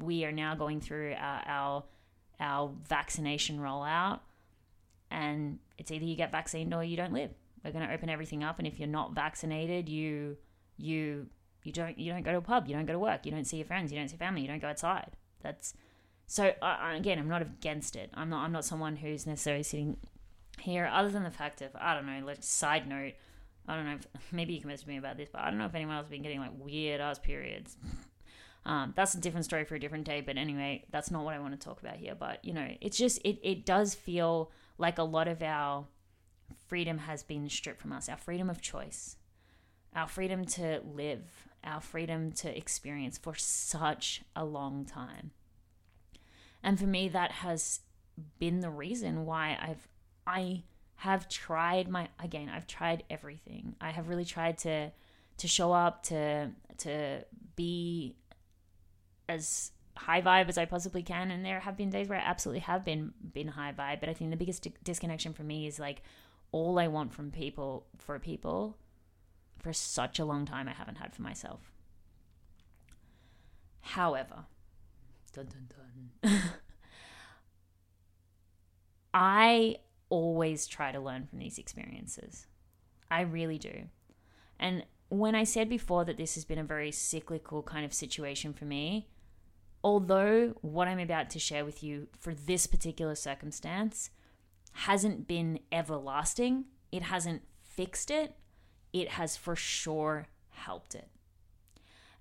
we 0.00 0.24
are 0.24 0.32
now 0.32 0.54
going 0.54 0.80
through 0.80 1.14
our, 1.18 1.42
our, 1.46 1.84
our 2.40 2.72
vaccination 2.88 3.58
rollout, 3.58 4.20
and 5.10 5.58
it's 5.78 5.90
either 5.90 6.04
you 6.04 6.16
get 6.16 6.32
vaccinated 6.32 6.72
or 6.72 6.82
you 6.82 6.96
don't 6.96 7.12
live. 7.12 7.30
We're 7.64 7.72
going 7.72 7.86
to 7.86 7.94
open 7.94 8.08
everything 8.10 8.44
up, 8.44 8.58
and 8.58 8.66
if 8.66 8.78
you're 8.78 8.88
not 8.88 9.14
vaccinated, 9.14 9.88
you 9.88 10.36
you 10.76 11.28
you 11.62 11.72
don't 11.72 11.98
you 11.98 12.12
don't 12.12 12.22
go 12.22 12.32
to 12.32 12.38
a 12.38 12.42
pub, 12.42 12.66
you 12.68 12.74
don't 12.74 12.84
go 12.84 12.92
to 12.92 12.98
work, 12.98 13.24
you 13.24 13.32
don't 13.32 13.46
see 13.46 13.56
your 13.56 13.66
friends, 13.66 13.92
you 13.92 13.98
don't 13.98 14.08
see 14.08 14.16
family, 14.16 14.42
you 14.42 14.48
don't 14.48 14.60
go 14.60 14.68
outside. 14.68 15.16
That's 15.44 15.74
so 16.26 16.52
uh, 16.60 16.92
again, 16.96 17.20
I'm 17.20 17.28
not 17.28 17.42
against 17.42 17.94
it. 17.94 18.10
I'm 18.14 18.30
not 18.30 18.44
I'm 18.44 18.52
not 18.52 18.64
someone 18.64 18.96
who's 18.96 19.26
necessarily 19.26 19.62
sitting 19.62 19.96
here, 20.58 20.90
other 20.92 21.10
than 21.10 21.22
the 21.22 21.30
fact 21.30 21.62
of 21.62 21.70
I 21.76 21.94
don't 21.94 22.06
know. 22.06 22.26
Like 22.26 22.38
side 22.40 22.88
note, 22.88 23.12
I 23.68 23.76
don't 23.76 23.86
know. 23.86 23.94
If, 23.94 24.08
maybe 24.32 24.54
you 24.54 24.60
can 24.60 24.70
message 24.70 24.88
me 24.88 24.96
about 24.96 25.16
this, 25.16 25.28
but 25.32 25.42
I 25.42 25.50
don't 25.50 25.58
know 25.58 25.66
if 25.66 25.74
anyone 25.76 25.94
else 25.94 26.06
has 26.06 26.10
been 26.10 26.22
getting 26.22 26.40
like 26.40 26.52
weird 26.58 27.00
ass 27.00 27.20
periods. 27.20 27.76
Um, 28.66 28.94
that's 28.96 29.14
a 29.14 29.20
different 29.20 29.44
story 29.44 29.64
for 29.64 29.74
a 29.74 29.78
different 29.78 30.04
day. 30.04 30.22
But 30.22 30.38
anyway, 30.38 30.84
that's 30.90 31.10
not 31.10 31.24
what 31.24 31.34
I 31.34 31.38
want 31.38 31.52
to 31.52 31.62
talk 31.62 31.82
about 31.82 31.96
here. 31.96 32.14
But 32.14 32.42
you 32.44 32.54
know, 32.54 32.68
it's 32.80 32.96
just 32.96 33.20
it 33.24 33.38
it 33.42 33.66
does 33.66 33.94
feel 33.94 34.50
like 34.78 34.98
a 34.98 35.02
lot 35.02 35.28
of 35.28 35.42
our 35.42 35.86
freedom 36.66 36.98
has 36.98 37.22
been 37.22 37.48
stripped 37.48 37.80
from 37.80 37.92
us. 37.92 38.08
Our 38.08 38.16
freedom 38.16 38.48
of 38.48 38.60
choice, 38.60 39.16
our 39.94 40.08
freedom 40.08 40.44
to 40.46 40.80
live, 40.94 41.48
our 41.64 41.80
freedom 41.80 42.32
to 42.32 42.56
experience 42.56 43.18
for 43.18 43.34
such 43.34 44.22
a 44.36 44.44
long 44.44 44.84
time. 44.84 45.30
And 46.62 46.78
for 46.78 46.86
me, 46.86 47.08
that 47.08 47.30
has 47.30 47.80
been 48.38 48.60
the 48.60 48.70
reason 48.70 49.26
why 49.26 49.58
I've 49.60 49.88
I 50.26 50.62
have 50.96 51.28
tried 51.28 51.88
my 51.88 52.08
again, 52.22 52.48
I've 52.48 52.66
tried 52.66 53.04
everything. 53.10 53.76
I 53.80 53.90
have 53.90 54.08
really 54.08 54.24
tried 54.24 54.58
to 54.58 54.90
to 55.38 55.48
show 55.48 55.72
up 55.72 56.02
to 56.04 56.50
to 56.78 57.24
be 57.56 58.16
as 59.28 59.72
high 59.96 60.20
vibe 60.20 60.48
as 60.48 60.58
I 60.58 60.64
possibly 60.64 61.02
can 61.02 61.30
and 61.30 61.44
there 61.44 61.60
have 61.60 61.76
been 61.76 61.88
days 61.90 62.08
where 62.08 62.18
I 62.18 62.22
absolutely 62.22 62.60
have 62.60 62.84
been 62.84 63.12
been 63.32 63.48
high 63.48 63.72
vibe, 63.72 64.00
but 64.00 64.08
I 64.08 64.14
think 64.14 64.30
the 64.30 64.36
biggest 64.36 64.66
disconnection 64.82 65.32
for 65.32 65.42
me 65.42 65.66
is 65.66 65.78
like 65.78 66.02
all 66.52 66.78
I 66.78 66.88
want 66.88 67.12
from 67.12 67.30
people 67.30 67.86
for 67.98 68.18
people 68.18 68.76
for 69.64 69.72
such 69.72 70.18
a 70.18 70.26
long 70.26 70.44
time 70.44 70.68
I 70.68 70.74
haven't 70.74 70.98
had 70.98 71.14
for 71.14 71.22
myself. 71.22 71.72
However, 73.80 74.44
dun, 75.32 75.46
dun, 75.46 75.70
dun. 76.22 76.40
I 79.14 79.76
always 80.10 80.66
try 80.66 80.92
to 80.92 81.00
learn 81.00 81.24
from 81.24 81.38
these 81.38 81.56
experiences. 81.56 82.46
I 83.10 83.22
really 83.22 83.56
do. 83.56 83.84
And 84.60 84.84
when 85.08 85.34
I 85.34 85.44
said 85.44 85.70
before 85.70 86.04
that 86.04 86.18
this 86.18 86.34
has 86.34 86.44
been 86.44 86.58
a 86.58 86.64
very 86.64 86.92
cyclical 86.92 87.62
kind 87.62 87.86
of 87.86 87.94
situation 87.94 88.52
for 88.52 88.66
me, 88.66 89.08
although 89.82 90.48
what 90.60 90.88
I'm 90.88 90.98
about 90.98 91.30
to 91.30 91.38
share 91.38 91.64
with 91.64 91.82
you 91.82 92.08
for 92.20 92.34
this 92.34 92.66
particular 92.66 93.14
circumstance 93.14 94.10
hasn't 94.72 95.26
been 95.26 95.60
everlasting, 95.72 96.66
it 96.92 97.04
hasn't 97.04 97.42
fixed 97.62 98.10
it, 98.10 98.36
it 98.94 99.10
has 99.10 99.36
for 99.36 99.54
sure 99.56 100.28
helped 100.50 100.94
it. 100.94 101.08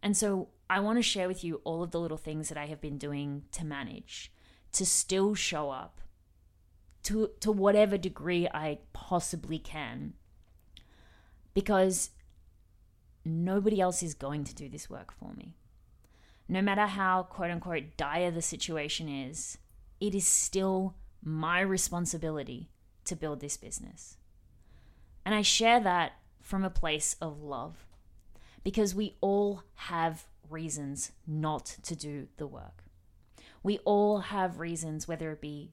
And 0.02 0.18
so 0.18 0.50
I 0.70 0.82
want 0.82 0.98
to 0.98 1.04
share 1.04 1.30
with 1.30 1.44
you 1.44 1.62
all 1.64 1.84
of 1.84 1.92
the 1.92 2.00
little 2.00 2.18
things 2.18 2.50
that 2.50 2.58
I 2.58 2.66
have 2.66 2.82
been 2.82 2.98
doing 2.98 3.44
to 3.54 3.64
manage, 3.64 4.34
to 4.74 4.86
still 4.86 5.36
show 5.36 5.70
up, 5.70 6.02
to 7.04 7.30
to 7.42 7.52
whatever 7.52 7.98
degree 7.98 8.48
I 8.48 8.80
possibly 8.92 9.60
can 9.60 10.14
because 11.54 12.10
nobody 13.24 13.80
else 13.80 14.02
is 14.02 14.14
going 14.14 14.44
to 14.46 14.56
do 14.56 14.68
this 14.68 14.90
work 14.90 15.12
for 15.12 15.34
me. 15.34 15.56
No 16.50 16.62
matter 16.62 16.88
how 16.88 17.24
quote 17.24 17.52
unquote 17.52 17.98
dire 17.98 18.32
the 18.32 18.42
situation 18.42 19.08
is, 19.08 19.58
it 20.00 20.16
is 20.16 20.26
still 20.26 20.96
my 21.24 21.62
responsibility 21.62 22.70
to 23.06 23.16
build 23.16 23.42
this 23.42 23.58
business. 23.58 24.18
And 25.26 25.36
I 25.36 25.42
share 25.42 25.80
that 25.82 26.14
from 26.44 26.64
a 26.64 26.70
place 26.70 27.16
of 27.20 27.42
love 27.42 27.88
because 28.64 28.94
we 28.94 29.16
all 29.22 29.64
have 29.76 30.26
reasons 30.50 31.12
not 31.26 31.66
to 31.82 31.96
do 31.96 32.28
the 32.38 32.46
work. 32.46 32.84
We 33.64 33.80
all 33.80 34.20
have 34.20 34.60
reasons, 34.60 35.08
whether 35.08 35.32
it 35.32 35.42
be 35.42 35.72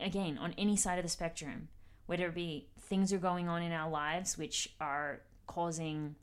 again, 0.00 0.36
on 0.38 0.54
any 0.58 0.76
side 0.76 0.98
of 0.98 1.04
the 1.04 1.08
spectrum, 1.08 1.68
whether 2.06 2.26
it 2.26 2.34
be 2.34 2.66
things 2.80 3.12
are 3.12 3.18
going 3.18 3.48
on 3.48 3.62
in 3.62 3.72
our 3.72 3.88
lives 3.88 4.36
which 4.36 4.68
are 4.80 5.20
causing 5.46 6.16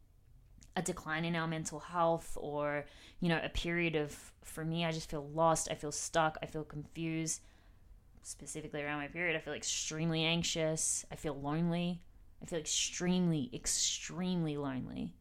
a 0.75 0.81
decline 0.81 1.25
in 1.25 1.35
our 1.35 1.47
mental 1.47 1.79
health 1.79 2.37
or, 2.39 2.85
you 3.19 3.29
know, 3.29 3.39
a 3.43 3.49
period 3.49 3.95
of, 3.95 4.15
for 4.43 4.63
me, 4.63 4.85
I 4.85 4.91
just 4.91 5.09
feel 5.09 5.27
lost, 5.33 5.69
I 5.71 5.75
feel 5.75 5.91
stuck, 5.91 6.37
I 6.43 6.45
feel 6.45 6.63
confused. 6.63 7.41
Specifically 8.21 8.83
around 8.83 8.99
my 8.99 9.07
period, 9.07 9.35
I 9.35 9.39
feel 9.39 9.53
extremely 9.53 10.23
anxious, 10.23 11.05
I 11.11 11.15
feel 11.15 11.39
lonely, 11.39 12.01
I 12.41 12.45
feel 12.45 12.59
extremely, 12.59 13.49
extremely 13.53 14.57
lonely. 14.57 15.13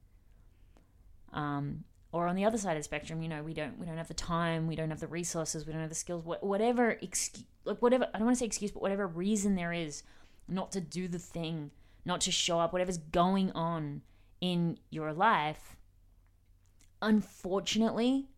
Um, 1.33 1.85
or 2.13 2.27
on 2.27 2.37
the 2.37 2.45
other 2.45 2.59
side 2.59 2.73
of 2.73 2.79
the 2.79 2.85
spectrum, 2.85 3.23
you 3.23 3.29
know, 3.29 3.43
we 3.43 3.53
don't 3.53 3.79
we 3.79 3.87
don't 3.87 3.99
have 3.99 4.09
the 4.09 4.15
time, 4.15 4.67
we 4.67 4.77
don't 4.77 4.91
have 4.91 5.01
the 5.01 5.09
resources, 5.09 5.67
we 5.67 5.73
don't 5.73 5.83
have 5.83 5.91
the 5.91 5.95
skills, 5.95 6.25
whatever 6.25 6.93
excuse, 7.03 7.45
like 7.65 7.83
whatever 7.83 8.09
I 8.15 8.19
don't 8.19 8.27
want 8.27 8.37
to 8.37 8.41
say 8.41 8.47
excuse, 8.47 8.71
but 8.71 8.83
whatever 8.83 9.07
reason 9.07 9.57
there 9.57 9.73
is 9.73 10.03
not 10.49 10.73
to 10.73 10.81
do 10.81 11.07
the 11.07 11.19
thing, 11.19 11.71
not 12.05 12.23
to 12.23 12.33
show 12.33 12.61
up, 12.61 12.73
whatever's 12.73 12.99
going 12.99 13.53
on 13.53 14.03
in 14.41 14.79
your 14.89 15.13
life, 15.13 15.77
unfortunately, 17.03 18.29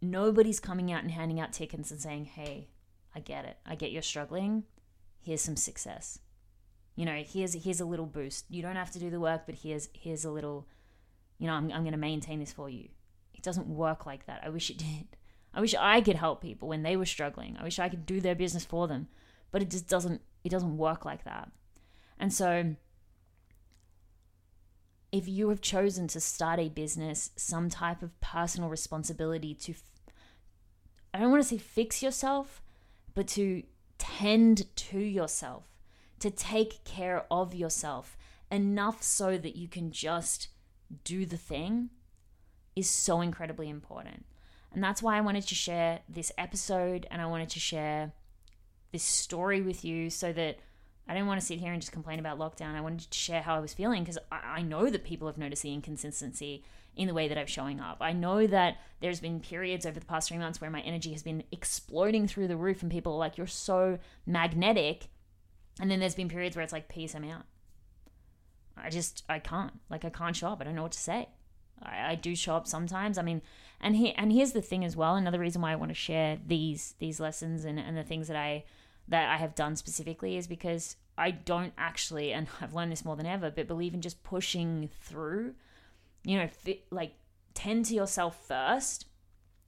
nobody's 0.00 0.60
coming 0.60 0.90
out 0.90 1.02
and 1.02 1.10
handing 1.10 1.40
out 1.40 1.52
tickets 1.52 1.90
and 1.90 2.00
saying, 2.00 2.24
hey, 2.24 2.68
I 3.14 3.20
get 3.20 3.44
it. 3.44 3.58
I 3.66 3.74
get 3.74 3.92
you're 3.92 4.02
struggling. 4.02 4.64
Here's 5.20 5.42
some 5.42 5.56
success. 5.56 6.20
You 6.98 7.04
know, 7.04 7.22
here's 7.24 7.54
here's 7.54 7.78
a 7.78 7.84
little 7.84 8.06
boost. 8.06 8.46
You 8.50 8.60
don't 8.60 8.74
have 8.74 8.90
to 8.90 8.98
do 8.98 9.08
the 9.08 9.20
work, 9.20 9.42
but 9.46 9.54
here's 9.54 9.88
here's 9.92 10.24
a 10.24 10.32
little, 10.32 10.66
you 11.38 11.46
know, 11.46 11.52
I'm, 11.52 11.70
I'm 11.70 11.82
going 11.82 11.92
to 11.92 11.96
maintain 11.96 12.40
this 12.40 12.50
for 12.50 12.68
you. 12.68 12.88
It 13.32 13.44
doesn't 13.44 13.68
work 13.68 14.04
like 14.04 14.26
that. 14.26 14.42
I 14.44 14.48
wish 14.48 14.68
it 14.68 14.78
did. 14.88 15.06
I 15.54 15.60
wish 15.60 15.76
I 15.78 16.00
could 16.00 16.16
help 16.16 16.42
people 16.42 16.66
when 16.66 16.82
they 16.82 16.96
were 16.96 17.06
struggling. 17.06 17.56
I 17.56 17.62
wish 17.62 17.78
I 17.78 17.88
could 17.88 18.04
do 18.04 18.20
their 18.20 18.34
business 18.34 18.64
for 18.64 18.88
them, 18.88 19.06
but 19.52 19.62
it 19.62 19.70
just 19.70 19.86
doesn't 19.86 20.22
it 20.42 20.48
doesn't 20.48 20.76
work 20.76 21.04
like 21.04 21.22
that. 21.22 21.52
And 22.18 22.32
so 22.32 22.74
if 25.12 25.28
you 25.28 25.50
have 25.50 25.60
chosen 25.60 26.08
to 26.08 26.20
start 26.20 26.58
a 26.58 26.68
business, 26.68 27.30
some 27.36 27.70
type 27.70 28.02
of 28.02 28.20
personal 28.20 28.68
responsibility 28.68 29.54
to 29.54 29.74
I 31.14 31.20
don't 31.20 31.30
want 31.30 31.44
to 31.44 31.48
say 31.48 31.58
fix 31.58 32.02
yourself, 32.02 32.60
but 33.14 33.28
to 33.28 33.62
tend 33.98 34.66
to 34.74 34.98
yourself, 34.98 35.77
to 36.20 36.30
take 36.30 36.84
care 36.84 37.26
of 37.30 37.54
yourself 37.54 38.16
enough 38.50 39.02
so 39.02 39.36
that 39.38 39.56
you 39.56 39.68
can 39.68 39.90
just 39.90 40.48
do 41.04 41.26
the 41.26 41.36
thing 41.36 41.90
is 42.74 42.88
so 42.88 43.20
incredibly 43.20 43.68
important. 43.68 44.24
And 44.72 44.82
that's 44.82 45.02
why 45.02 45.16
I 45.16 45.22
wanted 45.22 45.46
to 45.46 45.54
share 45.54 46.00
this 46.08 46.30
episode 46.38 47.06
and 47.10 47.20
I 47.20 47.26
wanted 47.26 47.48
to 47.50 47.60
share 47.60 48.12
this 48.92 49.02
story 49.02 49.60
with 49.60 49.84
you 49.84 50.10
so 50.10 50.32
that 50.32 50.58
I 51.08 51.14
didn't 51.14 51.26
want 51.26 51.40
to 51.40 51.46
sit 51.46 51.58
here 51.58 51.72
and 51.72 51.80
just 51.80 51.92
complain 51.92 52.18
about 52.18 52.38
lockdown. 52.38 52.74
I 52.74 52.82
wanted 52.82 53.10
to 53.10 53.18
share 53.18 53.40
how 53.40 53.54
I 53.54 53.60
was 53.60 53.72
feeling 53.72 54.02
because 54.02 54.18
I, 54.30 54.60
know 54.60 54.90
that 54.90 55.04
people 55.04 55.26
have 55.26 55.38
noticed 55.38 55.62
the 55.62 55.72
inconsistency 55.72 56.64
in 56.96 57.08
the 57.08 57.14
way 57.14 57.28
that 57.28 57.38
I'm 57.38 57.46
showing 57.46 57.80
up. 57.80 57.98
I 58.00 58.12
know 58.12 58.46
that 58.46 58.76
there's 59.00 59.20
been 59.20 59.40
periods 59.40 59.86
over 59.86 59.98
the 59.98 60.04
past 60.04 60.28
three 60.28 60.36
months 60.36 60.60
where 60.60 60.70
my 60.70 60.80
energy 60.80 61.12
has 61.12 61.22
been 61.22 61.44
exploding 61.50 62.28
through 62.28 62.48
the 62.48 62.56
roof 62.56 62.82
and 62.82 62.90
people 62.90 63.14
are 63.14 63.18
like, 63.18 63.38
you're 63.38 63.46
so 63.46 63.98
magnetic. 64.26 65.08
And 65.80 65.90
then 65.90 66.00
there's 66.00 66.14
been 66.14 66.28
periods 66.28 66.56
where 66.56 66.62
it's 66.62 66.72
like, 66.72 66.88
peace, 66.88 67.14
I'm 67.14 67.28
out. 67.28 67.44
I 68.76 68.90
just, 68.90 69.24
I 69.28 69.38
can't. 69.38 69.72
Like, 69.90 70.04
I 70.04 70.10
can't 70.10 70.36
show 70.36 70.48
up. 70.48 70.60
I 70.60 70.64
don't 70.64 70.74
know 70.74 70.82
what 70.82 70.92
to 70.92 70.98
say. 70.98 71.28
I, 71.82 72.12
I 72.12 72.14
do 72.14 72.34
show 72.34 72.56
up 72.56 72.66
sometimes. 72.66 73.18
I 73.18 73.22
mean, 73.22 73.42
and 73.80 73.96
he, 73.96 74.12
and 74.12 74.32
here's 74.32 74.52
the 74.52 74.62
thing 74.62 74.84
as 74.84 74.96
well. 74.96 75.14
Another 75.14 75.38
reason 75.38 75.62
why 75.62 75.72
I 75.72 75.76
want 75.76 75.90
to 75.90 75.94
share 75.94 76.38
these 76.44 76.94
these 76.98 77.20
lessons 77.20 77.64
and, 77.64 77.78
and 77.78 77.96
the 77.96 78.02
things 78.02 78.28
that 78.28 78.36
I 78.36 78.64
that 79.06 79.30
I 79.30 79.36
have 79.36 79.54
done 79.54 79.76
specifically 79.76 80.36
is 80.36 80.46
because 80.46 80.96
I 81.16 81.30
don't 81.30 81.72
actually, 81.78 82.32
and 82.32 82.46
I've 82.60 82.74
learned 82.74 82.92
this 82.92 83.04
more 83.04 83.16
than 83.16 83.26
ever, 83.26 83.50
but 83.50 83.66
believe 83.68 83.94
in 83.94 84.00
just 84.00 84.22
pushing 84.22 84.90
through. 85.02 85.54
You 86.24 86.38
know, 86.38 86.48
like 86.90 87.14
tend 87.54 87.86
to 87.86 87.94
yourself 87.94 88.46
first, 88.46 89.06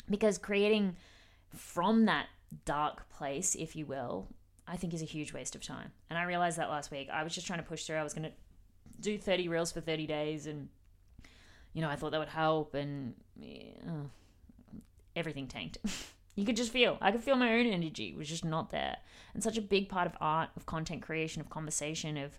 because 0.09 0.39
creating 0.39 0.97
from 1.55 2.07
that 2.07 2.27
dark 2.65 3.09
place, 3.09 3.55
if 3.55 3.75
you 3.75 3.87
will, 3.87 4.29
I 4.71 4.77
think 4.77 4.95
is 4.95 5.03
a 5.03 5.07
huge 5.07 5.33
waste 5.33 5.55
of 5.55 5.63
time. 5.63 5.91
And 6.09 6.19
I 6.19 6.23
realized 6.23 6.59
that 6.59 6.71
last 6.71 6.91
week. 6.91 7.09
I 7.13 7.25
was 7.25 7.35
just 7.35 7.47
trying 7.47 7.59
to 7.59 7.65
push 7.65 7.85
through. 7.85 7.97
I 7.97 8.05
was 8.05 8.15
going 8.15 8.29
to 8.31 8.33
do 9.01 9.19
30 9.19 9.49
reels 9.49 9.73
for 9.73 9.81
30 9.81 10.07
days 10.07 10.47
and 10.47 10.69
you 11.73 11.83
know, 11.83 11.89
I 11.89 11.97
thought 11.97 12.11
that 12.13 12.19
would 12.19 12.29
help, 12.29 12.75
and 12.75 13.15
everything 15.15 15.47
tanked. 15.47 15.79
you 16.35 16.45
could 16.45 16.57
just 16.57 16.73
feel. 16.73 16.99
I 17.01 17.13
could 17.13 17.23
feel 17.23 17.37
my 17.37 17.53
own 17.55 17.67
energy 17.67 18.15
was 18.17 18.29
just 18.29 18.45
not 18.45 18.71
there. 18.71 18.97
And 19.35 19.43
such 19.43 19.57
a 19.57 19.63
big 19.63 19.89
part 19.89 20.07
of 20.07 20.17
art, 20.21 20.51
of 20.57 20.67
content 20.67 21.03
creation, 21.03 21.41
of 21.41 21.49
conversation, 21.51 22.17
of 22.17 22.33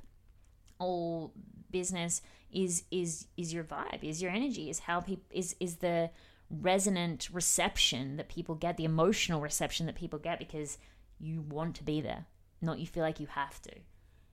all 0.80 1.34
business 1.70 2.22
is 2.52 2.84
is 2.92 3.28
is 3.38 3.54
your 3.54 3.64
vibe, 3.64 4.04
is 4.04 4.22
your 4.22 4.32
energy, 4.32 4.70
is 4.70 4.80
how 4.80 5.00
people 5.00 5.24
is 5.32 5.56
is 5.60 5.78
the 5.78 6.10
resonant 6.50 7.30
reception 7.32 8.18
that 8.18 8.28
people 8.28 8.56
get, 8.56 8.76
the 8.76 8.84
emotional 8.84 9.40
reception 9.40 9.86
that 9.86 9.96
people 9.96 10.20
get 10.20 10.38
because 10.38 10.78
you 11.22 11.42
want 11.42 11.76
to 11.76 11.84
be 11.84 12.02
there, 12.02 12.26
not 12.62 12.80
you 12.80 12.88
feel 12.88 13.04
like 13.04 13.20
you 13.20 13.28
have 13.28 13.62
to. 13.62 13.72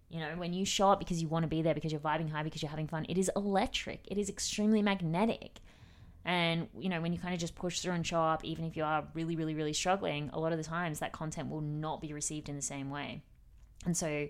You 0.09 0.21
know, 0.21 0.31
when 0.37 0.55
you 0.55 0.65
show 0.65 0.91
up 0.91 0.99
because 0.99 1.21
you 1.21 1.29
want 1.29 1.43
to 1.43 1.49
be 1.49 1.61
there, 1.61 1.75
because 1.75 1.93
you're 1.93 2.01
vibing 2.01 2.31
high, 2.31 2.43
because 2.43 2.63
you're 2.63 2.71
having 2.71 2.89
fun, 2.89 3.05
it 3.09 3.19
is 3.19 3.31
electric. 3.37 4.01
It 4.11 4.17
is 4.17 4.29
extremely 4.29 4.81
magnetic. 4.81 5.61
And, 6.25 6.69
you 6.79 6.89
know, 6.89 7.01
when 7.01 7.13
you 7.13 7.19
kind 7.19 7.35
of 7.35 7.41
just 7.41 7.55
push 7.55 7.81
through 7.81 7.93
and 7.93 8.07
show 8.07 8.21
up, 8.21 8.45
even 8.45 8.65
if 8.65 8.77
you 8.77 8.85
are 8.85 9.07
really, 9.15 9.37
really, 9.37 9.55
really 9.55 9.73
struggling, 9.73 10.31
a 10.33 10.41
lot 10.41 10.53
of 10.53 10.59
the 10.59 10.65
times 10.65 11.01
that 11.01 11.13
content 11.13 11.51
will 11.51 11.61
not 11.61 12.01
be 12.01 12.13
received 12.13 12.49
in 12.49 12.57
the 12.57 12.63
same 12.63 12.91
way. 12.91 13.23
And 13.85 13.97
so 13.97 14.29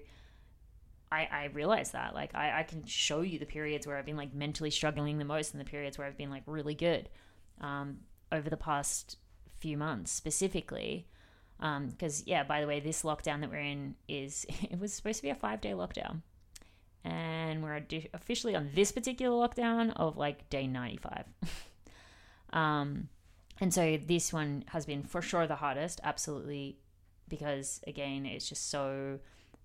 I, 1.11 1.29
I 1.31 1.51
realize 1.53 1.93
that. 1.93 2.15
Like, 2.15 2.35
I, 2.35 2.61
I 2.61 2.63
can 2.65 2.85
show 2.85 3.21
you 3.21 3.39
the 3.39 3.47
periods 3.47 3.87
where 3.87 3.97
I've 3.97 4.07
been 4.07 4.17
like 4.17 4.35
mentally 4.35 4.71
struggling 4.71 5.19
the 5.19 5.25
most 5.25 5.53
and 5.55 5.61
the 5.61 5.65
periods 5.65 5.97
where 5.97 6.07
I've 6.07 6.19
been 6.19 6.31
like 6.31 6.43
really 6.47 6.75
good 6.75 7.09
um, 7.61 7.99
over 8.31 8.51
the 8.51 8.57
past 8.57 9.17
few 9.59 9.77
months 9.77 10.13
specifically 10.13 11.09
because 11.59 12.21
um, 12.21 12.25
yeah 12.27 12.45
by 12.45 12.61
the 12.61 12.67
way 12.67 12.81
this 12.81 13.03
lockdown 13.03 13.41
that 13.41 13.51
we're 13.51 13.57
in 13.57 13.95
is 14.09 14.47
it 14.71 14.79
was 14.79 14.93
supposed 14.93 15.19
to 15.19 15.23
be 15.23 15.31
a 15.31 15.35
five 15.35 15.61
day 15.61 15.73
lockdown. 15.73 16.23
And 17.05 17.63
we're 17.63 17.81
officially 18.13 18.55
on 18.55 18.71
this 18.75 18.93
particular 18.93 19.35
lockdown 19.49 19.93
of 19.97 20.17
like 20.17 20.51
day 20.51 20.67
95 20.67 21.25
um, 22.53 23.09
and 23.61 23.73
so 23.73 23.97
this 23.97 24.33
one 24.33 24.65
has 24.69 24.85
been 24.85 25.03
for 25.05 25.23
sure 25.23 25.47
the 25.47 25.57
hardest 25.57 26.01
absolutely 26.05 26.79
because 27.29 27.81
again 27.87 28.27
it's 28.27 28.49
just 28.49 28.69
so 28.69 29.21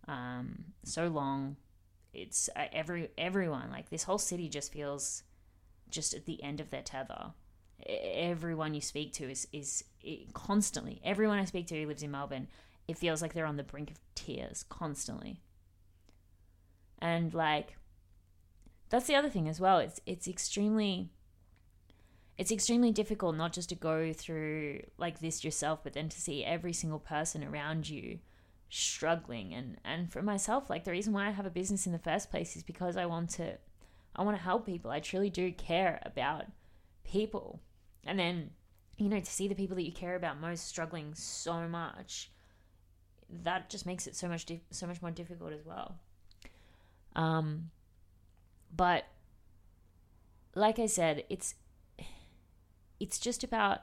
um, 0.08 0.66
so 0.84 1.08
long. 1.08 1.58
It's 2.14 2.50
uh, 2.56 2.66
every 2.72 3.10
everyone 3.18 3.72
like 3.72 3.90
this 3.90 4.04
whole 4.04 4.18
city 4.18 4.50
just 4.50 4.72
feels 4.72 5.24
just 5.90 6.14
at 6.14 6.26
the 6.26 6.42
end 6.44 6.60
of 6.60 6.70
their 6.70 6.82
tether 6.82 7.34
everyone 7.86 8.74
you 8.74 8.82
speak 8.82 9.14
to 9.14 9.30
is 9.30 9.48
is 9.54 9.84
constantly 10.34 11.02
everyone 11.04 11.40
I 11.40 11.46
speak 11.46 11.68
to 11.68 11.82
who 11.82 11.88
lives 11.88 12.04
in 12.04 12.12
Melbourne, 12.12 12.48
it 12.88 12.98
feels 12.98 13.22
like 13.22 13.34
they're 13.34 13.46
on 13.46 13.58
the 13.58 13.64
brink 13.64 13.92
of 13.92 14.00
tears 14.16 14.64
constantly. 14.70 15.42
And 17.00 17.34
like 17.34 17.78
that's 18.90 19.08
the 19.08 19.16
other 19.16 19.30
thing 19.30 19.48
as 19.50 19.60
well. 19.60 19.80
It's 19.80 20.00
it's 20.06 20.28
extremely 20.28 21.10
it's 22.38 22.52
extremely 22.52 22.92
difficult 22.92 23.36
not 23.36 23.54
just 23.54 23.70
to 23.70 23.76
go 23.76 24.14
through 24.14 24.82
like 24.98 25.20
this 25.20 25.44
yourself, 25.44 25.84
but 25.84 25.94
then 25.94 26.10
to 26.10 26.22
see 26.22 26.44
every 26.44 26.74
single 26.74 27.00
person 27.00 27.44
around 27.44 27.90
you 27.90 28.20
struggling 28.70 29.54
and 29.54 29.78
and 29.86 30.12
for 30.12 30.24
myself 30.24 30.68
like 30.68 30.84
the 30.84 30.90
reason 30.90 31.14
why 31.14 31.28
I 31.28 31.30
have 31.32 31.46
a 31.46 31.52
business 31.52 31.86
in 31.86 31.92
the 31.92 32.00
first 32.00 32.32
place 32.32 32.56
is 32.56 32.64
because 32.64 32.98
I 32.98 33.06
want 33.06 33.30
to 33.32 33.60
I 34.16 34.24
want 34.24 34.38
to 34.38 34.44
help 34.44 34.66
people. 34.66 34.92
I 34.92 35.00
truly 35.00 35.30
do 35.30 35.52
care 35.52 36.00
about 36.06 36.46
people. 37.04 37.62
And 38.06 38.20
then, 38.20 38.52
you 38.98 39.10
know, 39.10 39.20
to 39.20 39.26
see 39.26 39.48
the 39.48 39.56
people 39.56 39.76
that 39.76 39.86
you 39.86 39.92
care 39.92 40.16
about 40.16 40.40
most 40.40 40.68
struggling 40.68 41.14
so 41.16 41.68
much, 41.68 42.32
that 43.30 43.70
just 43.70 43.86
makes 43.86 44.08
it 44.08 44.16
so 44.16 44.28
much 44.28 44.46
di- 44.46 44.64
so 44.70 44.86
much 44.86 45.02
more 45.02 45.12
difficult 45.12 45.54
as 45.54 45.66
well. 45.66 45.96
Um, 47.16 47.72
but 48.76 49.06
like 50.56 50.80
I 50.80 50.86
said, 50.86 51.24
it's 51.30 51.56
it's 53.00 53.20
just 53.20 53.44
about 53.44 53.80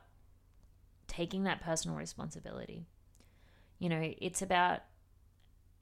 taking 1.06 1.44
that 1.44 1.61
personal 1.61 1.96
responsibility. 1.96 2.87
You 3.78 3.88
know, 3.88 4.14
it's 4.20 4.42
about 4.42 4.80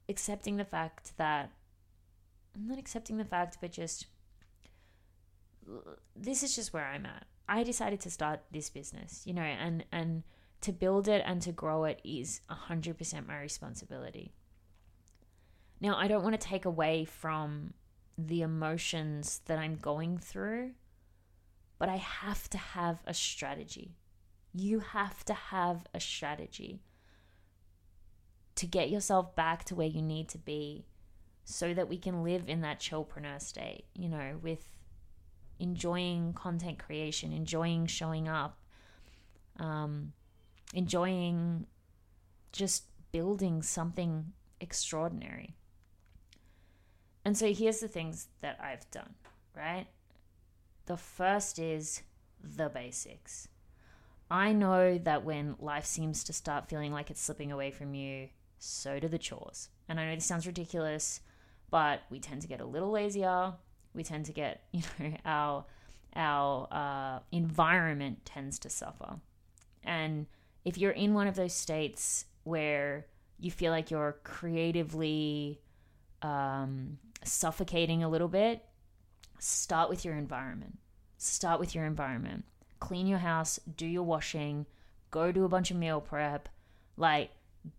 accepting 0.07 0.57
the 0.57 0.65
fact 0.65 1.15
that 1.17 1.51
I'm 2.55 2.67
not 2.67 2.79
accepting 2.79 3.17
the 3.17 3.25
fact, 3.25 3.57
but 3.61 3.71
just 3.71 4.07
this 6.15 6.41
is 6.41 6.55
just 6.55 6.73
where 6.73 6.85
I'm 6.85 7.05
at. 7.05 7.25
I 7.49 7.63
decided 7.63 7.99
to 8.01 8.11
start 8.11 8.41
this 8.51 8.69
business, 8.69 9.23
you 9.25 9.33
know, 9.33 9.41
and 9.41 9.83
and 9.91 10.23
to 10.61 10.71
build 10.71 11.07
it 11.07 11.23
and 11.25 11.41
to 11.41 11.51
grow 11.51 11.85
it 11.85 11.99
is 12.03 12.41
100% 12.49 13.27
my 13.27 13.39
responsibility. 13.39 14.33
Now, 15.79 15.95
I 15.95 16.07
don't 16.09 16.23
want 16.23 16.39
to 16.39 16.47
take 16.47 16.65
away 16.65 17.05
from 17.05 17.73
the 18.17 18.41
emotions 18.41 19.39
that 19.45 19.57
I'm 19.57 19.77
going 19.77 20.17
through, 20.17 20.71
but 21.77 21.87
I 21.87 21.95
have 21.95 22.49
to 22.49 22.57
have 22.57 23.01
a 23.07 23.13
strategy. 23.13 23.95
You 24.53 24.79
have 24.79 25.23
to 25.25 25.33
have 25.33 25.85
a 25.93 25.99
strategy 26.01 26.81
to 28.55 28.67
get 28.67 28.89
yourself 28.89 29.35
back 29.37 29.63
to 29.65 29.75
where 29.75 29.87
you 29.87 30.01
need 30.01 30.27
to 30.29 30.37
be 30.37 30.85
so 31.45 31.73
that 31.73 31.87
we 31.87 31.97
can 31.97 32.23
live 32.23 32.49
in 32.49 32.59
that 32.61 32.81
chillpreneur 32.81 33.41
state, 33.41 33.85
you 33.95 34.09
know, 34.09 34.37
with 34.41 34.78
enjoying 35.59 36.33
content 36.33 36.79
creation, 36.79 37.31
enjoying 37.31 37.85
showing 37.85 38.27
up, 38.27 38.59
um, 39.57 40.13
enjoying 40.73 41.67
just 42.51 42.83
building 43.11 43.61
something 43.61 44.33
extraordinary. 44.59 45.55
And 47.25 47.37
so 47.37 47.53
here's 47.53 47.79
the 47.79 47.87
things 47.87 48.27
that 48.41 48.59
I've 48.61 48.89
done, 48.91 49.13
right? 49.55 49.87
The 50.85 50.97
first 50.97 51.59
is 51.59 52.01
the 52.41 52.69
basics. 52.69 53.47
I 54.31 54.53
know 54.53 54.97
that 54.99 55.25
when 55.25 55.55
life 55.59 55.85
seems 55.85 56.23
to 56.25 56.33
start 56.33 56.69
feeling 56.69 56.91
like 56.91 57.09
it's 57.09 57.21
slipping 57.21 57.51
away 57.51 57.71
from 57.71 57.93
you, 57.93 58.29
so 58.59 58.99
do 58.99 59.07
the 59.07 59.17
chores. 59.17 59.69
And 59.87 59.99
I 59.99 60.05
know 60.05 60.15
this 60.15 60.25
sounds 60.25 60.47
ridiculous, 60.47 61.21
but 61.71 62.01
we 62.09 62.19
tend 62.19 62.41
to 62.41 62.47
get 62.47 62.61
a 62.61 62.65
little 62.65 62.91
lazier. 62.91 63.53
We 63.93 64.03
tend 64.03 64.25
to 64.25 64.33
get, 64.33 64.63
you 64.71 64.81
know, 64.99 65.13
our 65.25 65.65
our 66.15 66.67
uh, 66.71 67.19
environment 67.31 68.25
tends 68.25 68.57
to 68.59 68.69
suffer. 68.69 69.17
And 69.83 70.25
if 70.65 70.77
you're 70.77 70.91
in 70.91 71.13
one 71.13 71.27
of 71.27 71.35
those 71.35 71.53
states 71.53 72.25
where 72.43 73.05
you 73.39 73.51
feel 73.51 73.71
like 73.71 73.91
you're 73.91 74.17
creatively 74.23 75.61
um, 76.21 76.97
suffocating 77.23 78.03
a 78.03 78.09
little 78.09 78.27
bit, 78.27 78.65
start 79.39 79.89
with 79.89 80.03
your 80.03 80.15
environment. 80.15 80.79
Start 81.17 81.59
with 81.59 81.75
your 81.75 81.85
environment. 81.85 82.45
Clean 82.79 83.07
your 83.07 83.19
house, 83.19 83.59
do 83.75 83.85
your 83.85 84.03
washing, 84.03 84.65
go 85.11 85.31
do 85.31 85.43
a 85.43 85.49
bunch 85.49 85.69
of 85.69 85.77
meal 85.77 86.01
prep. 86.01 86.49
Like, 86.97 87.31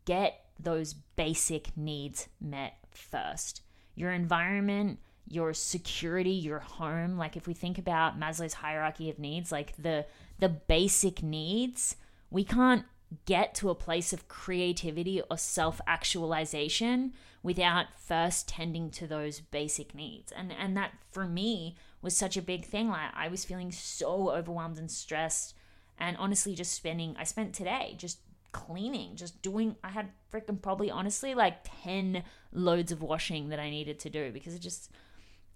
get 0.04 0.44
those 0.58 0.94
basic 0.94 1.76
needs 1.76 2.28
met 2.40 2.74
first. 2.90 3.62
Your 3.94 4.12
environment, 4.12 4.98
your 5.30 5.54
security, 5.54 6.30
your 6.30 6.58
home. 6.58 7.16
Like 7.16 7.36
if 7.36 7.46
we 7.46 7.54
think 7.54 7.78
about 7.78 8.18
Maslow's 8.18 8.54
hierarchy 8.54 9.08
of 9.08 9.18
needs, 9.18 9.50
like 9.52 9.74
the 9.76 10.06
the 10.38 10.48
basic 10.48 11.22
needs, 11.22 11.96
we 12.30 12.44
can't 12.44 12.84
get 13.26 13.54
to 13.56 13.70
a 13.70 13.74
place 13.74 14.12
of 14.12 14.28
creativity 14.28 15.20
or 15.30 15.36
self-actualization 15.36 17.12
without 17.42 17.86
first 17.96 18.48
tending 18.48 18.90
to 18.90 19.06
those 19.06 19.40
basic 19.40 19.94
needs. 19.94 20.32
And 20.32 20.52
and 20.52 20.76
that 20.76 20.92
for 21.10 21.26
me 21.26 21.76
was 22.02 22.16
such 22.16 22.36
a 22.36 22.42
big 22.42 22.64
thing. 22.64 22.88
Like 22.88 23.10
I 23.14 23.28
was 23.28 23.44
feeling 23.44 23.72
so 23.72 24.30
overwhelmed 24.30 24.78
and 24.78 24.90
stressed 24.90 25.54
and 25.98 26.16
honestly 26.16 26.54
just 26.54 26.72
spending 26.72 27.14
I 27.18 27.24
spent 27.24 27.54
today 27.54 27.94
just 27.96 28.18
cleaning, 28.52 29.16
just 29.16 29.40
doing. 29.42 29.76
I 29.82 29.90
had 29.90 30.08
freaking 30.32 30.60
probably 30.60 30.90
honestly 30.90 31.34
like 31.34 31.58
10 31.82 32.22
loads 32.52 32.92
of 32.92 33.02
washing 33.02 33.50
that 33.50 33.60
I 33.60 33.70
needed 33.70 33.98
to 34.00 34.10
do 34.10 34.32
because 34.32 34.54
it 34.54 34.60
just, 34.60 34.90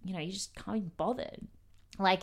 you 0.05 0.13
know, 0.13 0.21
you 0.21 0.33
just 0.33 0.55
can't 0.55 0.85
be 0.85 0.91
bothered. 0.97 1.47
Like, 1.99 2.23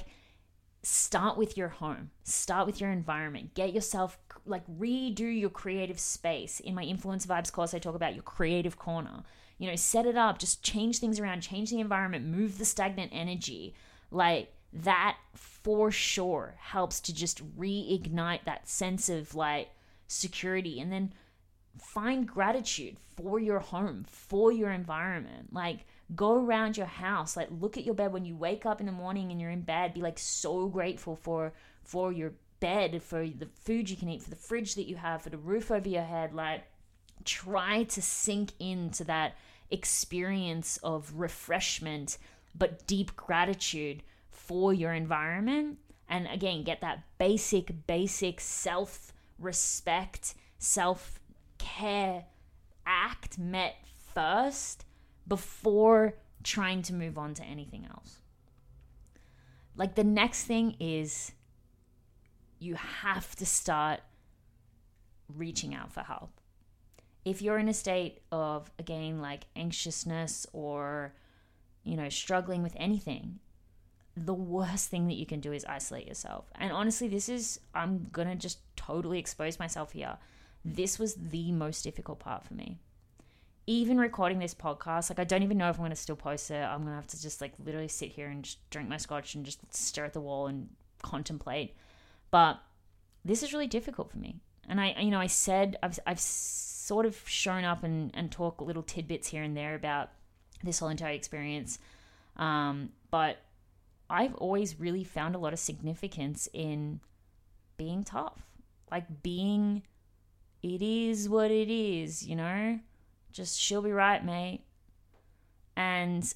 start 0.83 1.37
with 1.37 1.57
your 1.57 1.69
home, 1.69 2.11
start 2.23 2.65
with 2.65 2.81
your 2.81 2.91
environment, 2.91 3.53
get 3.53 3.73
yourself 3.73 4.17
like 4.45 4.65
redo 4.67 5.19
your 5.19 5.49
creative 5.49 5.99
space. 5.99 6.59
In 6.59 6.75
my 6.75 6.83
Influence 6.83 7.25
Vibes 7.25 7.51
course, 7.51 7.73
I 7.73 7.79
talk 7.79 7.95
about 7.95 8.15
your 8.15 8.23
creative 8.23 8.77
corner. 8.77 9.23
You 9.57 9.69
know, 9.69 9.75
set 9.75 10.07
it 10.07 10.17
up, 10.17 10.39
just 10.39 10.63
change 10.63 10.97
things 10.97 11.19
around, 11.19 11.41
change 11.41 11.69
the 11.69 11.79
environment, 11.79 12.25
move 12.25 12.57
the 12.57 12.65
stagnant 12.65 13.11
energy. 13.13 13.75
Like, 14.09 14.51
that 14.73 15.17
for 15.33 15.91
sure 15.91 16.55
helps 16.57 16.99
to 17.01 17.13
just 17.13 17.57
reignite 17.57 18.45
that 18.45 18.67
sense 18.67 19.09
of 19.09 19.35
like 19.35 19.69
security 20.07 20.79
and 20.79 20.91
then 20.91 21.13
find 21.79 22.27
gratitude 22.27 22.97
for 23.15 23.39
your 23.39 23.59
home, 23.59 24.05
for 24.07 24.51
your 24.51 24.71
environment. 24.71 25.53
Like 25.53 25.85
go 26.15 26.33
around 26.33 26.77
your 26.77 26.87
house, 26.87 27.37
like 27.37 27.49
look 27.59 27.77
at 27.77 27.85
your 27.85 27.95
bed 27.95 28.13
when 28.13 28.25
you 28.25 28.35
wake 28.35 28.65
up 28.65 28.79
in 28.79 28.85
the 28.85 28.91
morning 28.91 29.31
and 29.31 29.39
you're 29.39 29.49
in 29.49 29.61
bed, 29.61 29.93
be 29.93 30.01
like 30.01 30.19
so 30.19 30.67
grateful 30.67 31.15
for 31.15 31.53
for 31.83 32.11
your 32.11 32.33
bed, 32.59 33.01
for 33.01 33.27
the 33.27 33.47
food 33.63 33.89
you 33.89 33.97
can 33.97 34.09
eat, 34.09 34.21
for 34.21 34.29
the 34.29 34.35
fridge 34.35 34.75
that 34.75 34.87
you 34.87 34.95
have, 34.95 35.21
for 35.21 35.29
the 35.29 35.37
roof 35.37 35.71
over 35.71 35.87
your 35.87 36.03
head, 36.03 36.33
like 36.33 36.63
try 37.23 37.83
to 37.83 38.01
sink 38.01 38.51
into 38.59 39.03
that 39.03 39.35
experience 39.69 40.77
of 40.77 41.13
refreshment 41.15 42.17
but 42.53 42.85
deep 42.85 43.15
gratitude 43.15 44.03
for 44.29 44.73
your 44.73 44.93
environment. 44.93 45.77
And 46.09 46.27
again 46.27 46.63
get 46.63 46.81
that 46.81 47.03
basic 47.17 47.87
basic 47.87 48.41
self 48.41 49.13
respect, 49.39 50.35
self 50.57 51.19
care 51.57 52.25
act 52.85 53.37
met 53.37 53.75
first 54.13 54.85
before 55.27 56.15
trying 56.43 56.81
to 56.83 56.93
move 56.93 57.17
on 57.17 57.33
to 57.35 57.43
anything 57.43 57.85
else. 57.85 58.17
Like 59.75 59.95
the 59.95 60.03
next 60.03 60.43
thing 60.43 60.75
is 60.79 61.31
you 62.59 62.75
have 62.75 63.35
to 63.37 63.45
start 63.45 64.01
reaching 65.35 65.73
out 65.73 65.91
for 65.91 66.01
help. 66.01 66.31
If 67.23 67.41
you're 67.41 67.59
in 67.59 67.69
a 67.69 67.73
state 67.73 68.21
of, 68.31 68.71
again, 68.79 69.21
like 69.21 69.45
anxiousness 69.55 70.47
or, 70.53 71.13
you 71.83 71.95
know, 71.95 72.09
struggling 72.09 72.63
with 72.63 72.75
anything, 72.77 73.39
the 74.17 74.33
worst 74.33 74.89
thing 74.89 75.07
that 75.07 75.15
you 75.15 75.25
can 75.25 75.39
do 75.39 75.53
is 75.53 75.63
isolate 75.65 76.07
yourself. 76.07 76.51
And 76.55 76.71
honestly, 76.71 77.07
this 77.07 77.29
is, 77.29 77.59
I'm 77.73 78.07
to 78.27 78.35
just 78.35 78.59
totally 78.75 79.19
expose 79.19 79.59
myself 79.59 79.93
here. 79.93 80.17
This 80.65 80.99
was 80.99 81.15
the 81.15 81.51
most 81.51 81.83
difficult 81.83 82.19
part 82.19 82.43
for 82.43 82.53
me. 82.53 82.79
Even 83.67 83.99
recording 83.99 84.39
this 84.39 84.55
podcast, 84.55 85.09
like, 85.09 85.19
I 85.19 85.23
don't 85.23 85.43
even 85.43 85.57
know 85.57 85.69
if 85.69 85.79
I'm 85.79 85.87
to 85.89 85.95
still 85.95 86.15
post 86.15 86.49
it. 86.49 86.63
I'm 86.63 86.83
to 86.83 86.91
have 86.91 87.07
to 87.07 87.21
just, 87.21 87.41
like, 87.41 87.53
literally 87.63 87.87
sit 87.87 88.11
here 88.11 88.27
and 88.27 88.43
just 88.43 88.67
drink 88.71 88.89
my 88.89 88.97
scotch 88.97 89.35
and 89.35 89.45
just 89.45 89.59
stare 89.73 90.05
at 90.05 90.13
the 90.13 90.19
wall 90.19 90.47
and 90.47 90.69
contemplate. 91.03 91.75
But 92.31 92.59
this 93.23 93.43
is 93.43 93.53
really 93.53 93.67
difficult 93.67 94.09
for 94.09 94.17
me. 94.17 94.41
And 94.67 94.81
I, 94.81 94.95
you 94.99 95.11
know, 95.11 95.19
I 95.19 95.27
said, 95.27 95.77
I've, 95.83 95.99
I've 96.07 96.19
sort 96.19 97.05
of 97.05 97.21
shown 97.27 97.63
up 97.63 97.83
and, 97.83 98.09
and 98.15 98.31
talk 98.31 98.61
little 98.61 98.83
tidbits 98.83 99.27
here 99.27 99.43
and 99.43 99.55
there 99.55 99.75
about 99.75 100.09
this 100.63 100.79
whole 100.79 100.89
entire 100.89 101.13
experience. 101.13 101.77
Um, 102.37 102.89
but 103.11 103.37
I've 104.09 104.35
always 104.35 104.79
really 104.79 105.03
found 105.03 105.35
a 105.35 105.37
lot 105.37 105.53
of 105.53 105.59
significance 105.59 106.49
in 106.51 106.99
being 107.77 108.03
tough. 108.03 108.41
Like 108.89 109.21
being, 109.21 109.83
it 110.63 110.81
is 110.81 111.29
what 111.29 111.51
it 111.51 111.69
is, 111.69 112.27
you 112.27 112.35
know? 112.35 112.79
Just 113.31 113.59
she'll 113.59 113.81
be 113.81 113.91
right, 113.91 114.23
mate. 114.23 114.61
And 115.75 116.33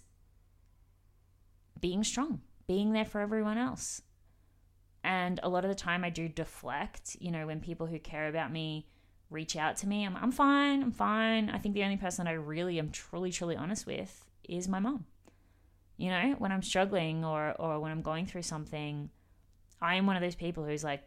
being 1.79 2.03
strong, 2.03 2.41
being 2.67 2.93
there 2.93 3.05
for 3.05 3.21
everyone 3.21 3.57
else. 3.57 4.01
And 5.03 5.39
a 5.43 5.49
lot 5.49 5.63
of 5.63 5.69
the 5.69 5.75
time 5.75 6.03
I 6.03 6.09
do 6.09 6.27
deflect, 6.27 7.15
you 7.19 7.31
know, 7.31 7.45
when 7.45 7.59
people 7.59 7.85
who 7.85 7.99
care 7.99 8.27
about 8.27 8.51
me 8.51 8.87
reach 9.29 9.55
out 9.55 9.77
to 9.77 9.87
me, 9.87 10.03
I'm, 10.03 10.15
I'm 10.15 10.31
fine, 10.31 10.81
I'm 10.81 10.91
fine. 10.91 11.49
I 11.49 11.59
think 11.59 11.75
the 11.75 11.83
only 11.83 11.97
person 11.97 12.27
I 12.27 12.31
really 12.31 12.79
am 12.79 12.89
truly, 12.89 13.31
truly 13.31 13.55
honest 13.55 13.85
with 13.85 14.25
is 14.49 14.67
my 14.67 14.79
mom. 14.79 15.05
You 15.97 16.09
know, 16.09 16.35
when 16.39 16.51
I'm 16.51 16.63
struggling 16.63 17.23
or 17.23 17.55
or 17.59 17.79
when 17.79 17.91
I'm 17.91 18.01
going 18.01 18.25
through 18.25 18.41
something, 18.41 19.09
I 19.81 19.95
am 19.95 20.07
one 20.07 20.15
of 20.15 20.21
those 20.21 20.35
people 20.35 20.65
who's 20.65 20.83
like 20.83 21.03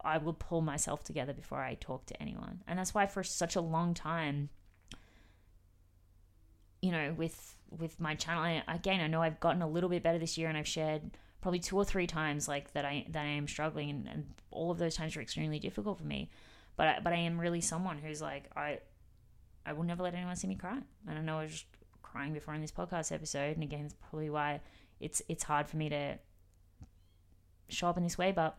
I 0.00 0.18
will 0.18 0.34
pull 0.34 0.60
myself 0.60 1.02
together 1.02 1.32
before 1.32 1.60
I 1.60 1.74
talk 1.74 2.06
to 2.06 2.22
anyone. 2.22 2.62
And 2.66 2.78
that's 2.78 2.94
why 2.94 3.06
for 3.06 3.22
such 3.22 3.56
a 3.56 3.60
long 3.60 3.94
time 3.94 4.50
you 6.84 6.92
know, 6.92 7.14
with 7.16 7.56
with 7.70 7.98
my 7.98 8.14
channel 8.14 8.62
again, 8.68 9.00
I 9.00 9.06
know 9.06 9.22
I've 9.22 9.40
gotten 9.40 9.62
a 9.62 9.68
little 9.68 9.88
bit 9.88 10.02
better 10.02 10.18
this 10.18 10.36
year 10.36 10.48
and 10.48 10.58
I've 10.58 10.68
shared 10.68 11.16
probably 11.40 11.58
two 11.58 11.76
or 11.76 11.84
three 11.84 12.06
times 12.06 12.46
like 12.46 12.72
that 12.74 12.84
I 12.84 13.06
that 13.10 13.24
I 13.24 13.30
am 13.30 13.48
struggling 13.48 13.88
and, 13.88 14.06
and 14.06 14.26
all 14.50 14.70
of 14.70 14.78
those 14.78 14.94
times 14.94 15.16
are 15.16 15.22
extremely 15.22 15.58
difficult 15.58 15.98
for 15.98 16.04
me. 16.04 16.30
But 16.76 16.88
I, 16.88 17.00
but 17.02 17.12
I 17.14 17.16
am 17.16 17.40
really 17.40 17.62
someone 17.62 17.96
who's 17.96 18.20
like 18.20 18.50
I 18.54 18.80
I 19.64 19.72
will 19.72 19.84
never 19.84 20.02
let 20.02 20.14
anyone 20.14 20.36
see 20.36 20.46
me 20.46 20.56
cry. 20.56 20.78
And 21.08 21.18
I 21.18 21.22
know 21.22 21.38
I 21.38 21.42
was 21.42 21.52
just 21.52 21.66
crying 22.02 22.34
before 22.34 22.52
in 22.52 22.60
this 22.60 22.70
podcast 22.70 23.12
episode, 23.12 23.54
and 23.54 23.62
again, 23.62 23.86
it's 23.86 23.94
probably 23.94 24.28
why 24.28 24.60
it's 25.00 25.22
it's 25.26 25.44
hard 25.44 25.66
for 25.66 25.78
me 25.78 25.88
to 25.88 26.18
show 27.70 27.88
up 27.88 27.96
in 27.96 28.02
this 28.02 28.18
way. 28.18 28.30
But 28.30 28.58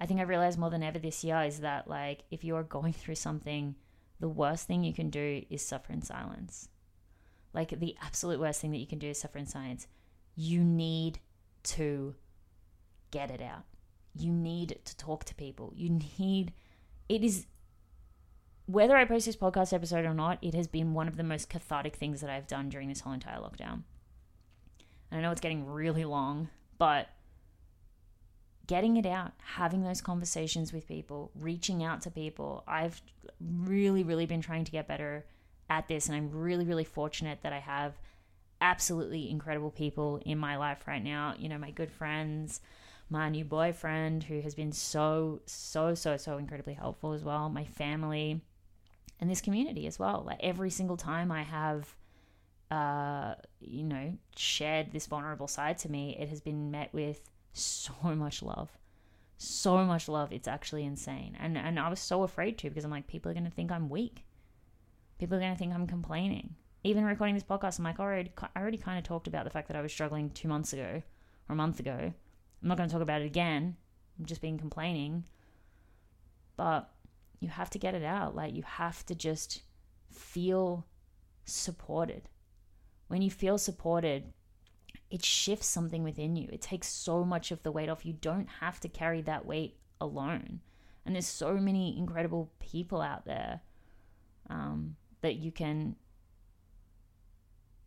I 0.00 0.06
think 0.06 0.20
I 0.20 0.24
realized 0.24 0.60
more 0.60 0.70
than 0.70 0.84
ever 0.84 1.00
this 1.00 1.24
year 1.24 1.42
is 1.42 1.58
that 1.60 1.88
like 1.88 2.20
if 2.30 2.44
you're 2.44 2.62
going 2.62 2.92
through 2.92 3.16
something, 3.16 3.74
the 4.20 4.28
worst 4.28 4.68
thing 4.68 4.84
you 4.84 4.94
can 4.94 5.10
do 5.10 5.42
is 5.50 5.66
suffer 5.66 5.92
in 5.92 6.02
silence. 6.02 6.68
Like 7.52 7.78
the 7.78 7.96
absolute 8.00 8.40
worst 8.40 8.60
thing 8.60 8.70
that 8.72 8.78
you 8.78 8.86
can 8.86 8.98
do 8.98 9.08
is 9.08 9.20
suffer 9.20 9.38
in 9.38 9.46
silence. 9.46 9.86
You 10.36 10.62
need 10.62 11.18
to 11.64 12.14
get 13.10 13.30
it 13.30 13.42
out. 13.42 13.64
You 14.14 14.32
need 14.32 14.78
to 14.84 14.96
talk 14.96 15.24
to 15.24 15.34
people. 15.34 15.72
You 15.74 16.00
need 16.18 16.52
it 17.08 17.24
is 17.24 17.46
whether 18.66 18.96
I 18.96 19.04
post 19.04 19.26
this 19.26 19.36
podcast 19.36 19.72
episode 19.72 20.04
or 20.04 20.14
not, 20.14 20.38
it 20.42 20.54
has 20.54 20.68
been 20.68 20.94
one 20.94 21.08
of 21.08 21.16
the 21.16 21.24
most 21.24 21.50
cathartic 21.50 21.96
things 21.96 22.20
that 22.20 22.30
I've 22.30 22.46
done 22.46 22.68
during 22.68 22.88
this 22.88 23.00
whole 23.00 23.12
entire 23.12 23.38
lockdown. 23.38 23.82
And 25.10 25.18
I 25.18 25.20
know 25.20 25.32
it's 25.32 25.40
getting 25.40 25.66
really 25.66 26.04
long, 26.04 26.50
but 26.78 27.08
getting 28.68 28.96
it 28.96 29.06
out, 29.06 29.32
having 29.42 29.82
those 29.82 30.00
conversations 30.00 30.72
with 30.72 30.86
people, 30.86 31.32
reaching 31.34 31.82
out 31.82 32.02
to 32.02 32.10
people, 32.12 32.62
I've 32.68 33.02
really, 33.40 34.04
really 34.04 34.26
been 34.26 34.40
trying 34.40 34.64
to 34.64 34.70
get 34.70 34.86
better 34.86 35.26
at 35.70 35.88
this. 35.88 36.08
And 36.08 36.16
I'm 36.16 36.30
really, 36.30 36.66
really 36.66 36.84
fortunate 36.84 37.38
that 37.42 37.52
I 37.54 37.60
have 37.60 37.94
absolutely 38.60 39.30
incredible 39.30 39.70
people 39.70 40.20
in 40.26 40.36
my 40.36 40.56
life 40.56 40.86
right 40.86 41.02
now. 41.02 41.34
You 41.38 41.48
know, 41.48 41.56
my 41.56 41.70
good 41.70 41.90
friends, 41.90 42.60
my 43.08 43.30
new 43.30 43.44
boyfriend, 43.44 44.24
who 44.24 44.40
has 44.40 44.54
been 44.54 44.72
so, 44.72 45.40
so, 45.46 45.94
so, 45.94 46.16
so 46.18 46.36
incredibly 46.36 46.74
helpful 46.74 47.12
as 47.12 47.24
well, 47.24 47.48
my 47.48 47.64
family 47.64 48.42
and 49.20 49.30
this 49.30 49.40
community 49.40 49.86
as 49.86 49.98
well. 49.98 50.24
Like 50.26 50.40
every 50.42 50.70
single 50.70 50.96
time 50.96 51.30
I 51.30 51.42
have, 51.42 51.94
uh, 52.70 53.34
you 53.60 53.84
know, 53.84 54.14
shared 54.36 54.92
this 54.92 55.06
vulnerable 55.06 55.48
side 55.48 55.78
to 55.78 55.90
me, 55.90 56.16
it 56.18 56.28
has 56.28 56.40
been 56.40 56.70
met 56.70 56.92
with 56.92 57.30
so 57.52 57.92
much 58.02 58.42
love, 58.42 58.70
so 59.36 59.84
much 59.84 60.08
love. 60.08 60.32
It's 60.32 60.48
actually 60.48 60.84
insane, 60.84 61.36
and 61.38 61.58
and 61.58 61.78
I 61.78 61.88
was 61.88 62.00
so 62.00 62.22
afraid 62.22 62.58
to 62.58 62.68
because 62.68 62.84
I'm 62.84 62.90
like, 62.90 63.06
people 63.06 63.30
are 63.30 63.34
gonna 63.34 63.50
think 63.50 63.70
I'm 63.70 63.88
weak. 63.88 64.24
People 65.20 65.36
are 65.36 65.40
gonna 65.40 65.54
think 65.54 65.74
I'm 65.74 65.86
complaining. 65.86 66.54
even 66.82 67.04
recording 67.04 67.34
this 67.34 67.44
podcast, 67.44 67.78
I'm 67.78 67.84
like, 67.84 68.00
already, 68.00 68.32
I 68.40 68.58
already 68.58 68.78
kind 68.78 68.96
of 68.96 69.04
talked 69.04 69.26
about 69.26 69.44
the 69.44 69.50
fact 69.50 69.68
that 69.68 69.76
I 69.76 69.82
was 69.82 69.92
struggling 69.92 70.30
two 70.30 70.48
months 70.48 70.72
ago 70.72 71.02
or 71.46 71.52
a 71.52 71.54
month 71.54 71.78
ago. 71.78 72.14
I'm 72.62 72.68
not 72.68 72.78
going 72.78 72.88
to 72.88 72.92
talk 72.92 73.02
about 73.02 73.20
it 73.20 73.26
again. 73.26 73.76
I'm 74.18 74.24
just 74.24 74.40
being 74.40 74.56
complaining. 74.56 75.24
But 76.56 76.88
you 77.38 77.50
have 77.50 77.68
to 77.68 77.78
get 77.78 77.94
it 77.94 78.02
out. 78.02 78.34
Like, 78.34 78.54
you 78.54 78.62
have 78.62 79.04
to 79.06 79.14
just 79.14 79.60
feel 80.10 80.86
supported. 81.44 82.30
When 83.08 83.20
you 83.20 83.30
feel 83.30 83.58
supported, 83.58 84.32
it 85.10 85.22
shifts 85.22 85.66
something 85.66 86.02
within 86.02 86.34
you. 86.34 86.48
It 86.50 86.62
takes 86.62 86.88
so 86.88 87.26
much 87.26 87.50
of 87.50 87.62
the 87.62 87.72
weight 87.72 87.90
off. 87.90 88.06
You 88.06 88.14
don't 88.14 88.48
have 88.60 88.80
to 88.80 88.88
carry 88.88 89.20
that 89.22 89.44
weight 89.44 89.76
alone. 90.00 90.60
And 91.04 91.14
there's 91.14 91.26
so 91.26 91.58
many 91.58 91.98
incredible 91.98 92.50
people 92.58 93.02
out 93.02 93.26
there 93.26 93.60
um, 94.48 94.96
that 95.20 95.36
you 95.36 95.52
can 95.52 95.96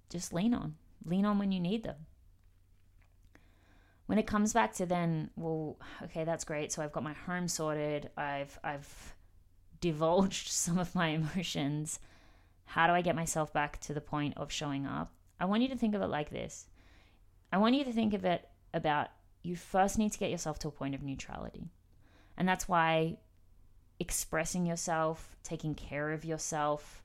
just 0.09 0.33
lean 0.33 0.53
on. 0.53 0.75
Lean 1.05 1.25
on 1.25 1.39
when 1.39 1.51
you 1.51 1.59
need 1.59 1.83
them. 1.83 2.05
When 4.05 4.17
it 4.17 4.27
comes 4.27 4.53
back 4.53 4.73
to 4.75 4.85
then, 4.85 5.31
well, 5.35 5.77
okay, 6.03 6.23
that's 6.23 6.43
great. 6.43 6.71
So 6.71 6.83
I've 6.83 6.91
got 6.91 7.03
my 7.03 7.13
home 7.13 7.47
sorted. 7.47 8.11
I've 8.17 8.59
I've 8.63 9.15
divulged 9.81 10.47
some 10.49 10.77
of 10.77 10.93
my 10.93 11.07
emotions. 11.07 11.99
How 12.65 12.87
do 12.87 12.93
I 12.93 13.01
get 13.01 13.15
myself 13.15 13.51
back 13.53 13.79
to 13.81 13.93
the 13.93 14.01
point 14.01 14.37
of 14.37 14.51
showing 14.51 14.85
up? 14.85 15.13
I 15.39 15.45
want 15.45 15.61
you 15.61 15.69
to 15.69 15.75
think 15.75 15.95
of 15.95 16.01
it 16.01 16.07
like 16.07 16.29
this. 16.29 16.67
I 17.51 17.57
want 17.57 17.75
you 17.75 17.83
to 17.83 17.91
think 17.91 18.13
of 18.13 18.25
it 18.25 18.47
about 18.73 19.09
you 19.43 19.55
first 19.55 19.97
need 19.97 20.11
to 20.11 20.17
get 20.17 20.31
yourself 20.31 20.57
to 20.59 20.69
a 20.69 20.71
point 20.71 20.95
of 20.95 21.03
neutrality. 21.03 21.69
And 22.37 22.47
that's 22.47 22.67
why 22.67 23.17
expressing 23.99 24.65
yourself, 24.65 25.35
taking 25.43 25.75
care 25.75 26.11
of 26.11 26.25
yourself 26.25 27.02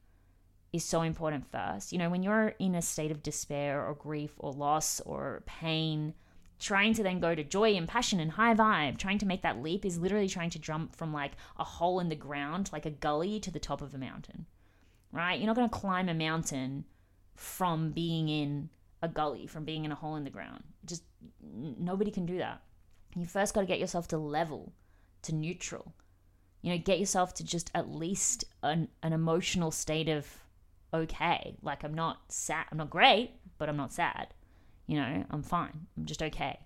is 0.72 0.84
so 0.84 1.02
important 1.02 1.50
first. 1.50 1.92
You 1.92 1.98
know, 1.98 2.10
when 2.10 2.22
you're 2.22 2.54
in 2.58 2.74
a 2.74 2.82
state 2.82 3.10
of 3.10 3.22
despair 3.22 3.84
or 3.84 3.94
grief 3.94 4.32
or 4.38 4.52
loss 4.52 5.00
or 5.00 5.42
pain, 5.46 6.14
trying 6.58 6.92
to 6.94 7.02
then 7.02 7.20
go 7.20 7.34
to 7.34 7.44
joy 7.44 7.74
and 7.74 7.88
passion 7.88 8.20
and 8.20 8.32
high 8.32 8.54
vibe, 8.54 8.98
trying 8.98 9.18
to 9.18 9.26
make 9.26 9.42
that 9.42 9.62
leap 9.62 9.84
is 9.84 9.98
literally 9.98 10.28
trying 10.28 10.50
to 10.50 10.58
jump 10.58 10.94
from 10.94 11.12
like 11.12 11.32
a 11.58 11.64
hole 11.64 12.00
in 12.00 12.08
the 12.08 12.16
ground, 12.16 12.68
like 12.72 12.86
a 12.86 12.90
gully, 12.90 13.40
to 13.40 13.50
the 13.50 13.60
top 13.60 13.80
of 13.80 13.94
a 13.94 13.98
mountain, 13.98 14.46
right? 15.12 15.38
You're 15.38 15.46
not 15.46 15.56
going 15.56 15.68
to 15.68 15.76
climb 15.76 16.08
a 16.08 16.14
mountain 16.14 16.84
from 17.34 17.92
being 17.92 18.28
in 18.28 18.68
a 19.02 19.08
gully, 19.08 19.46
from 19.46 19.64
being 19.64 19.84
in 19.84 19.92
a 19.92 19.94
hole 19.94 20.16
in 20.16 20.24
the 20.24 20.30
ground. 20.30 20.64
Just 20.84 21.04
nobody 21.42 22.10
can 22.10 22.26
do 22.26 22.38
that. 22.38 22.62
You 23.16 23.24
first 23.24 23.54
got 23.54 23.60
to 23.60 23.66
get 23.66 23.78
yourself 23.78 24.08
to 24.08 24.18
level 24.18 24.72
to 25.22 25.34
neutral. 25.34 25.94
You 26.62 26.72
know, 26.72 26.78
get 26.78 26.98
yourself 26.98 27.34
to 27.34 27.44
just 27.44 27.70
at 27.74 27.88
least 27.88 28.44
an, 28.64 28.88
an 29.02 29.12
emotional 29.12 29.70
state 29.70 30.08
of 30.08 30.26
okay. 30.92 31.56
Like, 31.62 31.84
I'm 31.84 31.94
not 31.94 32.20
sad. 32.28 32.66
I'm 32.70 32.78
not 32.78 32.90
great, 32.90 33.32
but 33.58 33.68
I'm 33.68 33.76
not 33.76 33.92
sad. 33.92 34.28
You 34.86 34.96
know, 34.96 35.24
I'm 35.30 35.42
fine. 35.42 35.86
I'm 35.96 36.06
just 36.06 36.22
okay. 36.22 36.58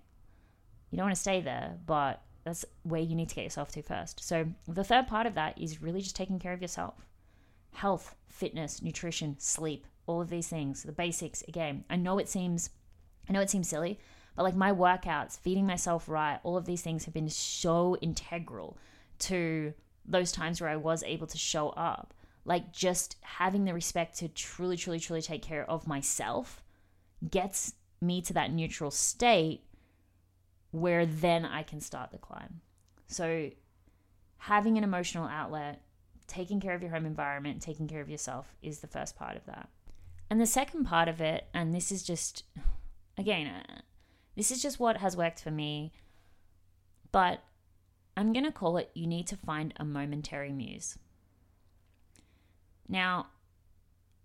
You 0.91 0.97
don't 0.97 1.07
want 1.07 1.17
to 1.17 1.21
stay 1.21 1.41
there, 1.41 1.79
but 1.87 2.23
that's 2.45 2.65
where 2.83 3.01
you 3.01 3.15
need 3.15 3.29
to 3.31 3.35
get 3.35 3.45
yourself 3.45 3.71
to 3.73 3.83
first. 3.83 4.23
So, 4.23 4.47
the 4.69 4.85
third 4.85 5.07
part 5.07 5.27
of 5.27 5.35
that 5.35 5.59
is 5.59 5.83
really 5.83 6.01
just 6.01 6.17
taking 6.17 6.39
care 6.39 6.53
of 6.53 6.63
yourself 6.63 7.07
health, 7.73 8.15
fitness, 8.29 8.83
nutrition, 8.83 9.35
sleep, 9.39 9.87
all 10.07 10.21
of 10.21 10.29
these 10.29 10.49
things, 10.49 10.83
the 10.83 10.93
basics. 10.93 11.43
Again, 11.49 11.85
I 11.89 11.97
know 11.97 12.19
it 12.19 12.29
seems, 12.29 12.71
I 13.29 13.33
know 13.33 13.41
it 13.41 13.51
seems 13.51 13.69
silly, 13.69 13.99
but 14.37 14.43
like 14.43 14.55
my 14.55 14.73
workouts, 14.73 15.39
feeding 15.39 15.67
myself 15.67 16.09
right, 16.09 16.39
all 16.43 16.57
of 16.57 16.67
these 16.67 16.83
things 16.83 17.05
have 17.05 17.15
been 17.15 17.29
so 17.29 17.97
integral 17.97 18.77
to 19.21 19.73
those 20.05 20.33
times 20.33 20.61
where 20.61 20.71
I 20.71 20.77
was 20.77 21.03
able 21.05 21.27
to 21.29 21.39
show 21.39 21.71
up. 21.71 22.15
Like 22.45 22.73
just 22.73 23.17
having 23.23 23.65
the 23.65 23.75
respect 23.75 24.19
to 24.19 24.29
truly, 24.29 24.77
truly, 24.77 24.99
truly 24.99 25.23
take 25.23 25.43
care 25.43 25.69
of 25.69 25.87
myself 25.87 26.63
gets 27.31 27.75
me 28.01 28.21
to 28.23 28.33
that 28.33 28.53
neutral 28.53 28.91
state 28.91 29.63
where 30.73 31.07
then 31.07 31.45
I 31.45 31.63
can 31.63 31.81
start 31.81 32.11
the 32.11 32.19
climb. 32.19 32.61
So 33.07 33.51
having 34.39 34.77
an 34.77 34.85
emotional 34.85 35.29
outlet, 35.29 35.83
taking 36.27 36.61
care 36.61 36.75
of 36.75 36.83
your 36.83 36.91
home 36.91 37.07
environment, 37.07 37.63
taking 37.63 37.87
care 37.87 38.01
of 38.01 38.11
yourself 38.11 38.57
is 38.63 38.81
the 38.81 38.87
first 38.87 39.15
part 39.17 39.37
of 39.37 39.47
that. 39.47 39.69
And 40.31 40.41
the 40.41 40.47
second 40.47 40.85
part 40.85 41.09
of 41.09 41.21
it, 41.21 41.47
and 41.53 41.75
this 41.75 41.93
is 41.93 42.03
just, 42.03 42.45
again, 43.19 43.47
uh, 43.47 43.83
this 44.35 44.51
is 44.51 44.63
just 44.63 44.81
what 44.81 44.97
has 44.97 45.17
worked 45.17 45.41
for 45.41 45.51
me. 45.51 45.93
But 47.13 47.43
I'm 48.17 48.33
going 48.33 48.47
to 48.47 48.53
call 48.53 48.79
it 48.79 48.91
you 48.95 49.07
need 49.07 49.27
to 49.29 49.37
find 49.37 49.75
a 49.77 49.85
momentary 49.85 50.51
muse. 50.51 50.99
Now, 52.89 53.27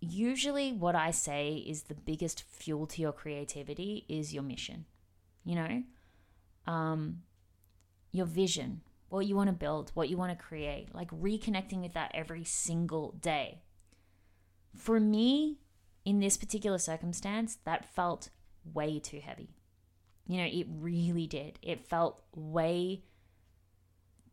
usually 0.00 0.72
what 0.72 0.94
I 0.94 1.10
say 1.10 1.64
is 1.66 1.84
the 1.84 1.94
biggest 1.94 2.42
fuel 2.42 2.86
to 2.88 3.02
your 3.02 3.12
creativity 3.12 4.04
is 4.08 4.34
your 4.34 4.42
mission. 4.42 4.84
You 5.44 5.54
know, 5.54 5.82
um, 6.66 7.22
your 8.12 8.26
vision, 8.26 8.82
what 9.08 9.26
you 9.26 9.34
want 9.36 9.48
to 9.48 9.54
build, 9.54 9.90
what 9.94 10.08
you 10.08 10.16
want 10.16 10.36
to 10.36 10.44
create, 10.44 10.94
like 10.94 11.10
reconnecting 11.10 11.80
with 11.80 11.94
that 11.94 12.10
every 12.14 12.44
single 12.44 13.12
day. 13.20 13.62
For 14.76 15.00
me, 15.00 15.58
in 16.04 16.20
this 16.20 16.36
particular 16.36 16.78
circumstance, 16.78 17.58
that 17.64 17.94
felt 17.94 18.30
way 18.64 18.98
too 18.98 19.20
heavy. 19.20 19.50
You 20.26 20.38
know, 20.38 20.48
it 20.50 20.66
really 20.70 21.26
did. 21.26 21.58
It 21.62 21.86
felt 21.86 22.22
way 22.34 23.02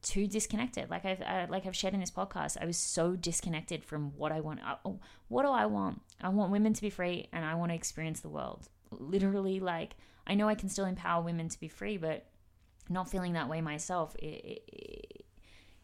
too 0.05 0.27
disconnected. 0.27 0.89
Like 0.89 1.03
I've 1.03 1.21
uh, 1.21 1.47
like 1.49 1.65
I've 1.65 1.75
shared 1.75 1.95
in 1.95 1.99
this 1.99 2.11
podcast, 2.11 2.57
I 2.61 2.65
was 2.65 2.77
so 2.77 3.15
disconnected 3.15 3.83
from 3.83 4.11
what 4.15 4.31
I 4.31 4.39
want. 4.39 4.59
Uh, 4.65 4.91
what 5.27 5.43
do 5.43 5.49
I 5.49 5.65
want? 5.65 6.01
I 6.21 6.29
want 6.29 6.51
women 6.51 6.73
to 6.73 6.81
be 6.81 6.91
free, 6.91 7.27
and 7.33 7.43
I 7.43 7.55
want 7.55 7.71
to 7.71 7.75
experience 7.75 8.19
the 8.19 8.29
world. 8.29 8.69
Literally, 8.91 9.59
like 9.59 9.95
I 10.27 10.35
know 10.35 10.47
I 10.47 10.55
can 10.55 10.69
still 10.69 10.85
empower 10.85 11.23
women 11.23 11.49
to 11.49 11.59
be 11.59 11.67
free, 11.67 11.97
but 11.97 12.27
not 12.87 13.09
feeling 13.09 13.33
that 13.33 13.49
way 13.49 13.61
myself, 13.61 14.15
it, 14.17 14.61
it, 14.67 15.25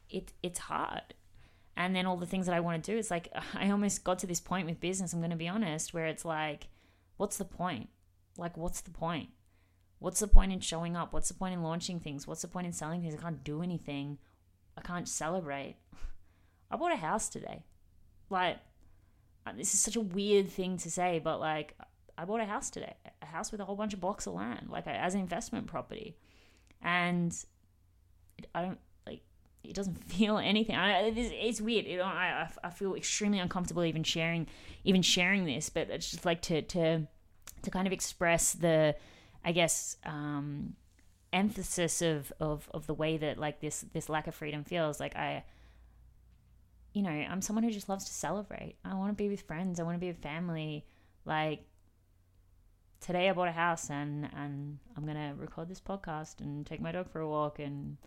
it 0.09 0.33
it's 0.43 0.59
hard. 0.59 1.15
And 1.75 1.95
then 1.95 2.05
all 2.05 2.17
the 2.17 2.27
things 2.27 2.45
that 2.45 2.55
I 2.55 2.59
want 2.59 2.83
to 2.83 2.91
do, 2.91 2.97
it's 2.97 3.11
like 3.11 3.29
I 3.55 3.71
almost 3.71 4.03
got 4.03 4.19
to 4.19 4.27
this 4.27 4.39
point 4.39 4.67
with 4.67 4.79
business. 4.79 5.13
I'm 5.13 5.19
going 5.19 5.31
to 5.31 5.35
be 5.35 5.47
honest, 5.47 5.93
where 5.93 6.05
it's 6.05 6.25
like, 6.25 6.67
what's 7.17 7.37
the 7.37 7.45
point? 7.45 7.89
Like, 8.37 8.55
what's 8.55 8.81
the 8.81 8.91
point? 8.91 9.29
What's 10.01 10.19
the 10.19 10.27
point 10.27 10.51
in 10.51 10.59
showing 10.61 10.95
up? 10.95 11.13
What's 11.13 11.27
the 11.27 11.35
point 11.35 11.53
in 11.53 11.61
launching 11.61 11.99
things? 11.99 12.25
What's 12.25 12.41
the 12.41 12.47
point 12.47 12.65
in 12.65 12.73
selling 12.73 13.01
things? 13.01 13.13
I 13.13 13.21
can't 13.21 13.43
do 13.43 13.61
anything. 13.61 14.17
I 14.75 14.81
can't 14.81 15.07
celebrate. 15.07 15.75
I 16.71 16.75
bought 16.75 16.91
a 16.91 16.95
house 16.95 17.29
today. 17.29 17.65
Like, 18.27 18.57
uh, 19.45 19.51
this 19.55 19.75
is 19.75 19.79
such 19.79 19.95
a 19.95 20.01
weird 20.01 20.49
thing 20.49 20.77
to 20.77 20.89
say, 20.89 21.21
but 21.23 21.39
like, 21.39 21.75
I 22.17 22.25
bought 22.25 22.41
a 22.41 22.45
house 22.45 22.71
today, 22.71 22.95
a 23.21 23.27
house 23.27 23.51
with 23.51 23.61
a 23.61 23.65
whole 23.65 23.75
bunch 23.75 23.93
of 23.93 24.01
blocks 24.01 24.25
of 24.25 24.33
land, 24.33 24.69
like 24.71 24.87
as 24.87 25.13
an 25.13 25.21
investment 25.21 25.67
property, 25.67 26.17
and 26.81 27.31
I 28.55 28.63
don't 28.63 28.79
like. 29.05 29.21
It 29.63 29.75
doesn't 29.75 30.03
feel 30.09 30.39
anything. 30.39 30.75
I, 30.75 31.01
it's, 31.01 31.31
it's 31.31 31.61
weird. 31.61 31.85
It, 31.85 32.01
I 32.01 32.49
I 32.63 32.69
feel 32.71 32.95
extremely 32.95 33.37
uncomfortable 33.37 33.83
even 33.83 34.03
sharing 34.03 34.47
even 34.83 35.03
sharing 35.03 35.45
this, 35.45 35.69
but 35.69 35.91
it's 35.91 36.09
just 36.09 36.25
like 36.25 36.41
to 36.43 36.63
to 36.63 37.07
to 37.61 37.69
kind 37.69 37.85
of 37.85 37.93
express 37.93 38.53
the 38.53 38.95
I 39.43 39.51
guess, 39.51 39.97
um, 40.05 40.75
emphasis 41.33 42.01
of, 42.01 42.31
of, 42.39 42.69
of 42.73 42.87
the 42.87 42.93
way 42.93 43.17
that 43.17 43.37
like 43.37 43.61
this, 43.61 43.85
this 43.93 44.09
lack 44.09 44.27
of 44.27 44.35
freedom 44.35 44.63
feels. 44.63 44.99
Like 44.99 45.15
I, 45.15 45.43
you 46.93 47.01
know, 47.01 47.09
I'm 47.09 47.41
someone 47.41 47.63
who 47.63 47.71
just 47.71 47.89
loves 47.89 48.05
to 48.05 48.13
celebrate. 48.13 48.75
I 48.83 48.93
want 48.95 49.11
to 49.11 49.23
be 49.23 49.29
with 49.29 49.41
friends. 49.41 49.79
I 49.79 49.83
want 49.83 49.95
to 49.95 49.99
be 49.99 50.07
with 50.07 50.21
family. 50.21 50.85
Like 51.25 51.65
today 52.99 53.29
I 53.29 53.33
bought 53.33 53.47
a 53.47 53.53
house 53.53 53.89
and, 53.89 54.29
and 54.35 54.77
I'm 54.95 55.05
to 55.07 55.33
record 55.37 55.69
this 55.69 55.81
podcast 55.81 56.41
and 56.41 56.65
take 56.65 56.81
my 56.81 56.91
dog 56.91 57.09
for 57.09 57.21
a 57.21 57.27
walk 57.27 57.59
and 57.59 57.97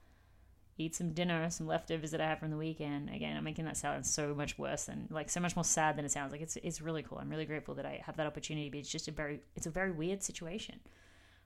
eat 0.76 0.95
some 0.95 1.11
dinner, 1.11 1.49
some 1.51 1.66
leftovers 1.66 2.11
that 2.11 2.20
I 2.20 2.26
have 2.26 2.41
from 2.41 2.51
the 2.51 2.57
weekend. 2.57 3.11
Again, 3.11 3.37
I'm 3.37 3.45
making 3.45 3.64
that 3.66 3.76
sound 3.76 4.07
so 4.07 4.35
much 4.35 4.59
worse 4.59 4.85
than 4.85 5.09
like 5.11 5.30
so 5.30 5.41
much 5.41 5.57
more 5.57 5.64
sad 5.64 5.97
than 5.97 6.05
it 6.05 6.11
sounds 6.12 6.32
like. 6.32 6.41
It's 6.41 6.57
it's 6.57 6.80
really 6.80 7.03
cool. 7.03 7.18
I'm 7.18 7.28
really 7.28 7.45
grateful 7.45 7.74
that 7.76 7.87
I 7.87 8.03
have 8.05 8.16
that 8.16 8.26
opportunity, 8.26 8.70
but 8.70 8.78
it's 8.80 8.91
just 8.91 9.09
a 9.09 9.12
very 9.12 9.41
it's 9.55 9.66
a 9.66 9.70
very 9.70 9.93
weird 9.93 10.22
situation. 10.22 10.80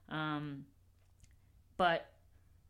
Um, 0.09 0.65
but 1.77 2.07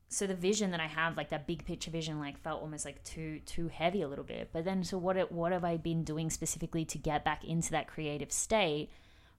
so 0.10 0.26
the 0.26 0.36
vision 0.36 0.72
that 0.72 0.80
I 0.80 0.88
have, 0.88 1.18
like 1.18 1.30
that 1.30 1.48
big 1.48 1.66
picture 1.66 1.92
vision, 1.92 2.20
like 2.20 2.40
felt 2.40 2.62
almost 2.62 2.84
like 2.84 3.04
too 3.04 3.40
too 3.46 3.68
heavy 3.68 4.02
a 4.02 4.08
little 4.08 4.24
bit. 4.24 4.50
But 4.52 4.66
then, 4.66 4.84
so 4.84 4.98
what 4.98 5.32
what 5.32 5.52
have 5.52 5.64
I 5.64 5.78
been 5.78 6.04
doing 6.04 6.30
specifically 6.30 6.84
to 6.86 6.98
get 6.98 7.24
back 7.24 7.44
into 7.44 7.72
that 7.72 7.88
creative 7.88 8.32
state 8.32 8.90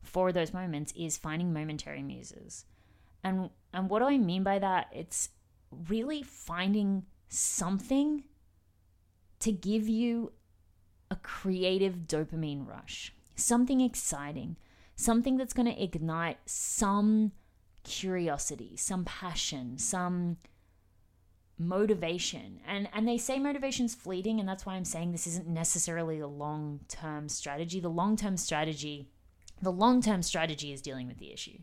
for 0.01 0.33
those 0.33 0.55
moments? 0.55 0.93
Is 0.97 1.17
finding 1.17 1.53
momentary 1.53 2.03
muses, 2.03 2.65
and 3.25 3.51
and 3.73 3.91
what 3.91 3.99
do 3.99 4.07
I 4.07 4.17
mean 4.17 4.45
by 4.45 4.61
that? 4.61 4.89
It's 4.93 5.31
really 5.89 6.23
finding 6.23 7.05
something 7.29 8.25
to 9.41 9.53
give 9.53 9.89
you 9.89 10.33
a 11.11 11.17
creative 11.17 12.07
dopamine 12.07 12.67
rush, 12.67 13.13
something 13.35 13.81
exciting, 13.81 14.57
something 14.95 15.37
that's 15.37 15.53
going 15.53 15.67
to 15.67 15.83
ignite 15.83 16.39
some 16.47 17.33
curiosity, 17.85 18.77
some 18.77 19.05
passion, 19.05 19.79
some 19.79 20.37
motivation. 21.59 22.61
And 22.67 22.89
and 22.93 23.07
they 23.07 23.19
say 23.19 23.39
motivation's 23.39 23.95
fleeting 23.95 24.41
and 24.41 24.49
that's 24.49 24.65
why 24.65 24.75
I'm 24.75 24.85
saying 24.85 25.13
this 25.13 25.27
isn't 25.27 25.47
necessarily 25.47 26.21
a 26.21 26.27
long-term 26.27 27.29
strategy. 27.29 27.81
The 27.81 27.91
long-term 27.91 28.37
strategy 28.37 29.11
the 29.63 29.73
long-term 29.73 30.23
strategy 30.23 30.73
is 30.73 30.81
dealing 30.81 31.07
with 31.07 31.19
the 31.19 31.33
issue. 31.33 31.59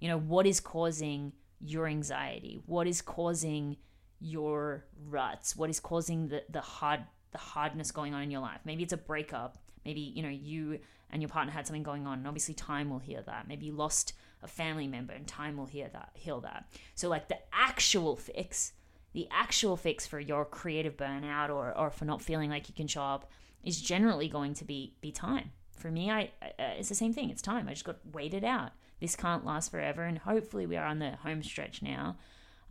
You 0.00 0.08
know 0.08 0.18
what 0.18 0.46
is 0.46 0.60
causing 0.60 1.32
your 1.60 1.86
anxiety? 1.86 2.60
What 2.66 2.86
is 2.86 3.02
causing 3.02 3.76
your 4.20 4.86
ruts? 5.06 5.54
What 5.54 5.70
is 5.70 5.80
causing 5.80 6.28
the 6.28 6.42
the 6.48 6.60
hard 6.60 7.00
the 7.32 7.38
hardness 7.38 7.90
going 7.90 8.14
on 8.14 8.22
in 8.22 8.30
your 8.30 8.40
life? 8.40 8.60
Maybe 8.64 8.82
it's 8.82 8.92
a 8.92 8.98
breakup 8.98 9.58
maybe 9.86 10.00
you 10.00 10.22
know 10.22 10.28
you 10.28 10.78
and 11.10 11.22
your 11.22 11.30
partner 11.30 11.52
had 11.52 11.66
something 11.66 11.82
going 11.82 12.06
on 12.06 12.18
and 12.18 12.26
obviously 12.26 12.52
time 12.52 12.90
will 12.90 12.98
heal 12.98 13.22
that 13.24 13.48
maybe 13.48 13.66
you 13.66 13.72
lost 13.72 14.12
a 14.42 14.46
family 14.46 14.86
member 14.86 15.14
and 15.14 15.26
time 15.26 15.56
will 15.56 15.66
heal 15.66 15.88
that 15.92 16.10
heal 16.14 16.40
that 16.40 16.66
so 16.94 17.08
like 17.08 17.28
the 17.28 17.38
actual 17.54 18.16
fix 18.16 18.72
the 19.16 19.26
actual 19.30 19.78
fix 19.78 20.06
for 20.06 20.20
your 20.20 20.44
creative 20.44 20.94
burnout 20.98 21.48
or, 21.48 21.76
or 21.76 21.88
for 21.88 22.04
not 22.04 22.20
feeling 22.20 22.50
like 22.50 22.68
you 22.68 22.74
can 22.74 22.86
show 22.86 23.00
up 23.00 23.30
is 23.64 23.80
generally 23.80 24.28
going 24.28 24.52
to 24.52 24.64
be 24.64 24.94
be 25.00 25.10
time. 25.10 25.52
For 25.72 25.90
me, 25.90 26.10
I 26.10 26.30
it's 26.58 26.90
the 26.90 26.94
same 26.94 27.14
thing. 27.14 27.30
It's 27.30 27.40
time. 27.40 27.66
I 27.66 27.72
just 27.72 27.86
got 27.86 27.96
waited 28.12 28.44
out. 28.44 28.72
This 29.00 29.16
can't 29.16 29.44
last 29.44 29.70
forever, 29.70 30.02
and 30.02 30.18
hopefully 30.18 30.66
we 30.66 30.76
are 30.76 30.84
on 30.84 30.98
the 30.98 31.12
home 31.16 31.42
stretch 31.42 31.80
now. 31.80 32.16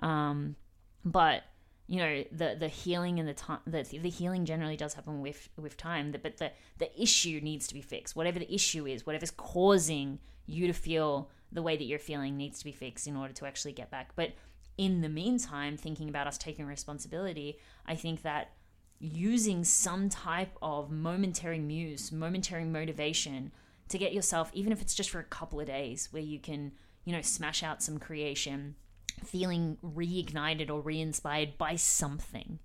Um, 0.01 0.55
but 1.03 1.43
you 1.87 1.97
know 1.97 2.23
the 2.31 2.55
the 2.59 2.67
healing 2.67 3.19
and 3.19 3.27
the 3.27 3.33
time 3.33 3.59
the, 3.67 3.83
the 3.83 4.09
healing 4.09 4.45
generally 4.45 4.75
does 4.75 4.95
happen 4.95 5.21
with 5.21 5.49
with 5.57 5.77
time 5.77 6.11
but 6.11 6.37
the 6.37 6.51
the 6.79 7.01
issue 7.01 7.39
needs 7.41 7.67
to 7.67 7.73
be 7.73 7.81
fixed. 7.81 8.15
Whatever 8.15 8.39
the 8.39 8.53
issue 8.53 8.87
is 8.87 9.05
whatever's 9.05 9.31
causing 9.31 10.19
you 10.47 10.67
to 10.67 10.73
feel 10.73 11.29
the 11.51 11.61
way 11.61 11.77
that 11.77 11.85
you're 11.85 11.99
feeling 11.99 12.37
needs 12.37 12.59
to 12.59 12.65
be 12.65 12.71
fixed 12.71 13.07
in 13.07 13.15
order 13.15 13.33
to 13.33 13.45
actually 13.45 13.71
get 13.71 13.89
back. 13.89 14.11
But 14.15 14.33
in 14.77 15.01
the 15.01 15.09
meantime, 15.09 15.77
thinking 15.77 16.09
about 16.09 16.27
us 16.27 16.37
taking 16.37 16.65
responsibility, 16.65 17.57
I 17.85 17.95
think 17.95 18.23
that 18.23 18.51
using 18.99 19.63
some 19.63 20.09
type 20.09 20.57
of 20.61 20.91
momentary 20.91 21.59
muse, 21.59 22.11
momentary 22.11 22.65
motivation 22.65 23.51
to 23.89 23.97
get 23.97 24.13
yourself, 24.13 24.49
even 24.53 24.71
if 24.71 24.81
it's 24.81 24.95
just 24.95 25.09
for 25.09 25.19
a 25.19 25.25
couple 25.25 25.59
of 25.59 25.67
days, 25.67 26.09
where 26.11 26.21
you 26.21 26.39
can, 26.39 26.71
you 27.03 27.13
know, 27.13 27.21
smash 27.21 27.63
out 27.63 27.83
some 27.83 27.99
creation, 27.99 28.75
feeling 29.23 29.77
reignited 29.83 30.69
or 30.69 30.81
re 30.81 30.99
inspired 30.99 31.57
by 31.57 31.75
something. 31.75 32.59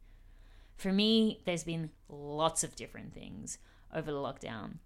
For 0.77 0.93
me, 0.93 1.43
there's 1.45 1.65
been 1.65 1.91
lots 2.09 2.65
of 2.65 2.75
different 2.75 3.13
things 3.13 3.59
over 3.95 4.11
the 4.11 4.19
lockdown. 4.19 4.77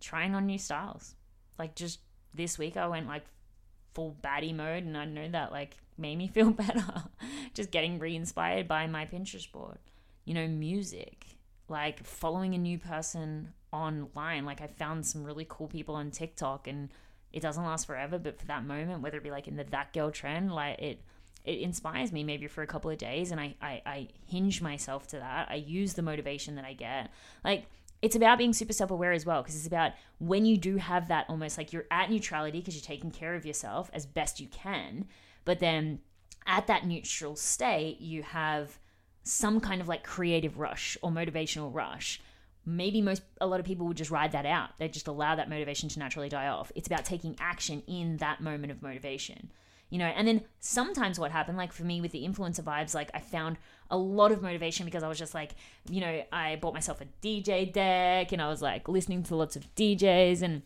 Trying 0.00 0.34
on 0.34 0.46
new 0.46 0.58
styles. 0.58 1.14
Like 1.58 1.74
just 1.74 2.00
this 2.34 2.58
week, 2.58 2.76
I 2.76 2.86
went 2.86 3.08
like 3.08 3.24
full 3.94 4.16
baddie 4.22 4.54
mode, 4.54 4.84
and 4.84 4.96
I 4.96 5.04
know 5.04 5.28
that 5.28 5.52
like 5.52 5.76
made 5.98 6.18
me 6.18 6.28
feel 6.34 6.50
better. 6.50 7.04
Just 7.54 7.70
getting 7.70 7.98
re 7.98 8.14
inspired 8.14 8.68
by 8.68 8.86
my 8.86 9.06
Pinterest 9.06 9.50
board. 9.50 9.78
You 10.24 10.34
know, 10.34 10.48
music, 10.48 11.26
like 11.68 12.04
following 12.04 12.54
a 12.54 12.58
new 12.58 12.78
person 12.78 13.52
online. 13.72 14.44
Like, 14.44 14.60
I 14.60 14.66
found 14.66 15.06
some 15.06 15.24
really 15.24 15.46
cool 15.48 15.68
people 15.68 15.94
on 15.94 16.10
TikTok, 16.10 16.68
and 16.68 16.90
it 17.36 17.42
doesn't 17.42 17.62
last 17.62 17.86
forever, 17.86 18.18
but 18.18 18.40
for 18.40 18.46
that 18.46 18.64
moment, 18.64 19.02
whether 19.02 19.18
it 19.18 19.22
be 19.22 19.30
like 19.30 19.46
in 19.46 19.56
the 19.56 19.64
that 19.64 19.92
girl 19.92 20.10
trend, 20.10 20.52
like 20.52 20.78
it. 20.80 21.00
It 21.44 21.60
inspires 21.60 22.10
me 22.10 22.24
maybe 22.24 22.48
for 22.48 22.62
a 22.62 22.66
couple 22.66 22.90
of 22.90 22.98
days, 22.98 23.30
and 23.30 23.40
I, 23.40 23.54
I, 23.62 23.80
I 23.86 24.08
hinge 24.26 24.60
myself 24.60 25.06
to 25.08 25.18
that. 25.18 25.46
I 25.48 25.54
use 25.54 25.94
the 25.94 26.02
motivation 26.02 26.56
that 26.56 26.64
I 26.64 26.72
get. 26.72 27.12
Like, 27.44 27.66
it's 28.02 28.16
about 28.16 28.38
being 28.38 28.52
super 28.52 28.72
self 28.72 28.90
aware 28.90 29.12
as 29.12 29.24
well 29.24 29.42
because 29.42 29.54
it's 29.54 29.66
about 29.68 29.92
when 30.18 30.44
you 30.44 30.56
do 30.56 30.76
have 30.76 31.06
that 31.06 31.26
almost 31.28 31.56
like 31.56 31.72
you're 31.72 31.86
at 31.88 32.10
neutrality 32.10 32.58
because 32.58 32.74
you're 32.74 32.82
taking 32.82 33.12
care 33.12 33.36
of 33.36 33.46
yourself 33.46 33.90
as 33.94 34.06
best 34.06 34.40
you 34.40 34.48
can. 34.48 35.06
But 35.44 35.60
then 35.60 36.00
at 36.46 36.66
that 36.66 36.84
neutral 36.84 37.36
state, 37.36 38.00
you 38.00 38.24
have 38.24 38.78
some 39.22 39.60
kind 39.60 39.80
of 39.80 39.86
like 39.86 40.02
creative 40.02 40.58
rush 40.58 40.96
or 41.00 41.10
motivational 41.10 41.72
rush. 41.72 42.20
Maybe 42.66 43.00
most 43.00 43.22
a 43.40 43.46
lot 43.46 43.60
of 43.60 43.66
people 43.66 43.86
would 43.86 43.96
just 43.96 44.10
ride 44.10 44.32
that 44.32 44.44
out. 44.44 44.70
They 44.78 44.88
just 44.88 45.06
allow 45.06 45.36
that 45.36 45.48
motivation 45.48 45.88
to 45.90 45.98
naturally 45.98 46.28
die 46.28 46.48
off. 46.48 46.72
It's 46.74 46.88
about 46.88 47.04
taking 47.04 47.36
action 47.38 47.82
in 47.86 48.16
that 48.16 48.40
moment 48.40 48.72
of 48.72 48.82
motivation. 48.82 49.52
You 49.88 50.00
know, 50.00 50.06
and 50.06 50.26
then 50.26 50.42
sometimes 50.58 51.20
what 51.20 51.30
happened, 51.30 51.56
like 51.56 51.72
for 51.72 51.84
me 51.84 52.00
with 52.00 52.10
the 52.10 52.26
influencer 52.26 52.62
vibes, 52.62 52.92
like 52.92 53.10
I 53.14 53.20
found 53.20 53.56
a 53.88 53.96
lot 53.96 54.32
of 54.32 54.42
motivation 54.42 54.84
because 54.84 55.04
I 55.04 55.08
was 55.08 55.18
just 55.18 55.32
like, 55.32 55.52
you 55.88 56.00
know, 56.00 56.24
I 56.32 56.56
bought 56.56 56.74
myself 56.74 57.00
a 57.00 57.06
DJ 57.24 57.72
deck 57.72 58.32
and 58.32 58.42
I 58.42 58.48
was 58.48 58.60
like 58.60 58.88
listening 58.88 59.22
to 59.24 59.36
lots 59.36 59.54
of 59.54 59.72
DJs 59.76 60.42
and 60.42 60.62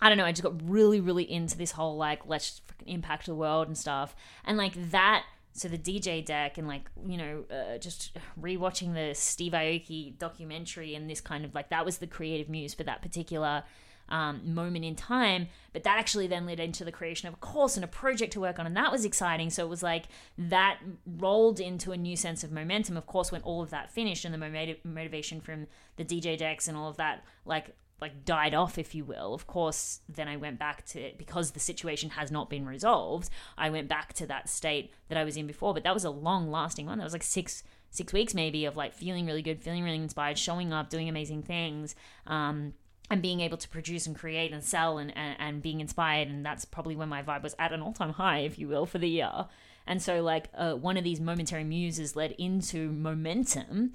I 0.00 0.08
don't 0.08 0.18
know, 0.18 0.24
I 0.24 0.30
just 0.30 0.44
got 0.44 0.54
really, 0.70 1.00
really 1.00 1.30
into 1.30 1.58
this 1.58 1.72
whole 1.72 1.96
like 1.96 2.26
let's 2.26 2.60
impact 2.86 3.26
the 3.26 3.34
world 3.34 3.66
and 3.66 3.76
stuff. 3.76 4.14
And 4.44 4.56
like 4.56 4.90
that, 4.92 5.24
so 5.52 5.68
the 5.68 5.78
DJ 5.78 6.24
deck 6.24 6.58
and 6.58 6.68
like, 6.68 6.90
you 7.06 7.16
know, 7.16 7.44
uh, 7.50 7.78
just 7.78 8.16
rewatching 8.40 8.94
the 8.94 9.14
Steve 9.14 9.52
Aoki 9.52 10.16
documentary 10.18 10.94
and 10.94 11.10
this 11.10 11.20
kind 11.20 11.44
of 11.44 11.54
like 11.54 11.70
that 11.70 11.84
was 11.84 11.98
the 11.98 12.06
creative 12.06 12.48
muse 12.48 12.72
for 12.72 12.84
that 12.84 13.02
particular 13.02 13.64
um, 14.10 14.54
moment 14.54 14.84
in 14.84 14.94
time. 14.96 15.48
But 15.72 15.84
that 15.84 15.98
actually 15.98 16.26
then 16.26 16.46
led 16.46 16.60
into 16.60 16.84
the 16.84 16.92
creation 16.92 17.28
of 17.28 17.34
a 17.34 17.38
course 17.38 17.76
and 17.76 17.84
a 17.84 17.88
project 17.88 18.32
to 18.34 18.40
work 18.40 18.58
on, 18.58 18.66
and 18.66 18.76
that 18.76 18.92
was 18.92 19.04
exciting. 19.04 19.50
So 19.50 19.64
it 19.64 19.68
was 19.68 19.82
like 19.82 20.06
that 20.36 20.78
rolled 21.06 21.60
into 21.60 21.92
a 21.92 21.96
new 21.96 22.16
sense 22.16 22.44
of 22.44 22.52
momentum. 22.52 22.96
Of 22.96 23.06
course, 23.06 23.32
when 23.32 23.42
all 23.42 23.62
of 23.62 23.70
that 23.70 23.90
finished 23.90 24.24
and 24.24 24.34
the 24.34 24.78
motivation 24.84 25.40
from 25.40 25.66
the 25.96 26.04
DJ 26.04 26.36
decks 26.36 26.68
and 26.68 26.76
all 26.76 26.88
of 26.88 26.96
that, 26.96 27.24
like 27.44 27.74
like 28.00 28.24
died 28.24 28.54
off, 28.54 28.78
if 28.78 28.94
you 28.94 29.04
will. 29.04 29.34
Of 29.34 29.46
course, 29.46 30.00
then 30.08 30.28
I 30.28 30.36
went 30.36 30.58
back 30.58 30.84
to 30.86 31.12
because 31.18 31.52
the 31.52 31.60
situation 31.60 32.10
has 32.10 32.30
not 32.30 32.48
been 32.48 32.66
resolved. 32.66 33.30
I 33.58 33.70
went 33.70 33.88
back 33.88 34.12
to 34.14 34.26
that 34.26 34.48
state 34.48 34.92
that 35.08 35.18
I 35.18 35.24
was 35.24 35.36
in 35.36 35.46
before, 35.46 35.74
but 35.74 35.82
that 35.84 35.94
was 35.94 36.04
a 36.04 36.10
long 36.10 36.50
lasting 36.50 36.86
one. 36.86 36.98
That 36.98 37.04
was 37.04 37.12
like 37.12 37.22
six 37.22 37.62
six 37.90 38.12
weeks 38.12 38.34
maybe 38.34 38.64
of 38.64 38.76
like 38.76 38.94
feeling 38.94 39.26
really 39.26 39.42
good, 39.42 39.60
feeling 39.62 39.84
really 39.84 39.96
inspired, 39.96 40.38
showing 40.38 40.72
up, 40.72 40.90
doing 40.90 41.08
amazing 41.08 41.42
things. 41.42 41.94
Um, 42.26 42.74
and 43.10 43.20
being 43.20 43.40
able 43.40 43.56
to 43.56 43.68
produce 43.68 44.06
and 44.06 44.16
create 44.16 44.52
and 44.52 44.62
sell 44.62 44.96
and, 44.96 45.14
and, 45.16 45.36
and 45.38 45.62
being 45.62 45.80
inspired 45.80 46.28
and 46.28 46.46
that's 46.46 46.64
probably 46.64 46.94
when 46.94 47.08
my 47.08 47.22
vibe 47.22 47.42
was 47.42 47.56
at 47.58 47.72
an 47.72 47.82
all-time 47.82 48.12
high 48.12 48.38
if 48.38 48.56
you 48.56 48.68
will 48.68 48.86
for 48.86 48.98
the 48.98 49.08
year 49.08 49.46
and 49.86 50.00
so 50.00 50.22
like 50.22 50.48
uh, 50.54 50.74
one 50.74 50.96
of 50.96 51.02
these 51.02 51.20
momentary 51.20 51.64
muses 51.64 52.14
led 52.14 52.30
into 52.38 52.92
momentum 52.92 53.94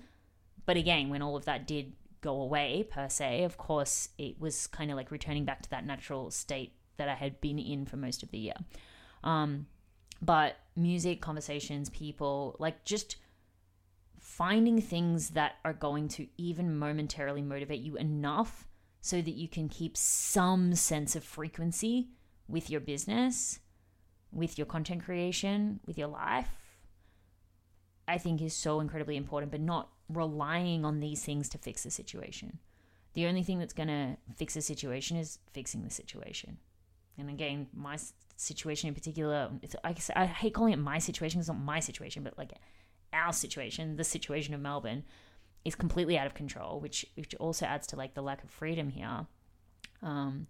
but 0.66 0.76
again 0.76 1.10
when 1.10 1.22
all 1.22 1.38
of 1.38 1.46
that 1.46 1.66
did 1.66 1.94
go 2.26 2.42
away 2.42 2.88
per 2.90 3.08
se. 3.08 3.44
Of 3.44 3.58
course, 3.58 4.10
it 4.18 4.40
was 4.40 4.68
kind 4.68 4.90
of 4.90 4.98
like 4.98 5.12
returning 5.12 5.46
back 5.46 5.62
to 5.62 5.70
that 5.70 5.86
natural 5.86 6.32
state 6.32 6.74
that 6.98 7.08
I 7.08 7.14
had 7.14 7.40
been 7.40 7.60
in 7.60 7.86
for 7.86 7.98
most 7.98 8.24
of 8.24 8.32
the 8.32 8.40
year. 8.40 8.56
Um, 9.24 9.68
but 10.22 10.56
music, 10.76 11.22
conversations, 11.22 11.90
people, 11.90 12.56
like 12.58 12.84
just 12.84 13.18
finding 14.20 14.82
things 14.82 15.30
that 15.32 15.54
are 15.64 15.74
going 15.74 16.08
to 16.08 16.28
even 16.38 16.78
momentarily 16.80 17.44
motivate 17.44 17.82
you 17.82 17.96
enough 17.96 18.68
so 19.02 19.22
that 19.22 19.36
you 19.36 19.48
can 19.48 19.70
keep 19.70 19.96
some 19.96 20.74
sense 20.74 21.16
of 21.16 21.24
frequency 21.24 22.10
with 22.48 22.70
your 22.72 22.82
business, 22.82 23.60
with 24.32 24.58
your 24.58 24.66
content 24.66 25.06
creation, 25.06 25.80
with 25.86 25.98
your 25.98 26.08
life, 26.08 26.50
I 28.08 28.18
think 28.18 28.42
is 28.42 28.56
so 28.56 28.80
incredibly 28.80 29.16
important, 29.16 29.52
but 29.52 29.62
not 29.62 29.90
relying 30.10 30.86
on 30.86 31.00
these 31.00 31.24
things 31.24 31.50
to 31.50 31.58
fix 31.58 31.84
the 31.84 31.92
situation. 31.92 32.60
The 33.14 33.28
only 33.28 33.44
thing 33.44 33.60
that's 33.60 33.74
going 33.74 33.88
to 33.88 34.18
fix 34.36 34.54
the 34.54 34.62
situation 34.62 35.18
is 35.18 35.40
fixing 35.54 35.84
the 35.84 35.90
situation. 35.90 36.58
And 37.18 37.30
again, 37.30 37.68
my 37.74 37.98
situation 38.36 38.90
in 38.90 38.94
particular, 38.94 39.50
I, 39.84 39.96
I 40.16 40.26
hate 40.26 40.54
calling 40.54 40.74
it 40.74 40.80
my 40.80 41.00
situation. 41.00 41.40
It's 41.40 41.48
not 41.48 41.60
my 41.60 41.80
situation, 41.80 42.24
but 42.24 42.38
like 42.38 42.52
our 43.14 43.32
situation, 43.32 43.96
the 43.96 44.04
situation 44.04 44.54
of 44.54 44.60
Melbourne, 44.60 45.04
is 45.64 45.76
completely 45.76 46.18
out 46.18 46.28
of 46.28 46.34
control, 46.34 46.80
which 46.80 47.06
which 47.16 47.34
also 47.36 47.66
adds 47.66 47.88
to 47.88 47.96
like 47.96 48.14
the 48.14 48.22
lack 48.22 48.44
of 48.44 48.52
freedom 48.52 48.90
here. 48.90 49.26
Um, 50.04 50.48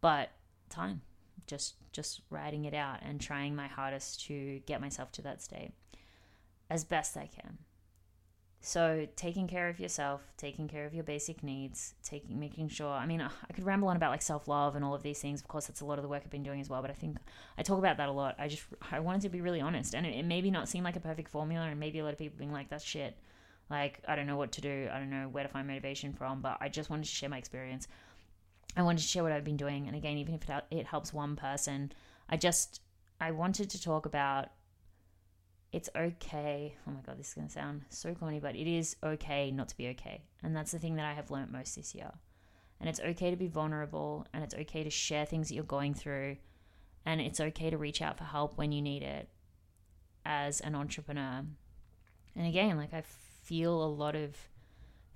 but 0.00 0.30
time, 0.70 1.02
just 1.46 1.74
just 1.92 2.22
writing 2.30 2.64
it 2.64 2.74
out 2.74 3.00
and 3.02 3.20
trying 3.20 3.54
my 3.54 3.66
hardest 3.66 4.24
to 4.26 4.60
get 4.66 4.80
myself 4.80 5.12
to 5.12 5.22
that 5.22 5.42
state 5.42 5.72
as 6.70 6.84
best 6.84 7.16
I 7.16 7.26
can. 7.26 7.58
So 8.60 9.06
taking 9.14 9.46
care 9.46 9.68
of 9.68 9.78
yourself, 9.78 10.32
taking 10.36 10.66
care 10.66 10.84
of 10.84 10.92
your 10.92 11.04
basic 11.04 11.42
needs, 11.42 11.94
taking 12.02 12.40
making 12.40 12.68
sure. 12.68 12.90
I 12.90 13.06
mean, 13.06 13.20
I 13.20 13.52
could 13.52 13.64
ramble 13.64 13.88
on 13.88 13.96
about 13.96 14.10
like 14.10 14.22
self 14.22 14.48
love 14.48 14.74
and 14.74 14.84
all 14.84 14.94
of 14.94 15.02
these 15.02 15.20
things. 15.20 15.40
Of 15.40 15.48
course, 15.48 15.66
that's 15.66 15.80
a 15.80 15.84
lot 15.84 15.98
of 15.98 16.02
the 16.02 16.08
work 16.08 16.22
I've 16.24 16.30
been 16.30 16.42
doing 16.42 16.60
as 16.60 16.68
well. 16.68 16.82
But 16.82 16.90
I 16.90 16.94
think 16.94 17.18
I 17.56 17.62
talk 17.62 17.78
about 17.78 17.98
that 17.98 18.08
a 18.08 18.12
lot. 18.12 18.34
I 18.38 18.48
just 18.48 18.64
I 18.90 19.00
wanted 19.00 19.22
to 19.22 19.28
be 19.28 19.40
really 19.40 19.60
honest, 19.60 19.94
and 19.94 20.04
it, 20.04 20.16
it 20.16 20.24
maybe 20.24 20.50
not 20.50 20.68
seem 20.68 20.82
like 20.82 20.96
a 20.96 21.00
perfect 21.00 21.28
formula, 21.30 21.66
and 21.66 21.78
maybe 21.78 22.00
a 22.00 22.04
lot 22.04 22.12
of 22.12 22.18
people 22.18 22.36
being 22.36 22.52
like, 22.52 22.68
"That's 22.68 22.84
shit." 22.84 23.16
Like 23.70 24.00
I 24.08 24.16
don't 24.16 24.26
know 24.26 24.36
what 24.36 24.52
to 24.52 24.60
do. 24.60 24.88
I 24.92 24.98
don't 24.98 25.10
know 25.10 25.28
where 25.28 25.44
to 25.44 25.48
find 25.48 25.66
motivation 25.68 26.12
from. 26.12 26.42
But 26.42 26.58
I 26.60 26.68
just 26.68 26.90
wanted 26.90 27.04
to 27.04 27.10
share 27.10 27.28
my 27.28 27.38
experience. 27.38 27.86
I 28.76 28.82
wanted 28.82 28.98
to 28.98 29.08
share 29.08 29.22
what 29.22 29.32
I've 29.32 29.44
been 29.44 29.56
doing, 29.56 29.86
and 29.86 29.96
again, 29.96 30.18
even 30.18 30.34
if 30.34 30.48
it 30.48 30.64
it 30.70 30.86
helps 30.86 31.12
one 31.12 31.36
person, 31.36 31.92
I 32.28 32.36
just 32.36 32.80
I 33.20 33.30
wanted 33.30 33.70
to 33.70 33.80
talk 33.80 34.04
about 34.04 34.48
it's 35.72 35.90
okay. 35.94 36.74
Oh 36.86 36.90
my 36.90 37.00
god, 37.00 37.18
this 37.18 37.28
is 37.28 37.34
going 37.34 37.46
to 37.46 37.52
sound 37.52 37.82
so 37.90 38.14
corny, 38.14 38.40
but 38.40 38.56
it 38.56 38.66
is 38.66 38.96
okay 39.02 39.50
not 39.50 39.68
to 39.68 39.76
be 39.76 39.88
okay. 39.88 40.22
And 40.42 40.56
that's 40.56 40.72
the 40.72 40.78
thing 40.78 40.96
that 40.96 41.04
I 41.04 41.12
have 41.12 41.30
learned 41.30 41.52
most 41.52 41.76
this 41.76 41.94
year. 41.94 42.10
And 42.80 42.88
it's 42.88 43.00
okay 43.00 43.30
to 43.30 43.36
be 43.36 43.48
vulnerable 43.48 44.26
and 44.32 44.42
it's 44.42 44.54
okay 44.54 44.84
to 44.84 44.90
share 44.90 45.26
things 45.26 45.48
that 45.48 45.54
you're 45.54 45.64
going 45.64 45.94
through 45.94 46.36
and 47.04 47.20
it's 47.20 47.40
okay 47.40 47.70
to 47.70 47.78
reach 47.78 48.00
out 48.00 48.18
for 48.18 48.24
help 48.24 48.56
when 48.56 48.72
you 48.72 48.80
need 48.80 49.02
it 49.02 49.28
as 50.24 50.60
an 50.60 50.74
entrepreneur. 50.74 51.44
And 52.36 52.46
again, 52.46 52.76
like 52.76 52.94
I 52.94 53.02
feel 53.42 53.82
a 53.82 53.86
lot 53.86 54.14
of 54.14 54.36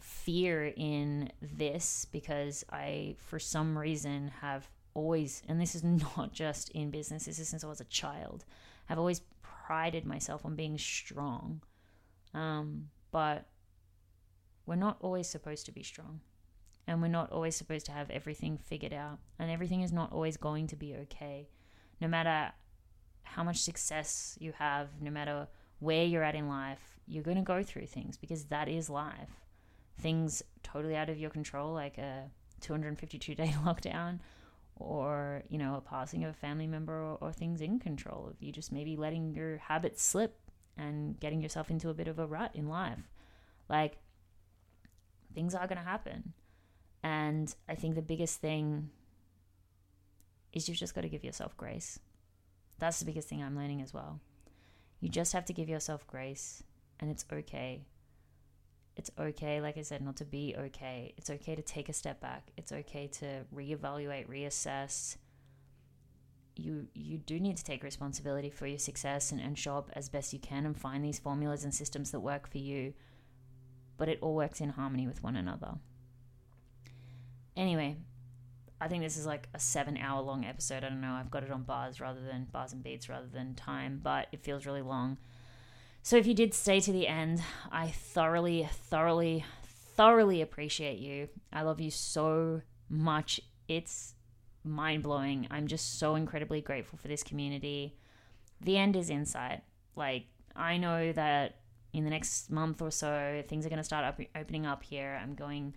fear 0.00 0.72
in 0.76 1.30
this 1.40 2.06
because 2.10 2.64
I, 2.70 3.16
for 3.18 3.38
some 3.38 3.78
reason, 3.78 4.32
have 4.40 4.68
always, 4.94 5.42
and 5.48 5.60
this 5.60 5.74
is 5.74 5.84
not 6.16 6.32
just 6.32 6.70
in 6.70 6.90
business, 6.90 7.26
this 7.26 7.38
is 7.38 7.48
since 7.48 7.64
I 7.64 7.68
was 7.68 7.80
a 7.80 7.84
child, 7.84 8.44
have 8.86 8.98
always 8.98 9.20
prided 9.66 10.04
myself 10.04 10.44
on 10.44 10.56
being 10.56 10.78
strong. 10.78 11.62
Um, 12.34 12.88
but 13.10 13.46
we're 14.66 14.74
not 14.76 14.96
always 15.00 15.28
supposed 15.28 15.66
to 15.66 15.72
be 15.72 15.82
strong. 15.82 16.20
And 16.86 17.00
we're 17.00 17.08
not 17.08 17.30
always 17.30 17.54
supposed 17.54 17.86
to 17.86 17.92
have 17.92 18.10
everything 18.10 18.58
figured 18.58 18.92
out. 18.92 19.18
And 19.38 19.50
everything 19.50 19.82
is 19.82 19.92
not 19.92 20.12
always 20.12 20.36
going 20.36 20.66
to 20.68 20.76
be 20.76 20.94
okay. 21.02 21.48
No 22.00 22.08
matter 22.08 22.52
how 23.22 23.44
much 23.44 23.62
success 23.62 24.36
you 24.40 24.52
have, 24.58 24.88
no 25.00 25.10
matter 25.10 25.46
where 25.78 26.04
you're 26.04 26.24
at 26.24 26.34
in 26.34 26.48
life, 26.48 26.98
you're 27.06 27.22
going 27.22 27.36
to 27.36 27.42
go 27.42 27.62
through 27.62 27.86
things 27.86 28.16
because 28.16 28.44
that 28.46 28.68
is 28.68 28.90
life. 28.90 29.30
Things 30.00 30.42
totally 30.62 30.96
out 30.96 31.08
of 31.08 31.18
your 31.18 31.30
control, 31.30 31.72
like 31.72 31.98
a 31.98 32.30
252 32.60 33.34
day 33.34 33.54
lockdown, 33.64 34.18
or 34.76 35.42
you 35.48 35.58
know 35.58 35.76
a 35.76 35.80
passing 35.80 36.24
of 36.24 36.30
a 36.30 36.34
family 36.34 36.66
member 36.66 36.94
or, 36.94 37.18
or, 37.20 37.32
things 37.32 37.60
in 37.60 37.78
control 37.78 38.26
of 38.28 38.36
you 38.40 38.50
just 38.50 38.72
maybe 38.72 38.96
letting 38.96 39.34
your 39.34 39.58
habits 39.58 40.02
slip 40.02 40.38
and 40.76 41.20
getting 41.20 41.40
yourself 41.40 41.70
into 41.70 41.90
a 41.90 41.94
bit 41.94 42.08
of 42.08 42.18
a 42.18 42.26
rut 42.26 42.50
in 42.54 42.68
life. 42.68 43.10
Like 43.68 43.98
things 45.34 45.54
are 45.54 45.66
going 45.66 45.78
to 45.78 45.84
happen. 45.84 46.32
And 47.02 47.54
i 47.68 47.74
think 47.74 47.94
the 47.94 48.02
biggest 48.02 48.40
thing 48.40 48.90
is 50.52 50.68
you've 50.68 50.78
just 50.78 50.94
got 50.94 51.02
to 51.02 51.08
give 51.08 51.24
yourself 51.24 51.56
grace. 51.56 51.98
That's 52.78 52.98
the 52.98 53.04
biggest 53.04 53.28
thing 53.28 53.42
i'm 53.42 53.56
learning 53.56 53.82
as 53.82 53.94
well. 53.94 54.20
You 55.00 55.08
just 55.08 55.32
have 55.32 55.44
to 55.46 55.52
give 55.52 55.68
yourself 55.68 56.06
grace 56.06 56.62
and 57.00 57.10
it's 57.10 57.24
okay 57.32 57.86
it's 58.96 59.10
okay, 59.18 59.60
like 59.60 59.78
I 59.78 59.82
said, 59.82 60.02
not 60.02 60.16
to 60.16 60.24
be 60.24 60.54
okay. 60.58 61.14
It's 61.16 61.30
okay 61.30 61.54
to 61.54 61.62
take 61.62 61.88
a 61.88 61.92
step 61.92 62.20
back. 62.20 62.50
It's 62.56 62.72
okay 62.72 63.06
to 63.18 63.44
reevaluate, 63.54 64.28
reassess. 64.28 65.16
You 66.56 66.88
you 66.94 67.16
do 67.16 67.40
need 67.40 67.56
to 67.56 67.64
take 67.64 67.82
responsibility 67.82 68.50
for 68.50 68.66
your 68.66 68.78
success 68.78 69.32
and, 69.32 69.40
and 69.40 69.58
show 69.58 69.78
up 69.78 69.90
as 69.94 70.10
best 70.10 70.34
you 70.34 70.38
can 70.38 70.66
and 70.66 70.76
find 70.76 71.02
these 71.02 71.18
formulas 71.18 71.64
and 71.64 71.74
systems 71.74 72.10
that 72.10 72.20
work 72.20 72.48
for 72.50 72.58
you. 72.58 72.92
But 73.96 74.08
it 74.08 74.18
all 74.20 74.34
works 74.34 74.60
in 74.60 74.70
harmony 74.70 75.06
with 75.06 75.22
one 75.22 75.36
another. 75.36 75.74
Anyway, 77.56 77.96
I 78.80 78.88
think 78.88 79.02
this 79.02 79.16
is 79.16 79.24
like 79.24 79.48
a 79.54 79.58
seven 79.58 79.96
hour 79.96 80.20
long 80.20 80.44
episode. 80.44 80.84
I 80.84 80.90
don't 80.90 81.00
know. 81.00 81.12
I've 81.12 81.30
got 81.30 81.44
it 81.44 81.50
on 81.50 81.62
bars 81.62 82.00
rather 82.00 82.20
than 82.20 82.48
bars 82.52 82.72
and 82.72 82.82
beats 82.82 83.08
rather 83.08 83.28
than 83.28 83.54
time, 83.54 84.00
but 84.02 84.26
it 84.32 84.42
feels 84.42 84.66
really 84.66 84.82
long. 84.82 85.16
So 86.04 86.16
if 86.16 86.26
you 86.26 86.34
did 86.34 86.52
stay 86.52 86.80
to 86.80 86.92
the 86.92 87.06
end, 87.06 87.40
I 87.70 87.88
thoroughly, 87.88 88.68
thoroughly, 88.72 89.44
thoroughly 89.64 90.42
appreciate 90.42 90.98
you. 90.98 91.28
I 91.52 91.62
love 91.62 91.80
you 91.80 91.92
so 91.92 92.62
much. 92.88 93.40
It's 93.68 94.14
mind 94.64 95.04
blowing. 95.04 95.46
I'm 95.50 95.68
just 95.68 96.00
so 96.00 96.16
incredibly 96.16 96.60
grateful 96.60 96.98
for 96.98 97.06
this 97.06 97.22
community. 97.22 97.96
The 98.60 98.76
end 98.76 98.96
is 98.96 99.10
in 99.10 99.24
sight. 99.24 99.62
Like, 99.94 100.24
I 100.56 100.76
know 100.76 101.12
that 101.12 101.58
in 101.92 102.02
the 102.02 102.10
next 102.10 102.50
month 102.50 102.82
or 102.82 102.90
so, 102.90 103.42
things 103.46 103.64
are 103.64 103.68
going 103.68 103.78
to 103.78 103.84
start 103.84 104.04
up, 104.04 104.20
opening 104.34 104.66
up 104.66 104.82
here. 104.82 105.20
I'm 105.22 105.34
going 105.34 105.72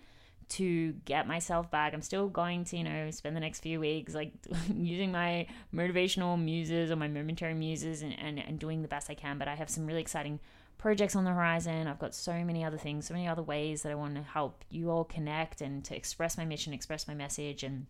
to 0.49 0.93
get 1.05 1.27
myself 1.27 1.69
back. 1.71 1.93
I'm 1.93 2.01
still 2.01 2.27
going 2.27 2.63
to, 2.65 2.77
you 2.77 2.83
know, 2.83 3.11
spend 3.11 3.35
the 3.35 3.39
next 3.39 3.61
few 3.61 3.79
weeks 3.79 4.13
like 4.13 4.31
using 4.73 5.11
my 5.11 5.47
motivational 5.73 6.41
muses 6.41 6.91
or 6.91 6.95
my 6.95 7.07
momentary 7.07 7.53
muses 7.53 8.01
and, 8.01 8.17
and, 8.19 8.39
and 8.39 8.59
doing 8.59 8.81
the 8.81 8.87
best 8.87 9.09
I 9.09 9.15
can. 9.15 9.37
But 9.37 9.47
I 9.47 9.55
have 9.55 9.69
some 9.69 9.85
really 9.85 10.01
exciting 10.01 10.39
projects 10.77 11.15
on 11.15 11.23
the 11.23 11.31
horizon. 11.31 11.87
I've 11.87 11.99
got 11.99 12.13
so 12.13 12.43
many 12.43 12.63
other 12.63 12.77
things, 12.77 13.07
so 13.07 13.13
many 13.13 13.27
other 13.27 13.43
ways 13.43 13.81
that 13.83 13.91
I 13.91 13.95
want 13.95 14.15
to 14.15 14.21
help 14.21 14.63
you 14.69 14.91
all 14.91 15.03
connect 15.03 15.61
and 15.61 15.83
to 15.85 15.95
express 15.95 16.37
my 16.37 16.45
mission, 16.45 16.73
express 16.73 17.07
my 17.07 17.13
message 17.13 17.63
and 17.63 17.87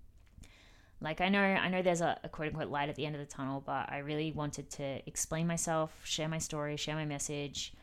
like 1.01 1.19
I 1.19 1.29
know 1.29 1.41
I 1.41 1.67
know 1.67 1.81
there's 1.81 2.01
a, 2.01 2.17
a 2.23 2.29
quote 2.29 2.47
unquote 2.47 2.69
light 2.69 2.89
at 2.89 2.95
the 2.95 3.05
end 3.05 3.15
of 3.15 3.19
the 3.19 3.27
tunnel, 3.27 3.61
but 3.65 3.91
I 3.91 3.99
really 3.99 4.31
wanted 4.31 4.69
to 4.71 5.01
explain 5.05 5.45
myself, 5.45 5.91
share 6.03 6.29
my 6.29 6.37
story, 6.37 6.77
share 6.77 6.95
my 6.95 7.05
message, 7.05 7.73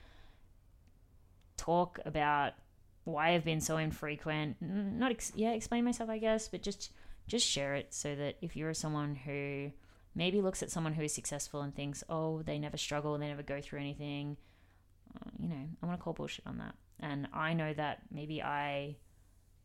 talk 1.56 1.98
about 2.04 2.54
why 3.04 3.30
I've 3.30 3.44
been 3.44 3.60
so 3.60 3.76
infrequent. 3.76 4.56
Not 4.60 5.10
ex- 5.10 5.32
yeah, 5.34 5.52
explain 5.52 5.84
myself, 5.84 6.08
I 6.10 6.18
guess, 6.18 6.48
but 6.48 6.62
just 6.62 6.92
just 7.26 7.46
share 7.46 7.74
it 7.74 7.94
so 7.94 8.14
that 8.14 8.36
if 8.42 8.56
you're 8.56 8.74
someone 8.74 9.14
who 9.14 9.70
maybe 10.14 10.40
looks 10.40 10.62
at 10.62 10.70
someone 10.70 10.92
who 10.92 11.02
is 11.02 11.14
successful 11.14 11.62
and 11.62 11.74
thinks, 11.74 12.04
oh, 12.08 12.42
they 12.42 12.58
never 12.58 12.76
struggle, 12.76 13.16
they 13.16 13.28
never 13.28 13.42
go 13.42 13.60
through 13.60 13.78
anything, 13.80 14.36
uh, 15.16 15.30
you 15.38 15.48
know, 15.48 15.68
I 15.82 15.86
want 15.86 15.98
to 15.98 16.02
call 16.02 16.12
bullshit 16.12 16.46
on 16.46 16.58
that. 16.58 16.74
And 17.00 17.28
I 17.32 17.54
know 17.54 17.72
that 17.74 18.00
maybe 18.10 18.42
I 18.42 18.96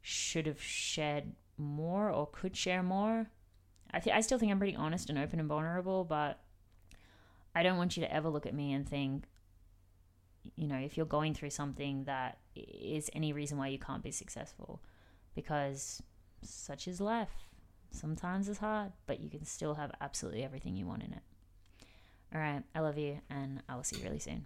should 0.02 0.48
have 0.48 0.62
shared 0.62 1.26
more 1.58 2.10
or 2.10 2.28
could 2.28 2.56
share 2.56 2.84
more. 2.84 3.30
I 3.92 4.00
th- 4.00 4.16
I 4.16 4.22
still 4.22 4.38
think 4.38 4.52
I'm 4.52 4.60
pretty 4.60 4.76
honest 4.76 5.10
and 5.10 5.18
open 5.18 5.40
and 5.40 5.48
vulnerable, 5.48 6.04
but 6.04 6.40
I 7.56 7.64
don't 7.64 7.78
want 7.78 7.98
you 7.98 8.02
to 8.04 8.14
ever 8.14 8.30
look 8.30 8.46
at 8.46 8.54
me 8.54 8.74
and 8.74 8.88
think, 8.88 9.26
you 10.56 10.68
know, 10.68 10.78
if 10.78 10.98
you're 10.98 11.06
going 11.06 11.34
through 11.34 11.50
something 11.50 12.04
that 12.06 12.40
is 12.56 13.10
any 13.14 13.34
reason 13.34 13.58
why 13.58 13.68
you 13.68 13.80
can't 13.80 14.04
be 14.04 14.12
successful 14.12 14.82
because 15.36 16.02
such 16.42 16.88
is 16.88 17.00
life. 17.02 17.50
Sometimes 17.92 18.50
it's 18.50 18.60
hard, 18.60 18.92
but 19.06 19.20
you 19.20 19.30
can 19.30 19.46
still 19.46 19.76
have 19.76 19.92
absolutely 20.02 20.44
everything 20.44 20.76
you 20.76 20.86
want 20.86 21.04
in 21.04 21.14
it. 21.14 21.22
All 22.34 22.42
right, 22.42 22.64
I 22.76 22.82
love 22.82 22.98
you, 22.98 23.20
and 23.30 23.64
I 23.70 23.76
will 23.76 23.84
see 23.84 23.98
you 23.98 24.04
really 24.04 24.20
soon. 24.20 24.46